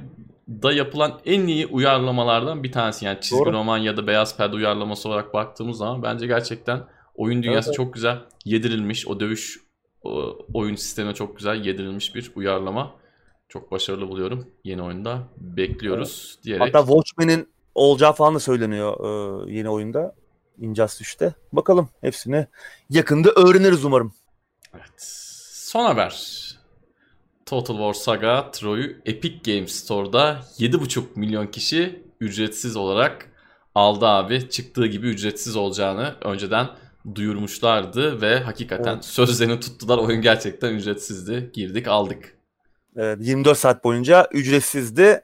da 0.50 0.74
yapılan 0.74 1.20
en 1.26 1.48
iyi 1.48 1.68
uyarlamalardan 1.68 2.64
bir 2.64 2.72
tanesi. 2.72 3.06
Yani 3.06 3.18
çizgi 3.22 3.46
Doğru. 3.46 3.54
roman 3.54 3.78
ya 3.78 3.98
da 3.98 4.08
beyaz 4.08 4.38
perde 4.38 4.56
uyarlaması 4.56 5.10
olarak 5.10 5.34
baktığımız 5.34 5.78
zaman 5.78 6.04
bence 6.04 6.28
gerçekten 6.28 6.84
oyun 7.16 7.44
dünyası 7.44 7.70
evet, 7.70 7.78
çok 7.78 7.94
güzel 7.94 8.18
yedirilmiş. 8.46 9.08
O 9.08 9.20
dövüş 9.20 9.60
o, 10.04 10.38
oyun 10.54 10.76
sistemine 10.76 11.14
çok 11.14 11.38
güzel 11.38 11.66
yedirilmiş 11.66 12.16
bir 12.16 12.32
uyarlama. 12.36 12.96
Çok 13.50 13.72
başarılı 13.72 14.08
buluyorum. 14.08 14.48
Yeni 14.64 14.82
oyunda 14.82 15.28
bekliyoruz 15.38 16.34
evet. 16.36 16.46
diyerek. 16.46 16.62
Hatta 16.62 16.80
Watchmen'in 16.80 17.48
olacağı 17.76 18.14
falan 18.14 18.36
da 18.36 18.40
söyleniyor 18.40 18.98
e, 19.48 19.52
yeni 19.52 19.70
oyunda. 19.70 20.16
Injustice 20.58 21.10
3'te. 21.10 21.34
Bakalım 21.54 21.90
hepsini 22.02 22.48
yakında 22.90 23.32
öğreniriz 23.32 23.86
umarım. 23.86 24.14
Evet. 24.74 24.94
Son 25.54 25.86
haber. 25.86 26.40
Total 27.46 27.76
War 27.76 27.94
Saga 27.94 28.52
Troy'u 28.52 28.96
Epic 29.06 29.54
Games 29.54 29.72
Store'da 29.72 30.40
7,5 30.58 31.04
milyon 31.16 31.48
kişi 31.48 32.04
ücretsiz 32.20 32.76
olarak 32.76 33.32
aldı 33.76 34.06
abi. 34.06 34.50
Çıktığı 34.50 34.86
gibi 34.86 35.08
ücretsiz 35.08 35.56
olacağını 35.56 36.16
önceden 36.22 36.68
duyurmuşlardı 37.16 38.22
ve 38.22 38.40
hakikaten 38.40 38.94
evet. 38.94 39.06
sözlerini 39.06 39.60
tuttular. 39.60 39.98
Oyun 39.98 40.22
gerçekten 40.22 40.74
ücretsizdi. 40.74 41.50
Girdik 41.54 41.88
aldık. 41.88 42.38
Evet, 42.96 43.18
24 43.22 43.58
saat 43.58 43.84
boyunca 43.84 44.28
ücretsizdi. 44.32 45.22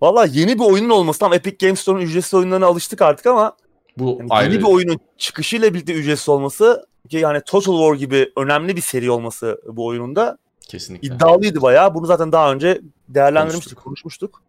Valla 0.00 0.24
yeni 0.24 0.58
bir 0.58 0.64
oyunun 0.64 0.90
olması 0.90 1.20
tam 1.20 1.32
Epic 1.32 1.66
Games 1.66 1.80
Store'un 1.80 2.02
ücretsiz 2.02 2.34
oyunlarına 2.34 2.66
alıştık 2.66 3.02
artık 3.02 3.26
ama 3.26 3.56
bu 3.98 4.16
yani 4.20 4.28
ayrı. 4.30 4.52
yeni 4.52 4.62
bir 4.62 4.68
oyunun 4.68 4.98
çıkışıyla 5.18 5.74
birlikte 5.74 5.92
ücretsiz 5.92 6.28
olması 6.28 6.86
ki 7.08 7.16
yani 7.16 7.40
Total 7.46 7.78
War 7.78 7.94
gibi 7.94 8.32
önemli 8.36 8.76
bir 8.76 8.80
seri 8.80 9.10
olması 9.10 9.60
bu 9.66 9.86
oyununda 9.86 10.38
kesinlikle 10.68 11.08
iddialıydı 11.08 11.62
bayağı. 11.62 11.94
Bunu 11.94 12.06
zaten 12.06 12.32
daha 12.32 12.52
önce 12.52 12.80
değerlendirmiştik, 13.08 13.78
konuşmuştuk. 13.78 14.32
konuşmuştuk. 14.32 14.42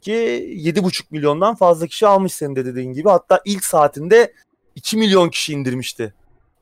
Ki 0.00 0.12
7,5 0.12 1.02
milyondan 1.10 1.54
fazla 1.54 1.86
kişi 1.86 2.06
almış 2.06 2.32
senin 2.32 2.56
de 2.56 2.64
dediğin 2.64 2.92
gibi. 2.92 3.08
Hatta 3.08 3.40
ilk 3.44 3.64
saatinde 3.64 4.32
2 4.74 4.96
milyon 4.96 5.28
kişi 5.28 5.52
indirmişti 5.52 6.14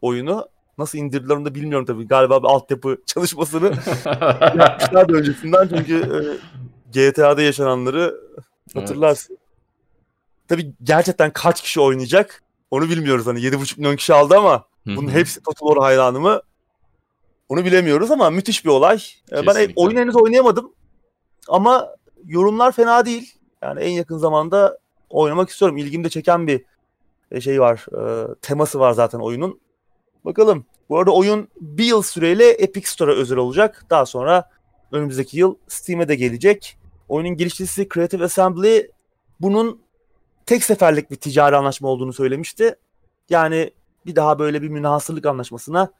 oyunu. 0.03 0.49
Nasıl 0.79 0.99
indirdiler 0.99 1.37
onu 1.37 1.45
da 1.45 1.55
bilmiyorum 1.55 1.87
tabii. 1.87 2.09
Galiba 2.09 2.43
bir 2.43 2.49
altyapı 2.49 2.99
çalışmasını 3.07 3.67
yapmışlardı 4.59 5.13
öncesinden. 5.13 5.69
Çünkü 5.69 6.39
e, 6.95 7.11
GTA'da 7.11 7.43
yaşananları 7.43 8.21
hatırlarsın. 8.75 9.33
Evet. 9.33 9.41
Tabii 10.49 10.73
gerçekten 10.83 11.33
kaç 11.33 11.63
kişi 11.63 11.81
oynayacak 11.81 12.43
onu 12.71 12.89
bilmiyoruz. 12.89 13.27
Hani 13.27 13.41
7,5 13.41 13.79
milyon 13.79 13.97
kişi 13.97 14.15
aldı 14.15 14.39
ama 14.39 14.65
bunun 14.87 15.11
hepsi 15.11 15.43
Total 15.43 15.67
War 15.67 15.85
hayranı 15.85 16.21
mı? 16.21 16.43
Onu 17.49 17.65
bilemiyoruz 17.65 18.11
ama 18.11 18.31
müthiş 18.31 18.65
bir 18.65 18.71
olay. 18.71 18.99
Kesinlikle. 18.99 19.47
Ben 19.47 19.73
oyun 19.77 19.97
henüz 19.97 20.17
oynayamadım. 20.17 20.73
Ama 21.49 21.89
yorumlar 22.25 22.73
fena 22.73 23.07
değil. 23.07 23.35
Yani 23.63 23.81
en 23.81 23.91
yakın 23.91 24.19
zamanda 24.19 24.79
oynamak 25.11 25.51
istiyorum. 25.51 25.77
İlgimi 25.77 26.05
de 26.05 26.09
çeken 26.09 26.47
bir 26.47 26.65
e, 27.31 27.41
şey 27.41 27.61
var. 27.61 27.87
E, 27.99 28.35
teması 28.43 28.81
var 28.81 28.93
zaten 28.93 29.19
oyunun. 29.19 29.61
Bakalım. 30.25 30.65
Bu 30.89 30.99
arada 30.99 31.11
oyun 31.11 31.49
bir 31.61 31.85
yıl 31.85 32.03
süreyle 32.03 32.51
Epic 32.51 32.89
Store'a 32.89 33.15
özel 33.15 33.39
olacak. 33.39 33.87
Daha 33.91 34.07
sonra 34.07 34.51
önümüzdeki 34.93 35.39
yıl 35.39 35.55
Steam'e 35.69 36.09
de 36.09 36.15
gelecek. 36.15 36.79
Oyunun 37.09 37.37
geliştiricisi 37.37 37.89
Creative 37.95 38.25
Assembly 38.25 38.91
bunun 39.41 39.81
tek 40.47 40.65
seferlik 40.65 41.11
bir 41.11 41.17
ticari 41.17 41.57
anlaşma 41.57 41.89
olduğunu 41.89 42.13
söylemişti. 42.13 42.75
Yani 43.31 43.71
bir 44.07 44.17
daha 44.17 44.39
böyle 44.39 44.63
bir 44.63 44.69
münhasırlık 44.69 45.27
anlaşmasına 45.27 45.91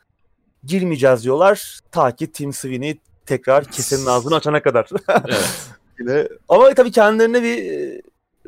girmeyeceğiz 0.65 1.25
diyorlar. 1.25 1.79
Ta 1.93 2.17
ki 2.17 2.33
Tim 2.33 2.53
Sweeney 2.53 2.99
tekrar 3.27 3.65
kesenin 3.65 4.07
ağzını 4.07 4.35
açana 4.35 4.63
kadar. 4.63 4.89
Evet. 5.09 5.71
Yine. 6.01 6.29
Ama 6.49 6.75
tabii 6.75 6.91
kendilerine 6.91 7.43
bir 7.43 7.73
e, 7.73 8.03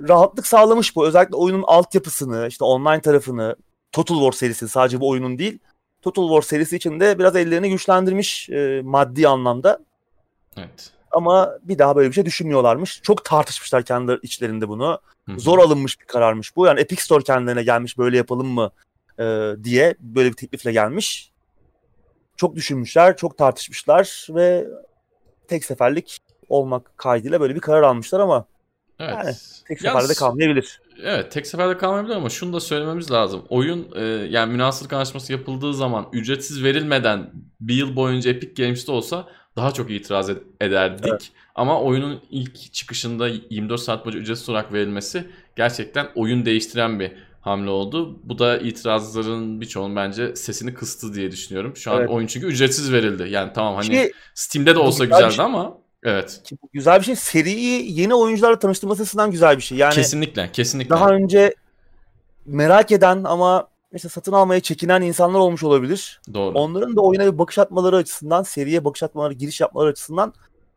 rahatlık 0.08 0.46
sağlamış 0.46 0.96
bu. 0.96 1.06
Özellikle 1.06 1.36
oyunun 1.36 1.64
altyapısını, 1.66 2.46
işte 2.48 2.64
online 2.64 3.00
tarafını, 3.00 3.56
Total 3.92 4.14
War 4.14 4.32
serisi 4.32 4.68
sadece 4.68 5.00
bu 5.00 5.08
oyunun 5.08 5.38
değil. 5.38 5.58
Total 6.02 6.28
War 6.28 6.42
serisi 6.42 6.76
için 6.76 7.00
de 7.00 7.18
biraz 7.18 7.36
ellerini 7.36 7.70
güçlendirmiş 7.70 8.50
e, 8.50 8.80
maddi 8.84 9.28
anlamda. 9.28 9.78
Evet. 10.56 10.90
Ama 11.10 11.58
bir 11.62 11.78
daha 11.78 11.96
böyle 11.96 12.08
bir 12.08 12.14
şey 12.14 12.24
düşünmüyorlarmış. 12.24 13.00
Çok 13.02 13.24
tartışmışlar 13.24 13.82
kendi 13.82 14.18
içlerinde 14.22 14.68
bunu. 14.68 15.00
Hı 15.28 15.32
hı. 15.32 15.40
Zor 15.40 15.58
alınmış 15.58 16.00
bir 16.00 16.06
kararmış 16.06 16.56
bu. 16.56 16.66
Yani 16.66 16.80
Epic 16.80 17.02
Store 17.02 17.24
kendilerine 17.24 17.62
gelmiş 17.62 17.98
böyle 17.98 18.16
yapalım 18.16 18.46
mı 18.46 18.70
e, 19.22 19.56
diye 19.64 19.94
böyle 20.00 20.28
bir 20.30 20.36
teklifle 20.36 20.72
gelmiş. 20.72 21.30
Çok 22.36 22.56
düşünmüşler, 22.56 23.16
çok 23.16 23.38
tartışmışlar 23.38 24.26
ve 24.30 24.66
tek 25.48 25.64
seferlik 25.64 26.18
olmak 26.48 26.98
kaydıyla 26.98 27.40
böyle 27.40 27.54
bir 27.54 27.60
karar 27.60 27.82
almışlar 27.82 28.20
ama 28.20 28.46
Evet. 28.98 29.14
Yani, 29.24 29.34
tek 29.68 29.84
Yalnız- 29.84 30.02
seferde 30.02 30.18
kalmayabilir. 30.18 30.80
Evet 31.02 31.32
tek 31.32 31.46
seferde 31.46 31.78
kalmayabilir 31.78 32.14
ama 32.14 32.30
şunu 32.30 32.52
da 32.52 32.60
söylememiz 32.60 33.10
lazım. 33.10 33.42
Oyun 33.48 33.88
e, 33.96 34.02
yani 34.04 34.52
münasırlık 34.52 34.92
anlaşması 34.92 35.32
yapıldığı 35.32 35.74
zaman 35.74 36.08
ücretsiz 36.12 36.64
verilmeden 36.64 37.30
bir 37.60 37.74
yıl 37.74 37.96
boyunca 37.96 38.30
Epic 38.30 38.62
Games'te 38.62 38.92
olsa 38.92 39.28
daha 39.56 39.72
çok 39.72 39.90
itiraz 39.90 40.30
ed- 40.30 40.42
ederdik. 40.60 41.32
Ama 41.54 41.82
oyunun 41.82 42.22
ilk 42.30 42.72
çıkışında 42.72 43.28
24 43.50 43.80
saat 43.80 44.04
boyunca 44.04 44.20
ücretsiz 44.20 44.48
olarak 44.48 44.72
verilmesi 44.72 45.24
gerçekten 45.56 46.08
oyun 46.14 46.46
değiştiren 46.46 47.00
bir 47.00 47.12
hamle 47.42 47.70
oldu. 47.70 48.18
Bu 48.24 48.38
da 48.38 48.58
itirazların 48.58 49.60
birçoğunun 49.60 49.96
bence 49.96 50.36
sesini 50.36 50.74
kıstı 50.74 51.14
diye 51.14 51.30
düşünüyorum. 51.30 51.76
Şu 51.76 51.92
an 51.92 51.98
Evet. 51.98 52.10
oyun 52.10 52.26
çünkü 52.26 52.46
ücretsiz 52.46 52.92
verildi. 52.92 53.26
Yani 53.30 53.52
tamam 53.54 53.74
hani 53.74 53.88
Ki, 53.88 54.12
Steam'de 54.34 54.74
de 54.74 54.78
olsa 54.78 55.04
güzeldi 55.04 55.34
şey. 55.34 55.44
ama 55.44 55.78
evet. 56.04 56.40
ki 56.44 56.56
güzel 56.72 56.98
bir 56.98 57.04
şey. 57.04 57.16
Seriyi 57.16 58.00
yeni 58.00 58.14
oyuncularla 58.14 58.58
tanıştırması 58.58 59.02
açısından 59.02 59.30
güzel 59.30 59.56
bir 59.56 59.62
şey. 59.62 59.78
Yani 59.78 59.94
kesinlikle, 59.94 60.50
kesinlikle. 60.52 60.90
daha 60.90 61.10
önce 61.10 61.54
merak 62.46 62.92
eden 62.92 63.24
ama 63.24 63.68
işte 63.94 64.08
satın 64.08 64.32
almaya 64.32 64.60
çekinen 64.60 65.02
insanlar 65.02 65.38
olmuş 65.38 65.62
olabilir. 65.64 66.20
Doğru. 66.34 66.58
Onların 66.58 66.96
da 66.96 67.00
oyuna 67.00 67.32
bir 67.32 67.38
bakış 67.38 67.58
atmaları 67.58 67.96
açısından, 67.96 68.42
seriye 68.42 68.84
bakış 68.84 69.02
atmaları, 69.02 69.32
giriş 69.34 69.60
yapmaları 69.60 69.90
açısından 69.90 70.34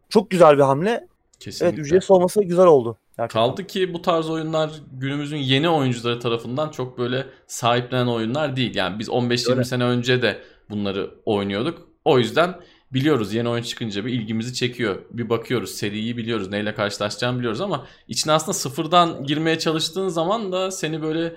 çok 0.10 0.30
güzel 0.30 0.58
bir 0.58 0.64
hamle. 0.64 1.08
Kesinlikle. 1.40 1.76
Evet 1.76 1.88
ücretsiz 1.88 2.12
olması 2.12 2.44
güzel 2.44 2.66
oldu. 2.66 2.98
Gerçekten. 3.18 3.40
Kaldı 3.40 3.68
ki 3.68 3.94
bu 3.94 4.02
tarz 4.02 4.30
oyunlar 4.30 4.72
günümüzün 4.92 5.38
yeni 5.38 5.70
oyuncuları 5.70 6.20
tarafından 6.20 6.70
çok 6.70 6.98
böyle 6.98 7.28
sahiplenen 7.48 8.08
oyunlar 8.08 8.56
değil. 8.56 8.76
Yani 8.76 9.00
biz 9.00 9.10
15-20 9.10 9.52
Öyle. 9.52 9.64
sene 9.64 9.84
önce 9.84 10.22
de 10.22 10.42
bunları 10.70 11.12
oynuyorduk. 11.26 11.88
O 12.06 12.20
yüzden 12.20 12.56
biliyoruz 12.94 13.34
yeni 13.34 13.50
oyun 13.50 13.64
çıkınca 13.64 14.06
bir 14.06 14.14
ilgimizi 14.14 14.54
çekiyor. 14.54 15.06
Bir 15.12 15.30
bakıyoruz 15.30 15.72
seriyi 15.72 16.18
biliyoruz 16.18 16.50
neyle 16.50 16.76
karşılaşacağımı 16.76 17.40
biliyoruz 17.40 17.62
ama 17.62 17.86
içine 18.08 18.34
aslında 18.34 18.54
sıfırdan 18.54 19.24
girmeye 19.24 19.60
çalıştığın 19.60 20.08
zaman 20.08 20.52
da 20.52 20.72
seni 20.72 21.02
böyle 21.02 21.36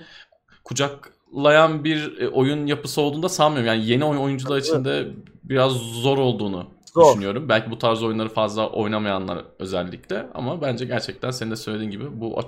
kucaklayan 0.64 1.84
bir 1.84 2.20
e, 2.20 2.28
oyun 2.28 2.66
yapısı 2.66 3.00
olduğunda 3.00 3.28
sanmıyorum. 3.28 3.68
Yani 3.68 3.86
yeni 3.86 4.04
oyun 4.04 4.20
oyuncular 4.20 4.58
için 4.58 4.84
de 4.84 5.08
biraz 5.44 5.72
zor 5.72 6.18
olduğunu 6.18 6.77
Zor. 7.00 7.10
düşünüyorum. 7.10 7.48
Belki 7.48 7.70
bu 7.70 7.78
tarz 7.78 8.02
oyunları 8.02 8.28
fazla 8.28 8.68
oynamayanlar 8.70 9.44
özellikle 9.58 10.26
ama 10.34 10.62
bence 10.62 10.84
gerçekten 10.84 11.30
senin 11.30 11.50
de 11.50 11.56
söylediğin 11.56 11.90
gibi 11.90 12.20
bu 12.20 12.40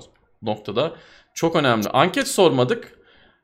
noktada 0.43 0.93
çok 1.35 1.57
önemli. 1.57 1.89
Anket 1.89 2.29
sormadık. 2.29 2.99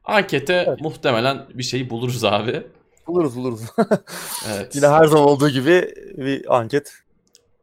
Ankete 0.05 0.65
Evet. 0.69 0.81
muhtemelen 0.81 1.47
bir 1.55 1.63
şey 1.63 1.91
buluruz 1.91 2.25
abi. 2.25 2.67
Buluruz 3.07 3.37
buluruz. 3.37 3.61
Evet. 4.55 4.75
Yine 4.77 4.89
her 4.89 5.05
zaman 5.05 5.29
olduğu 5.29 5.49
gibi 5.49 5.95
bir 6.17 6.57
anket 6.57 6.93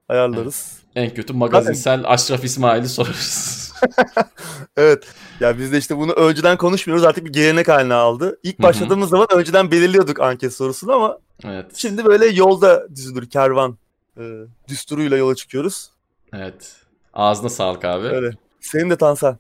ayarlarız. 0.10 0.80
En 0.96 1.14
kötü 1.14 1.34
magazinsel 1.34 2.04
Aşraf 2.06 2.44
İsmail'i 2.44 2.89
sorarız. 2.89 3.62
Evet. 4.78 5.08
Ya 5.40 5.58
biz 5.58 5.72
de 5.72 5.78
işte 5.78 5.98
bunu 5.98 6.12
önceden 6.12 6.58
konuşmuyoruz 6.58 7.06
artık 7.06 7.26
bir 7.26 7.34
gelenek 7.34 7.68
haline 7.68 7.94
aldı. 7.94 8.40
İlk 8.44 8.62
başladığımız 8.62 9.10
zaman 9.10 9.28
önceden 9.34 9.72
belirliyorduk 9.72 10.20
anket 10.20 10.54
sorusunu 10.54 10.94
ama 10.94 11.18
evet. 11.46 11.66
şimdi 11.76 12.06
böyle 12.06 12.26
yolda 12.26 12.88
düzülür 12.96 13.30
kervan 13.30 13.78
e, 14.18 14.22
düsturuyla 14.68 15.18
yola 15.18 15.36
çıkıyoruz. 15.36 15.90
Evet. 16.34 16.76
Ağzına 17.14 17.50
sağlık 17.50 17.86
abi. 17.86 18.08
Öyle. 18.08 18.32
Senin 18.60 18.90
de 18.90 18.96
Tansa. 18.96 19.38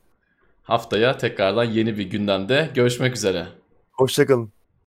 Haftaya 0.63 1.17
tekrardan 1.17 1.63
yeni 1.63 1.97
bir 1.97 2.03
gündemde 2.03 2.69
görüşmek 2.75 3.15
üzere. 3.15 3.47
Hoşçakalın. 3.91 4.51